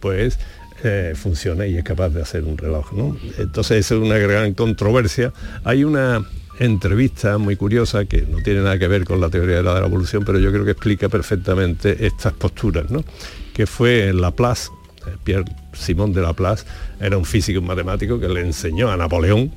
pues 0.00 0.40
eh, 0.82 1.12
funciona 1.14 1.68
y 1.68 1.76
es 1.78 1.84
capaz 1.84 2.08
de 2.08 2.22
hacer 2.22 2.42
un 2.42 2.58
reloj. 2.58 2.92
¿no? 2.92 3.16
Entonces 3.38 3.86
esa 3.86 3.94
es 3.94 4.00
una 4.00 4.18
gran 4.18 4.54
controversia. 4.54 5.32
Hay 5.62 5.84
una 5.84 6.26
entrevista 6.64 7.38
muy 7.38 7.56
curiosa 7.56 8.04
que 8.04 8.22
no 8.22 8.38
tiene 8.38 8.60
nada 8.60 8.78
que 8.78 8.88
ver 8.88 9.04
con 9.04 9.20
la 9.20 9.28
teoría 9.28 9.56
de 9.56 9.62
la, 9.62 9.78
evolución, 9.78 10.24
pero 10.24 10.38
yo 10.38 10.50
creo 10.52 10.64
que 10.64 10.72
explica 10.72 11.08
perfectamente 11.08 12.06
estas 12.06 12.32
posturas, 12.32 12.90
¿no? 12.90 13.04
que 13.52 13.66
fue 13.66 14.08
en 14.08 14.20
Laplace, 14.20 14.70
eh, 15.06 15.16
Pierre 15.24 15.44
Simón 15.72 16.12
de 16.12 16.22
Laplace, 16.22 16.64
era 17.00 17.18
un 17.18 17.24
físico 17.24 17.60
matemático 17.62 18.18
que 18.18 18.28
le 18.28 18.40
enseñó 18.40 18.90
a 18.90 18.96
Napoleón 18.96 19.52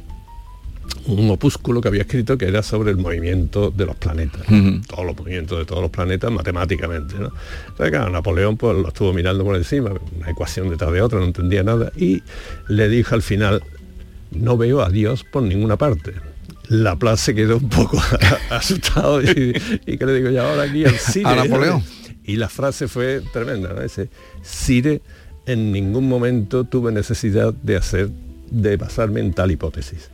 un 1.07 1.29
opúsculo 1.29 1.81
que 1.81 1.87
había 1.87 2.01
escrito 2.01 2.37
que 2.37 2.45
era 2.45 2.63
sobre 2.63 2.91
el 2.91 2.97
movimiento 2.97 3.71
de 3.71 3.85
los 3.85 3.95
planetas, 3.95 4.41
todos 4.87 5.05
los 5.05 5.17
movimientos 5.17 5.59
de 5.59 5.65
todos 5.65 5.81
los 5.81 5.91
planetas 5.91 6.31
matemáticamente. 6.31 7.15
¿no? 7.15 7.31
Entonces, 7.67 7.91
claro, 7.91 8.09
Napoleón 8.09 8.57
pues, 8.57 8.75
lo 8.77 8.87
estuvo 8.87 9.13
mirando 9.13 9.43
por 9.43 9.55
encima, 9.55 9.91
una 10.15 10.29
ecuación 10.29 10.69
detrás 10.69 10.91
de 10.91 11.01
otra, 11.01 11.19
no 11.19 11.25
entendía 11.25 11.63
nada, 11.63 11.91
y 11.95 12.23
le 12.67 12.89
dijo 12.89 13.15
al 13.15 13.21
final, 13.21 13.63
no 14.31 14.57
veo 14.57 14.81
a 14.81 14.89
Dios 14.89 15.23
por 15.23 15.43
ninguna 15.43 15.77
parte. 15.77 16.13
Laplace 16.69 17.25
se 17.25 17.35
quedó 17.35 17.57
un 17.57 17.69
poco 17.69 18.01
asustado 18.49 19.21
y, 19.21 19.55
y 19.85 19.97
que 19.97 20.05
le 20.05 20.15
digo, 20.15 20.29
ya 20.29 20.49
ahora 20.49 20.63
aquí 20.63 20.85
al 20.85 20.97
Cire. 20.97 21.25
A 21.29 21.35
Napoleón. 21.35 21.83
Y 22.23 22.37
la 22.37 22.49
frase 22.49 22.87
fue 22.87 23.21
tremenda, 23.33 23.73
¿no? 23.73 23.81
Ese, 23.81 24.09
Cire, 24.43 25.01
en 25.45 25.71
ningún 25.71 26.07
momento 26.07 26.63
tuve 26.63 26.91
necesidad 26.91 27.53
de 27.53 27.77
hacer, 27.77 28.09
de 28.49 28.77
basarme 28.77 29.19
en 29.19 29.33
tal 29.33 29.51
hipótesis. 29.51 30.09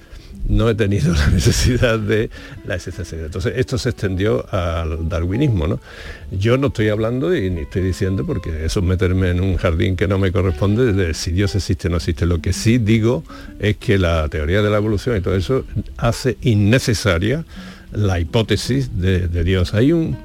No 0.47 0.69
he 0.69 0.75
tenido 0.75 1.13
la 1.15 1.27
necesidad 1.27 1.99
de 1.99 2.29
la 2.65 2.75
existencia. 2.75 3.17
Entonces, 3.17 3.53
esto 3.57 3.77
se 3.77 3.89
extendió 3.89 4.45
al 4.53 5.07
darwinismo, 5.07 5.67
¿no? 5.67 5.79
Yo 6.31 6.57
no 6.57 6.67
estoy 6.67 6.89
hablando 6.89 7.35
y 7.35 7.49
ni 7.49 7.61
estoy 7.61 7.81
diciendo, 7.81 8.25
porque 8.25 8.65
eso 8.65 8.79
es 8.79 8.85
meterme 8.85 9.31
en 9.31 9.41
un 9.41 9.57
jardín 9.57 9.95
que 9.95 10.07
no 10.07 10.17
me 10.17 10.31
corresponde, 10.31 10.93
de 10.93 11.13
si 11.13 11.31
Dios 11.31 11.55
existe 11.55 11.87
o 11.87 11.91
no 11.91 11.97
existe. 11.97 12.25
Lo 12.25 12.41
que 12.41 12.53
sí 12.53 12.77
digo 12.77 13.23
es 13.59 13.77
que 13.77 13.97
la 13.97 14.27
teoría 14.29 14.61
de 14.61 14.69
la 14.69 14.77
evolución 14.77 15.17
y 15.17 15.21
todo 15.21 15.35
eso 15.35 15.65
hace 15.97 16.37
innecesaria 16.41 17.45
la 17.91 18.19
hipótesis 18.19 18.99
de, 18.99 19.27
Dios. 19.43 19.73
Hay 19.73 19.91
un, 19.91 20.17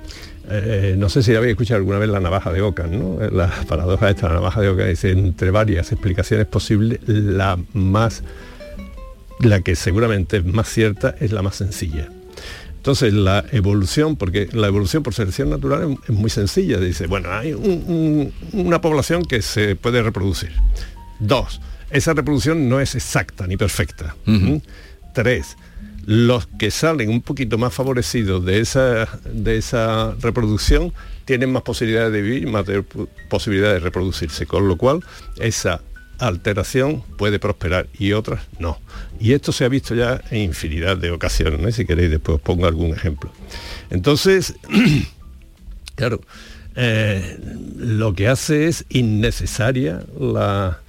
eh, 0.48 0.94
no 0.96 1.08
sé 1.08 1.22
si 1.22 1.34
habéis 1.34 1.52
escuchado 1.52 1.78
alguna 1.78 1.98
vez 1.98 2.08
la 2.08 2.20
navaja 2.20 2.52
de 2.52 2.62
Ockham, 2.62 2.90
¿no? 2.92 3.18
La 3.30 3.50
paradoja 3.68 4.10
esta, 4.10 4.28
la 4.28 4.34
navaja 4.34 4.60
de 4.60 4.68
Ockham, 4.68 4.88
dice, 4.88 5.10
entre 5.10 5.50
varias 5.50 5.92
explicaciones 5.92 6.46
posibles, 6.46 7.00
la 7.06 7.58
más, 7.72 8.22
la 9.40 9.60
que 9.60 9.76
seguramente 9.76 10.38
es 10.38 10.44
más 10.44 10.68
cierta 10.68 11.14
es 11.20 11.32
la 11.32 11.42
más 11.42 11.56
sencilla. 11.56 12.08
Entonces 12.76 13.12
la 13.12 13.44
evolución, 13.50 14.16
porque 14.16 14.48
la 14.52 14.68
evolución 14.68 15.02
por 15.02 15.12
selección 15.12 15.50
natural 15.50 15.98
es, 16.08 16.10
muy 16.14 16.30
sencilla, 16.30 16.78
dice, 16.78 17.06
bueno, 17.08 17.30
hay 17.32 17.52
un- 17.52 18.32
un- 18.52 18.60
una 18.66 18.80
población 18.80 19.24
que 19.24 19.42
se 19.42 19.74
puede 19.74 20.02
reproducir. 20.02 20.52
Dos, 21.18 21.60
esa 21.90 22.14
reproducción 22.14 22.68
no 22.68 22.80
es 22.80 22.94
exacta 22.94 23.46
ni 23.48 23.56
perfecta. 23.56 24.14
¿Mm? 24.24 24.58
Tres, 25.14 25.56
los 26.04 26.46
que 26.46 26.70
salen 26.70 27.10
un 27.10 27.22
poquito 27.22 27.58
más 27.58 27.74
favorecidos 27.74 28.44
de 28.44 28.60
esa, 28.60 29.08
de 29.24 29.56
esa 29.56 30.14
reproducción 30.20 30.92
tienen 31.24 31.50
más 31.50 31.62
posibilidades 31.62 32.12
de 32.12 32.22
vivir, 32.22 32.46
más 32.46 32.64
de- 32.66 32.84
posibilidades 33.28 33.80
de 33.82 33.84
reproducirse, 33.88 34.46
con 34.46 34.68
lo 34.68 34.76
cual 34.76 35.00
esa 35.40 35.80
alteración 36.18 37.02
puede 37.16 37.38
prosperar 37.38 37.86
y 37.98 38.12
otras 38.12 38.42
no. 38.58 38.78
Y 39.20 39.32
esto 39.32 39.52
se 39.52 39.64
ha 39.64 39.68
visto 39.68 39.94
ya 39.94 40.20
en 40.30 40.42
infinidad 40.42 40.96
de 40.96 41.10
ocasiones, 41.10 41.60
¿no? 41.60 41.70
si 41.72 41.84
queréis 41.84 42.10
después 42.10 42.36
os 42.36 42.40
pongo 42.42 42.66
algún 42.66 42.92
ejemplo. 42.94 43.30
Entonces, 43.90 44.54
claro, 45.94 46.20
eh, 46.74 47.38
lo 47.76 48.14
que 48.14 48.28
hace 48.28 48.66
es 48.68 48.84
innecesaria 48.88 50.02
la 50.18 50.80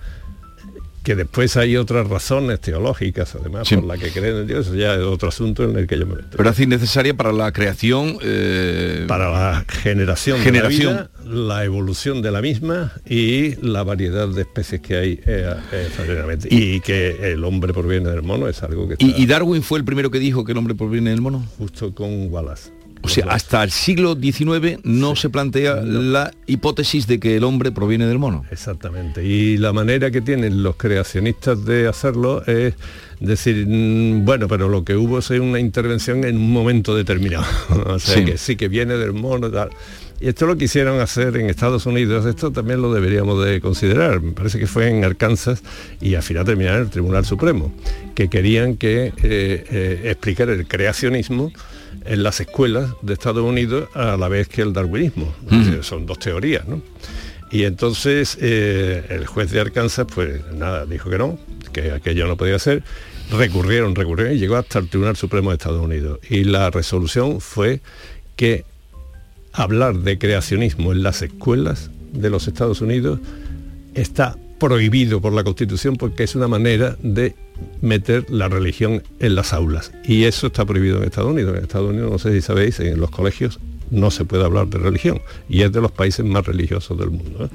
que 1.04 1.16
después 1.16 1.56
hay 1.56 1.78
otras 1.78 2.06
razones 2.10 2.60
teológicas 2.60 3.34
además 3.36 3.66
Sí. 3.70 3.76
por 3.78 3.86
las 3.86 3.98
que 3.98 4.12
creen 4.12 4.36
en 4.40 4.48
Dios, 4.48 4.68
eso 4.68 4.76
ya 4.76 4.94
es 4.96 5.00
otro 5.00 5.30
asunto 5.30 5.64
en 5.64 5.78
el 5.78 5.88
que 5.88 5.98
yo 5.98 6.06
me 6.06 6.16
meto. 6.16 6.36
Pero 6.36 6.50
es 6.50 6.60
innecesaria 6.60 7.14
para 7.14 7.32
la 7.32 7.54
creación... 7.54 8.18
eh, 8.22 9.06
para 9.08 9.30
la 9.30 9.66
generación, 9.70 10.42
Generación. 10.42 10.96
de 10.96 11.00
la 11.02 11.08
vida, 11.08 11.12
la 11.30 11.64
evolución 11.66 12.22
de 12.22 12.32
la 12.32 12.42
misma 12.42 12.92
y 13.06 13.56
la 13.66 13.84
variedad 13.84 14.28
de 14.28 14.42
especies 14.42 14.82
que 14.82 14.96
hay 14.98 15.20
eh, 15.26 15.54
eh, 15.72 16.38
y 16.50 16.80
que 16.82 17.32
el 17.34 17.44
hombre 17.44 17.74
proviene 17.74 18.10
del 18.10 18.24
mono 18.24 18.48
es 18.48 18.64
algo 18.64 18.88
que 18.88 18.94
está 18.94 19.06
¿Y, 19.06 19.14
y 19.22 19.26
Darwin 19.26 19.62
fue 19.64 19.80
el 19.80 19.86
primero 19.86 20.10
que 20.12 20.20
dijo 20.20 20.44
que 20.46 20.52
el 20.54 20.58
hombre 20.58 20.76
proviene 20.76 21.10
del 21.12 21.22
mono? 21.22 21.46
justo 21.58 21.94
con 21.94 22.32
Wallace. 22.32 22.72
O 23.04 23.10
sea, 23.10 23.28
hasta 23.30 23.64
el 23.64 23.70
siglo 23.72 24.16
XIX 24.20 24.80
no 24.84 25.16
se 25.16 25.30
plantea 25.30 25.76
la 25.76 26.34
hipótesis 26.48 27.06
de 27.06 27.20
que 27.20 27.38
el 27.38 27.44
hombre 27.44 27.72
proviene 27.72 28.08
del 28.08 28.18
mono. 28.18 28.44
Exactamente. 28.52 29.24
Y 29.24 29.58
la 29.58 29.72
manera 29.72 30.10
que 30.10 30.20
tienen 30.20 30.64
los 30.64 30.76
creacionistas 30.78 31.64
de 31.64 31.88
hacerlo 31.88 32.44
es 32.48 32.74
decir, 33.20 33.66
mm, 33.68 34.26
bueno, 34.26 34.48
pero 34.48 34.68
lo 34.68 34.84
que 34.84 34.96
hubo 34.96 35.20
es 35.20 35.30
una 35.30 35.60
intervención 35.60 36.24
en 36.26 36.38
un 36.38 36.52
momento 36.52 36.96
determinado. 36.96 37.46
o 37.86 38.00
sea, 38.00 38.16
Sí. 38.16 38.26
que 38.26 38.38
sí 38.38 38.56
que 38.56 38.68
viene 38.68 38.96
del 38.96 39.14
mono, 39.14 39.52
tal. 39.52 39.70
Y 40.20 40.30
esto 40.30 40.48
lo 40.48 40.58
quisieron 40.58 41.00
hacer 41.00 41.38
en 41.38 41.50
Estados 41.50 41.86
Unidos, 41.86 42.26
esto 42.26 42.52
también 42.52 42.82
lo 42.82 42.92
deberíamos 42.92 43.44
de 43.46 43.62
considerar. 43.62 44.20
Me 44.20 44.32
parece 44.32 44.58
que 44.58 44.66
fue 44.66 44.90
en 44.90 45.04
Arkansas 45.04 45.62
y 46.02 46.16
al 46.16 46.24
final 46.24 46.44
terminaron 46.44 46.80
en 46.80 46.86
el 46.86 46.90
Tribunal 46.90 47.24
Supremo, 47.24 47.72
que 48.16 48.28
querían 48.28 48.78
que 48.78 49.08
eh, 49.08 49.14
eh, 49.22 50.02
explicar 50.06 50.50
el 50.50 50.68
creacionismo 50.68 51.52
en 52.06 52.24
las 52.24 52.40
escuelas 52.40 52.90
de 53.04 53.14
Estados 53.14 53.44
Unidos 53.44 53.90
a 53.94 54.18
la 54.18 54.28
vez 54.28 54.48
que 54.48 54.64
el 54.64 54.74
darwinismo. 54.74 55.34
Decir, 55.42 55.84
Son 55.84 56.08
dos 56.08 56.18
teorías, 56.18 56.68
¿no? 56.68 56.82
Y 57.52 57.64
entonces 57.64 58.38
eh, 58.42 59.06
el 59.10 59.26
juez 59.28 59.52
de 59.52 59.60
Arkansas, 59.60 60.08
pues 60.14 60.42
nada, 60.54 60.86
dijo 60.86 61.10
que 61.10 61.18
no, 61.18 61.38
que 61.72 61.92
aquello 61.92 62.28
no 62.28 62.38
podía 62.38 62.58
ser. 62.60 62.84
Recurrieron, 63.32 63.94
recurrieron 63.94 64.36
y 64.36 64.40
llegó 64.40 64.56
hasta 64.56 64.80
el 64.80 64.90
Tribunal 64.90 65.16
Supremo 65.16 65.52
de 65.52 65.58
Estados 65.58 65.84
Unidos. 65.84 66.20
Y 66.30 66.44
la 66.44 66.72
resolución 66.72 67.40
fue 67.40 67.82
que 68.36 68.66
hablar 69.58 69.98
de 69.98 70.18
creacionismo 70.18 70.92
en 70.92 71.04
las 71.04 71.22
escuelas 71.22 71.90
de 72.14 72.30
los 72.30 72.48
Estados 72.48 72.82
Unidos 72.82 73.20
está 73.96 74.38
prohibido 74.60 75.22
por 75.22 75.34
la 75.34 75.44
Constitución 75.44 75.96
porque 75.96 76.24
es 76.24 76.36
una 76.36 76.48
manera 76.48 76.96
de 77.02 77.36
meter 77.82 78.30
la 78.30 78.48
religión 78.48 79.04
en 79.20 79.36
las 79.36 79.54
aulas. 79.54 79.92
Y 80.06 80.24
eso 80.24 80.48
está 80.48 80.66
prohibido 80.66 80.98
en 80.98 81.06
Estados 81.06 81.32
Unidos. 81.32 81.58
En 81.58 81.64
Estados 81.64 81.90
Unidos, 81.90 82.12
no 82.12 82.20
sé 82.20 82.34
si 82.34 82.42
sabéis, 82.42 82.80
en 82.80 83.00
los 83.00 83.10
colegios 83.10 83.60
no 83.90 84.12
se 84.12 84.26
puede 84.26 84.44
hablar 84.44 84.68
de 84.68 84.78
religión. 84.78 85.22
Y 85.50 85.62
es 85.62 85.72
de 85.72 85.82
los 85.82 85.92
países 85.92 86.26
más 86.26 86.46
religiosos 86.46 86.98
del 86.98 87.12
mundo. 87.12 87.46
¿eh? 87.46 87.50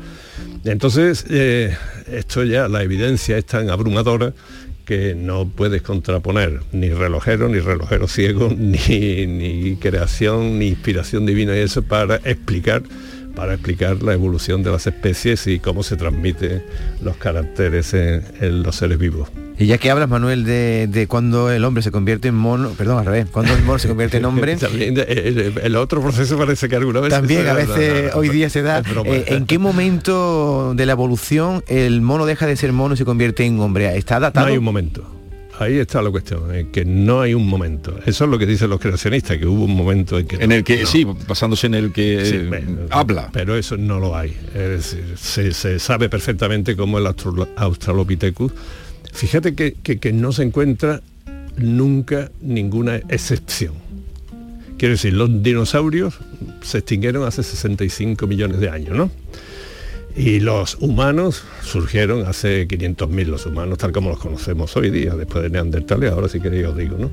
Entonces, 0.64 1.24
eh, 1.30 1.76
esto 2.10 2.44
ya, 2.44 2.68
la 2.68 2.82
evidencia 2.82 3.36
es 3.36 3.46
tan 3.46 3.70
abrumadora 3.70 4.32
que 4.92 5.14
no 5.14 5.48
puedes 5.48 5.80
contraponer 5.80 6.60
ni 6.70 6.90
relojero, 6.90 7.48
ni 7.48 7.60
relojero 7.60 8.06
ciego, 8.08 8.50
ni, 8.58 9.26
ni 9.26 9.76
creación, 9.76 10.58
ni 10.58 10.68
inspiración 10.68 11.24
divina 11.24 11.56
y 11.56 11.60
eso 11.60 11.82
para 11.82 12.16
explicar 12.16 12.82
para 13.34 13.54
explicar 13.54 14.02
la 14.02 14.12
evolución 14.12 14.62
de 14.62 14.70
las 14.70 14.86
especies 14.86 15.46
y 15.46 15.58
cómo 15.58 15.82
se 15.82 15.96
transmiten 15.96 16.62
los 17.02 17.16
caracteres 17.16 17.94
en, 17.94 18.22
en 18.40 18.62
los 18.62 18.76
seres 18.76 18.98
vivos. 18.98 19.28
Y 19.58 19.66
ya 19.66 19.78
que 19.78 19.90
hablas, 19.90 20.08
Manuel, 20.08 20.44
de, 20.44 20.88
de 20.90 21.06
cuando 21.06 21.50
el 21.50 21.64
hombre 21.64 21.82
se 21.82 21.90
convierte 21.92 22.28
en 22.28 22.34
mono, 22.34 22.70
perdón, 22.70 22.98
al 22.98 23.04
revés, 23.06 23.26
cuando 23.30 23.54
el 23.54 23.62
mono 23.62 23.78
se 23.78 23.86
convierte 23.88 24.16
en 24.16 24.24
hombre, 24.24 24.56
También 24.60 24.96
el, 24.98 25.38
el- 25.38 25.58
el 25.62 25.76
otro 25.76 26.00
proceso 26.02 26.36
parece 26.38 26.68
que 26.68 26.76
alguna 26.76 27.00
vez 27.00 27.10
también 27.10 27.42
a 27.46 27.52
no, 27.54 27.60
no, 27.60 27.66
veces 27.66 28.04
no, 28.04 28.10
no, 28.10 28.16
hoy 28.18 28.28
día 28.30 28.50
se 28.50 28.62
da. 28.62 28.82
eh, 29.04 29.24
¿En 29.28 29.46
qué 29.46 29.58
momento 29.58 30.72
de 30.74 30.86
la 30.86 30.92
evolución 30.92 31.62
el 31.68 32.00
mono 32.00 32.26
deja 32.26 32.46
de 32.46 32.56
ser 32.56 32.72
mono 32.72 32.94
y 32.94 32.96
se 32.96 33.04
convierte 33.04 33.44
en 33.44 33.60
hombre? 33.60 33.96
¿Está 33.96 34.14
No 34.14 34.18
adaptado? 34.26 34.46
hay 34.48 34.56
un 34.58 34.64
momento. 34.64 35.04
Ahí 35.58 35.78
está 35.78 36.00
la 36.02 36.10
cuestión, 36.10 36.42
que 36.72 36.84
no 36.84 37.20
hay 37.20 37.34
un 37.34 37.46
momento. 37.46 37.96
Eso 38.06 38.24
es 38.24 38.30
lo 38.30 38.38
que 38.38 38.46
dicen 38.46 38.70
los 38.70 38.80
creacionistas, 38.80 39.36
que 39.38 39.46
hubo 39.46 39.64
un 39.64 39.76
momento 39.76 40.18
en 40.18 40.26
que... 40.26 40.36
En 40.36 40.48
no, 40.48 40.54
el 40.56 40.64
que, 40.64 40.80
no. 40.80 40.86
sí, 40.86 41.06
basándose 41.28 41.66
en 41.66 41.74
el 41.74 41.92
que 41.92 42.24
Sí, 42.24 42.36
eh, 42.36 42.86
habla. 42.90 43.28
Pero 43.32 43.56
eso 43.56 43.76
no 43.76 44.00
lo 44.00 44.16
hay. 44.16 44.30
Es 44.54 44.54
decir, 44.68 45.04
se, 45.16 45.52
se 45.52 45.78
sabe 45.78 46.08
perfectamente 46.08 46.74
cómo 46.74 46.98
el 46.98 47.06
Austral- 47.06 47.48
Australopithecus. 47.56 48.50
Fíjate 49.12 49.54
que, 49.54 49.74
que- 49.82 49.98
que 49.98 50.12
no 50.12 50.32
se 50.32 50.42
encuentra 50.42 51.02
nunca 51.58 52.30
ninguna 52.40 52.96
excepción. 52.96 53.74
Quiero 54.78 54.92
decir, 54.94 55.12
los 55.12 55.42
dinosaurios 55.42 56.14
se 56.62 56.78
extinguieron 56.78 57.24
hace 57.24 57.42
65 57.42 58.26
millones 58.26 58.58
de 58.58 58.68
años, 58.70 58.96
¿no? 58.96 59.10
Y 60.16 60.40
los 60.40 60.76
humanos 60.80 61.42
surgieron 61.62 62.26
hace 62.26 62.68
500.000, 62.68 63.24
los 63.26 63.46
humanos 63.46 63.78
tal 63.78 63.92
como 63.92 64.10
los 64.10 64.18
conocemos 64.18 64.76
hoy 64.76 64.90
día, 64.90 65.14
después 65.14 65.42
de 65.42 65.50
Neandertales, 65.50 66.12
ahora 66.12 66.28
si 66.28 66.38
queréis 66.40 66.66
os 66.66 66.76
digo, 66.76 66.98
¿no? 66.98 67.10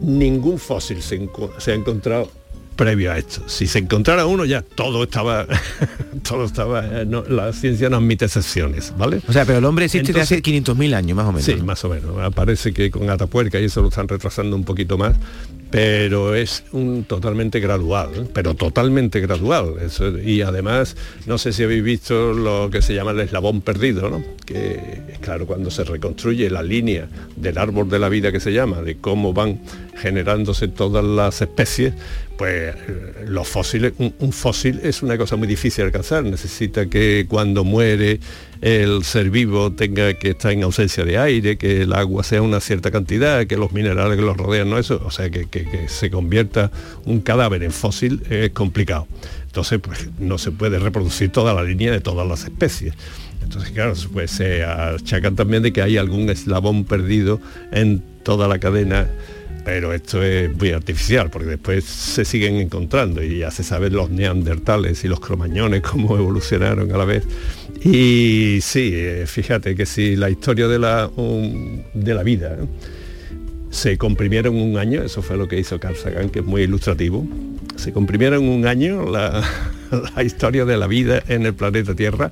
Ningún 0.00 0.58
fósil 0.58 1.02
se, 1.02 1.28
se 1.58 1.72
ha 1.72 1.74
encontrado 1.74 2.30
previo 2.76 3.10
a 3.10 3.18
esto. 3.18 3.42
Si 3.48 3.66
se 3.66 3.80
encontrara 3.80 4.24
uno 4.26 4.44
ya 4.44 4.62
todo 4.62 5.02
estaba, 5.02 5.48
todo 6.28 6.44
estaba, 6.44 7.00
eh, 7.00 7.04
no, 7.04 7.24
la 7.24 7.52
ciencia 7.52 7.90
no 7.90 7.96
admite 7.96 8.26
excepciones, 8.26 8.94
¿vale? 8.96 9.20
O 9.26 9.32
sea, 9.32 9.44
pero 9.44 9.58
el 9.58 9.64
hombre 9.64 9.86
existe 9.86 10.12
de 10.12 10.20
Entonces- 10.20 10.38
hace 10.38 10.42
500.000 10.74 10.94
años, 10.94 11.16
más 11.16 11.26
o 11.26 11.32
menos. 11.32 11.44
Sí, 11.44 11.56
más 11.56 11.84
o 11.84 11.88
menos. 11.88 12.32
Parece 12.34 12.72
que 12.72 12.92
con 12.92 13.10
Atapuerca 13.10 13.58
y 13.58 13.64
eso 13.64 13.82
lo 13.82 13.88
están 13.88 14.06
retrasando 14.06 14.54
un 14.54 14.62
poquito 14.62 14.96
más, 14.96 15.16
pero 15.70 16.34
es 16.34 16.64
un 16.72 17.04
totalmente 17.04 17.60
gradual, 17.60 18.28
pero 18.32 18.54
totalmente 18.54 19.20
gradual. 19.20 19.74
Y 20.24 20.40
además, 20.40 20.96
no 21.26 21.36
sé 21.36 21.52
si 21.52 21.62
habéis 21.62 21.84
visto 21.84 22.32
lo 22.32 22.70
que 22.70 22.80
se 22.80 22.94
llama 22.94 23.10
el 23.10 23.20
eslabón 23.20 23.60
perdido, 23.60 24.08
¿no? 24.08 24.22
Que 24.46 25.02
claro, 25.20 25.46
cuando 25.46 25.70
se 25.70 25.84
reconstruye 25.84 26.48
la 26.48 26.62
línea 26.62 27.08
del 27.36 27.58
árbol 27.58 27.88
de 27.90 27.98
la 27.98 28.08
vida 28.08 28.32
que 28.32 28.40
se 28.40 28.52
llama, 28.52 28.80
de 28.80 28.96
cómo 28.96 29.34
van 29.34 29.60
generándose 29.96 30.68
todas 30.68 31.04
las 31.04 31.42
especies, 31.42 31.92
pues 32.38 32.74
eh, 32.74 33.24
los 33.26 33.46
fósiles, 33.48 33.92
un 33.98 34.32
fósil 34.32 34.80
es 34.82 35.02
una 35.02 35.18
cosa 35.18 35.36
muy 35.36 35.48
difícil 35.48 35.82
de 35.82 35.86
alcanzar, 35.86 36.24
necesita 36.24 36.86
que 36.86 37.26
cuando 37.28 37.64
muere 37.64 38.20
el 38.60 39.04
ser 39.04 39.30
vivo 39.30 39.72
tenga 39.72 40.14
que 40.14 40.30
estar 40.30 40.52
en 40.52 40.62
ausencia 40.64 41.04
de 41.04 41.18
aire, 41.18 41.56
que 41.58 41.82
el 41.82 41.92
agua 41.92 42.24
sea 42.24 42.42
una 42.42 42.60
cierta 42.60 42.90
cantidad, 42.90 43.46
que 43.46 43.56
los 43.56 43.72
minerales 43.72 44.16
que 44.16 44.22
los 44.22 44.36
rodean, 44.36 44.68
no 44.70 44.78
eso, 44.78 45.00
o 45.04 45.10
sea, 45.10 45.30
que, 45.30 45.46
que- 45.46 45.64
que 45.64 45.88
se 45.88 46.10
convierta 46.10 46.70
un 47.04 47.20
cadáver 47.20 47.62
en 47.62 47.72
fósil 47.72 48.22
es 48.30 48.50
complicado. 48.50 49.06
Entonces, 49.46 49.78
pues 49.80 50.08
no 50.18 50.38
se 50.38 50.50
puede 50.52 50.78
reproducir 50.78 51.30
toda 51.30 51.54
la 51.54 51.62
línea 51.62 51.90
de 51.92 52.00
todas 52.00 52.26
las 52.26 52.44
especies. 52.44 52.94
Entonces, 53.42 53.70
claro, 53.70 53.94
pues 54.12 54.30
se 54.32 54.62
achacan 54.64 55.34
también 55.36 55.62
de 55.62 55.72
que 55.72 55.80
hay 55.80 55.96
algún 55.96 56.28
eslabón 56.28 56.84
perdido 56.84 57.40
en 57.72 58.02
toda 58.22 58.46
la 58.48 58.58
cadena 58.58 59.06
pero 59.64 59.92
esto 59.92 60.22
es 60.22 60.54
muy 60.54 60.70
artificial 60.70 61.30
porque 61.30 61.48
después 61.48 61.84
se 61.84 62.24
siguen 62.24 62.56
encontrando 62.56 63.22
y 63.22 63.38
ya 63.38 63.50
se 63.50 63.62
saben 63.62 63.92
los 63.92 64.10
neandertales 64.10 65.04
y 65.04 65.08
los 65.08 65.20
cromañones 65.20 65.82
cómo 65.82 66.16
evolucionaron 66.16 66.92
a 66.92 66.98
la 66.98 67.04
vez. 67.04 67.24
Y 67.82 68.58
sí 68.62 68.92
eh, 68.94 69.24
fíjate 69.26 69.74
que 69.74 69.86
si 69.86 70.16
la 70.16 70.30
historia 70.30 70.68
de 70.68 70.78
la 70.78 71.10
de 71.94 72.14
la 72.14 72.22
vida 72.22 72.56
¿eh? 72.60 72.66
se 73.70 73.98
comprimieron 73.98 74.56
un 74.56 74.78
año 74.78 75.02
eso 75.02 75.22
fue 75.22 75.36
lo 75.36 75.46
que 75.46 75.58
hizo 75.58 75.78
Carl 75.78 75.96
Sagan 75.96 76.30
que 76.30 76.40
es 76.40 76.44
muy 76.44 76.62
ilustrativo. 76.62 77.26
Se 77.76 77.92
comprimieron 77.92 78.48
un 78.48 78.66
año 78.66 79.10
la, 79.10 79.44
historia 80.24 80.64
de 80.64 80.76
la 80.76 80.86
vida 80.86 81.22
en 81.28 81.46
el 81.46 81.54
planeta 81.54 81.94
Tierra. 81.94 82.30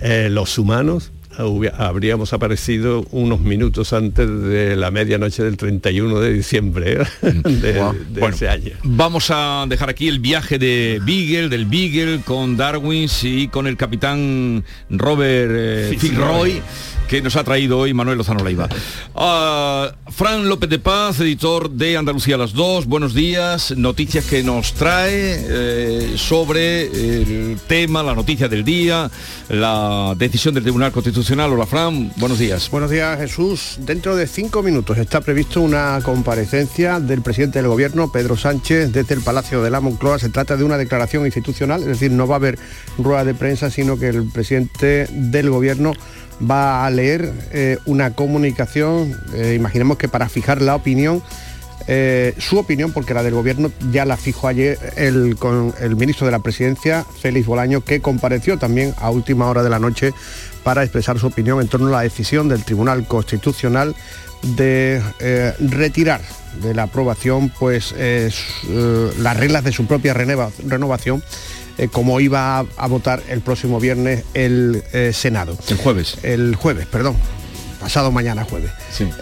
Eh, 0.00 0.28
los 0.30 0.58
humanos 0.58 1.12
habríamos 1.76 2.32
aparecido 2.32 3.04
unos 3.10 3.40
minutos 3.40 3.92
antes 3.92 4.28
de 4.42 4.76
la 4.76 4.90
medianoche 4.90 5.42
del 5.42 5.56
31 5.56 6.20
de 6.20 6.32
diciembre 6.32 7.02
¿eh? 7.02 7.06
de, 7.44 7.72
de 7.72 7.80
Bueno, 8.20 8.34
ese 8.34 8.48
año. 8.48 8.72
Vamos 8.82 9.30
a 9.30 9.66
dejar 9.68 9.90
aquí 9.90 10.08
el 10.08 10.20
viaje 10.20 10.58
de 10.58 11.00
Beagle, 11.04 11.48
del 11.48 11.66
Beagle, 11.66 12.20
con 12.24 12.56
Darwin 12.56 13.08
y 13.22 13.48
con 13.48 13.66
el 13.66 13.76
capitán 13.76 14.64
Robert 14.90 15.50
eh, 15.54 15.86
Fitzroy. 15.90 16.52
Fitzroy, 16.52 16.62
que 17.12 17.20
nos 17.20 17.36
ha 17.36 17.44
traído 17.44 17.78
hoy 17.78 17.92
Manuel 17.92 18.16
Lozano 18.16 18.42
Leiva. 18.42 18.70
Ah, 19.14 19.92
Fran 20.08 20.48
López 20.48 20.70
de 20.70 20.78
Paz, 20.78 21.20
editor 21.20 21.68
de 21.68 21.98
Andalucía 21.98 22.38
las 22.38 22.54
2, 22.54 22.86
buenos 22.86 23.12
días. 23.12 23.76
Noticias 23.76 24.24
que 24.24 24.42
nos 24.42 24.72
trae 24.72 25.44
eh, 25.46 26.14
sobre 26.16 26.86
el 26.86 27.58
tema, 27.66 28.02
la 28.02 28.14
noticia 28.14 28.48
del 28.48 28.64
día, 28.64 29.10
la 29.50 30.14
decisión 30.16 30.54
del 30.54 30.62
Tribunal 30.62 30.90
Constitucional. 30.90 31.52
Hola 31.52 31.66
Fran, 31.66 32.10
buenos 32.16 32.38
días. 32.38 32.70
Buenos 32.70 32.90
días, 32.90 33.18
Jesús. 33.18 33.76
Dentro 33.80 34.16
de 34.16 34.26
cinco 34.26 34.62
minutos 34.62 34.96
está 34.96 35.20
previsto 35.20 35.60
una 35.60 36.00
comparecencia 36.02 36.98
del 36.98 37.20
presidente 37.20 37.58
del 37.58 37.68
gobierno, 37.68 38.10
Pedro 38.10 38.38
Sánchez, 38.38 38.90
desde 38.90 39.12
el 39.12 39.20
Palacio 39.20 39.62
de 39.62 39.68
la 39.68 39.80
Moncloa. 39.80 40.18
Se 40.18 40.30
trata 40.30 40.56
de 40.56 40.64
una 40.64 40.78
declaración 40.78 41.26
institucional, 41.26 41.82
es 41.82 41.88
decir, 41.88 42.10
no 42.10 42.26
va 42.26 42.36
a 42.36 42.38
haber 42.38 42.58
rueda 42.96 43.26
de 43.26 43.34
prensa, 43.34 43.70
sino 43.70 43.98
que 43.98 44.08
el 44.08 44.30
presidente 44.32 45.08
del 45.10 45.50
gobierno 45.50 45.92
va 46.40 46.84
a 46.86 46.90
leer 46.90 47.32
eh, 47.52 47.78
una 47.84 48.14
comunicación, 48.14 49.16
eh, 49.34 49.54
imaginemos 49.56 49.98
que 49.98 50.08
para 50.08 50.28
fijar 50.28 50.60
la 50.62 50.74
opinión 50.74 51.22
eh, 51.88 52.34
su 52.38 52.58
opinión, 52.58 52.92
porque 52.92 53.12
la 53.12 53.24
del 53.24 53.34
gobierno 53.34 53.72
ya 53.90 54.04
la 54.04 54.16
fijó 54.16 54.46
ayer 54.46 54.78
el, 54.96 55.34
con 55.36 55.74
el 55.80 55.96
ministro 55.96 56.26
de 56.26 56.30
la 56.30 56.38
presidencia, 56.38 57.04
Félix 57.20 57.46
Bolaño, 57.46 57.80
que 57.80 58.00
compareció 58.00 58.56
también 58.56 58.94
a 58.98 59.10
última 59.10 59.48
hora 59.48 59.64
de 59.64 59.70
la 59.70 59.80
noche 59.80 60.14
para 60.62 60.82
expresar 60.84 61.18
su 61.18 61.26
opinión 61.26 61.60
en 61.60 61.66
torno 61.66 61.88
a 61.88 61.90
la 61.90 62.00
decisión 62.02 62.48
del 62.48 62.64
Tribunal 62.64 63.04
Constitucional 63.08 63.96
de 64.42 65.02
retirar 65.58 66.20
de 66.62 66.74
la 66.74 66.84
aprobación 66.84 67.48
pues 67.58 67.94
las 69.18 69.36
reglas 69.36 69.64
de 69.64 69.72
su 69.72 69.86
propia 69.86 70.14
renova- 70.14 70.50
renovación 70.66 71.22
eh, 71.82 71.88
como 71.88 72.20
iba 72.20 72.60
a, 72.60 72.64
a 72.76 72.86
votar 72.86 73.22
el 73.28 73.40
próximo 73.40 73.80
viernes 73.80 74.22
el 74.34 74.84
eh, 74.92 75.12
Senado. 75.12 75.58
El 75.68 75.76
jueves. 75.78 76.16
El 76.22 76.54
jueves, 76.54 76.86
perdón. 76.86 77.16
Pasado 77.80 78.12
mañana 78.12 78.44
jueves. 78.44 78.70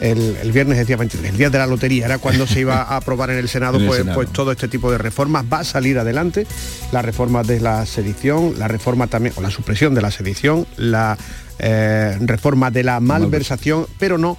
El, 0.03 0.37
el 0.43 0.53
viernes 0.53 0.79
es 0.79 0.87
día 0.87 0.99
23, 0.99 1.31
el 1.33 1.39
día 1.39 1.49
de 1.49 1.57
la 1.57 1.67
lotería, 1.67 2.05
era 2.05 2.19
cuando 2.19 2.47
se 2.47 2.61
iba 2.61 2.83
a 2.83 2.97
aprobar 2.97 3.31
en 3.31 3.39
el 3.39 3.49
Senado, 3.55 3.79
En 3.79 3.85
el 3.85 3.89
pues, 3.89 3.99
Senado. 4.01 4.17
pues 4.17 4.31
todo 4.31 4.53
este 4.53 4.69
tipo 4.69 4.93
de 4.93 4.99
reformas 4.99 5.47
va 5.51 5.61
a 5.61 5.65
salir 5.65 5.99
adelante. 5.99 6.47
La 6.93 7.01
reforma 7.01 7.43
de 7.43 7.61
la 7.61 7.87
sedición, 7.87 8.59
la 8.59 8.69
reforma 8.69 9.07
también, 9.07 9.35
o 9.39 9.41
la 9.41 9.51
supresión 9.51 9.95
de 9.95 10.03
la 10.03 10.11
sedición, 10.11 10.67
la 10.77 11.17
eh, 11.59 12.19
reforma 12.21 12.71
de 12.71 12.85
la 12.85 13.01
malversación, 13.01 13.87
pero 13.99 14.19
no 14.19 14.37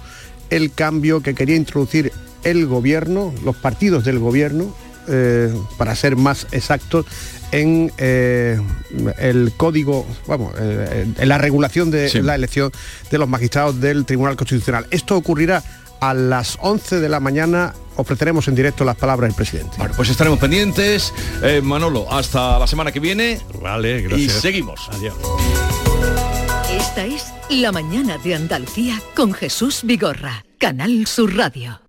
el 0.50 0.72
cambio 0.72 1.22
que 1.22 1.34
quería 1.34 1.56
introducir 1.56 2.12
el 2.44 2.66
gobierno, 2.66 3.34
los 3.44 3.56
partidos 3.56 4.04
del 4.04 4.20
gobierno, 4.20 4.72
eh, 5.08 5.54
para 5.78 5.94
ser 5.96 6.16
más 6.16 6.46
exactos, 6.52 7.06
en 7.50 7.92
eh, 7.98 8.58
el 9.18 9.52
código, 9.56 10.06
vamos, 10.26 10.54
eh, 10.58 11.06
en 11.18 11.28
la 11.28 11.38
regulación 11.38 11.90
de 11.90 12.08
Sí. 12.08 12.22
la 12.22 12.34
elección 12.34 12.72
de 13.10 13.18
los 13.18 13.28
magistrados 13.28 13.80
del 13.80 14.04
Tribunal 14.06 14.36
Constitucional. 14.36 14.86
Esto 14.90 15.16
ocurrirá 15.16 15.62
a 16.00 16.14
las 16.14 16.56
11 16.60 16.98
de 17.00 17.08
la 17.08 17.20
mañana. 17.20 17.74
Ofreceremos 17.96 18.48
en 18.48 18.54
directo 18.54 18.84
las 18.84 18.96
palabras 18.96 19.28
del 19.28 19.36
presidente. 19.36 19.76
Bueno, 19.76 19.92
pues 19.96 20.08
estaremos 20.08 20.38
pendientes. 20.38 21.12
Eh, 21.42 21.60
Manolo, 21.62 22.10
hasta 22.10 22.58
la 22.58 22.66
semana 22.66 22.90
que 22.90 23.00
viene. 23.00 23.38
Vale, 23.60 23.98
Y 23.98 24.02
gracias. 24.02 24.32
seguimos. 24.40 24.88
Adiós. 24.90 25.14
Esta 26.70 27.04
es 27.04 27.32
La 27.50 27.70
mañana 27.70 28.16
de 28.18 28.34
Andalucía 28.34 28.98
con 29.14 29.34
Jesús 29.34 29.80
Vigorra, 29.84 30.44
Canal 30.58 31.06
Sur 31.06 31.36
Radio. 31.36 31.82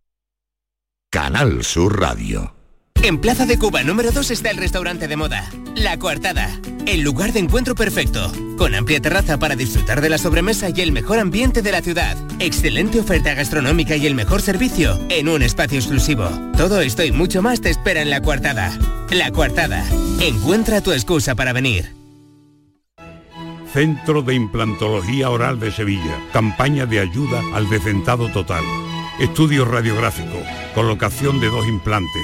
Canal 1.10 1.64
Sur 1.64 2.00
Radio. 2.02 2.54
En 3.04 3.18
Plaza 3.18 3.46
de 3.46 3.60
Cuba 3.60 3.84
número 3.84 4.14
2 4.14 4.32
está 4.32 4.50
el 4.50 4.56
restaurante 4.56 5.10
de 5.10 5.18
moda, 5.18 5.46
La 5.76 6.00
Coartada, 6.00 6.50
el 6.86 7.02
lugar 7.02 7.34
de 7.34 7.40
encuentro 7.40 7.76
perfecto, 7.76 8.32
con 8.58 8.74
amplia 8.76 9.02
terraza 9.02 9.38
para 9.38 9.58
disfrutar 9.58 10.00
de 10.00 10.08
la 10.08 10.18
sobremesa 10.18 10.70
y 10.74 10.80
el 10.80 10.94
mejor 10.94 11.20
ambiente 11.20 11.62
de 11.62 11.74
la 11.74 11.82
ciudad, 11.82 12.16
excelente 12.40 13.02
oferta 13.02 13.34
gastronómica 13.34 13.98
y 13.98 14.08
el 14.08 14.16
mejor 14.16 14.42
servicio 14.42 14.98
en 15.10 15.28
un 15.28 15.42
espacio 15.42 15.80
exclusivo. 15.80 16.30
Todo 16.56 16.80
esto 16.80 17.04
y 17.04 17.12
mucho 17.12 17.42
más 17.42 17.60
te 17.60 17.72
espera 17.72 18.02
en 18.02 18.10
La 18.10 18.22
Coartada. 18.22 18.72
La 19.12 19.32
Coartada, 19.32 19.84
encuentra 20.22 20.80
tu 20.80 20.94
excusa 20.94 21.36
para 21.36 21.52
venir. 21.52 21.94
Centro 23.74 24.22
de 24.22 24.36
Implantología 24.36 25.30
Oral 25.30 25.60
de 25.60 25.74
Sevilla. 25.74 26.22
Campaña 26.32 26.86
de 26.86 27.02
ayuda 27.02 27.42
al 27.54 27.70
decentado 27.70 28.30
total. 28.30 28.64
Estudio 29.20 29.66
radiográfico, 29.66 30.42
colocación 30.74 31.42
de 31.42 31.48
dos 31.48 31.68
implantes 31.68 32.24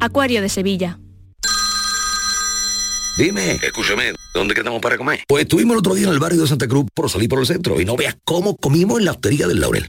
Acuario 0.00 0.42
de 0.42 0.48
Sevilla. 0.48 0.98
Dime, 3.16 3.52
escúchame, 3.52 4.12
¿dónde 4.34 4.54
quedamos 4.54 4.80
para 4.82 4.98
comer? 4.98 5.20
Pues 5.26 5.44
estuvimos 5.44 5.74
el 5.74 5.78
otro 5.78 5.94
día 5.94 6.06
en 6.06 6.12
el 6.12 6.18
barrio 6.18 6.42
de 6.42 6.48
Santa 6.48 6.68
Cruz 6.68 6.86
por 6.92 7.08
salir 7.08 7.30
por 7.30 7.38
el 7.38 7.46
centro 7.46 7.80
y 7.80 7.84
no 7.86 7.96
veas 7.96 8.16
cómo 8.24 8.56
comimos 8.56 8.98
en 8.98 9.06
la 9.06 9.12
hostería 9.12 9.46
del 9.46 9.60
Laurel. 9.60 9.88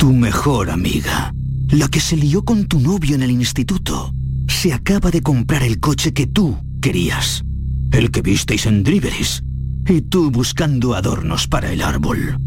Tu 0.00 0.14
mejor 0.14 0.70
amiga. 0.70 1.34
La 1.68 1.86
que 1.86 2.00
se 2.00 2.16
lió 2.16 2.42
con 2.42 2.64
tu 2.64 2.80
novio 2.80 3.14
en 3.14 3.22
el 3.22 3.30
instituto. 3.30 4.14
Se 4.48 4.72
acaba 4.72 5.10
de 5.10 5.20
comprar 5.20 5.62
el 5.62 5.78
coche 5.78 6.14
que 6.14 6.26
tú 6.26 6.56
querías. 6.80 7.44
El 7.92 8.10
que 8.10 8.22
visteis 8.22 8.64
en 8.64 8.82
Driveris. 8.82 9.42
Y 9.86 10.00
tú 10.00 10.30
buscando 10.30 10.94
adornos 10.94 11.46
para 11.46 11.70
el 11.70 11.82
árbol. 11.82 12.38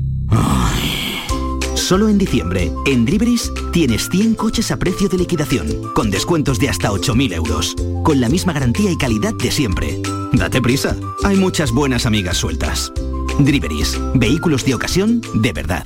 Solo 1.75 2.09
en 2.09 2.17
diciembre, 2.17 2.71
en 2.87 3.05
Driveris 3.05 3.51
tienes 3.71 4.09
100 4.09 4.33
coches 4.33 4.71
a 4.71 4.77
precio 4.77 5.07
de 5.07 5.19
liquidación, 5.19 5.67
con 5.93 6.09
descuentos 6.09 6.57
de 6.57 6.69
hasta 6.69 6.89
8.000 6.89 7.33
euros, 7.35 7.75
con 8.03 8.19
la 8.19 8.29
misma 8.29 8.53
garantía 8.53 8.89
y 8.89 8.97
calidad 8.97 9.35
de 9.35 9.51
siempre. 9.51 10.01
Date 10.31 10.59
prisa, 10.59 10.97
hay 11.23 11.37
muchas 11.37 11.71
buenas 11.71 12.07
amigas 12.07 12.37
sueltas. 12.37 12.91
Driveris, 13.37 13.99
vehículos 14.15 14.65
de 14.65 14.73
ocasión 14.73 15.21
de 15.35 15.53
verdad. 15.53 15.85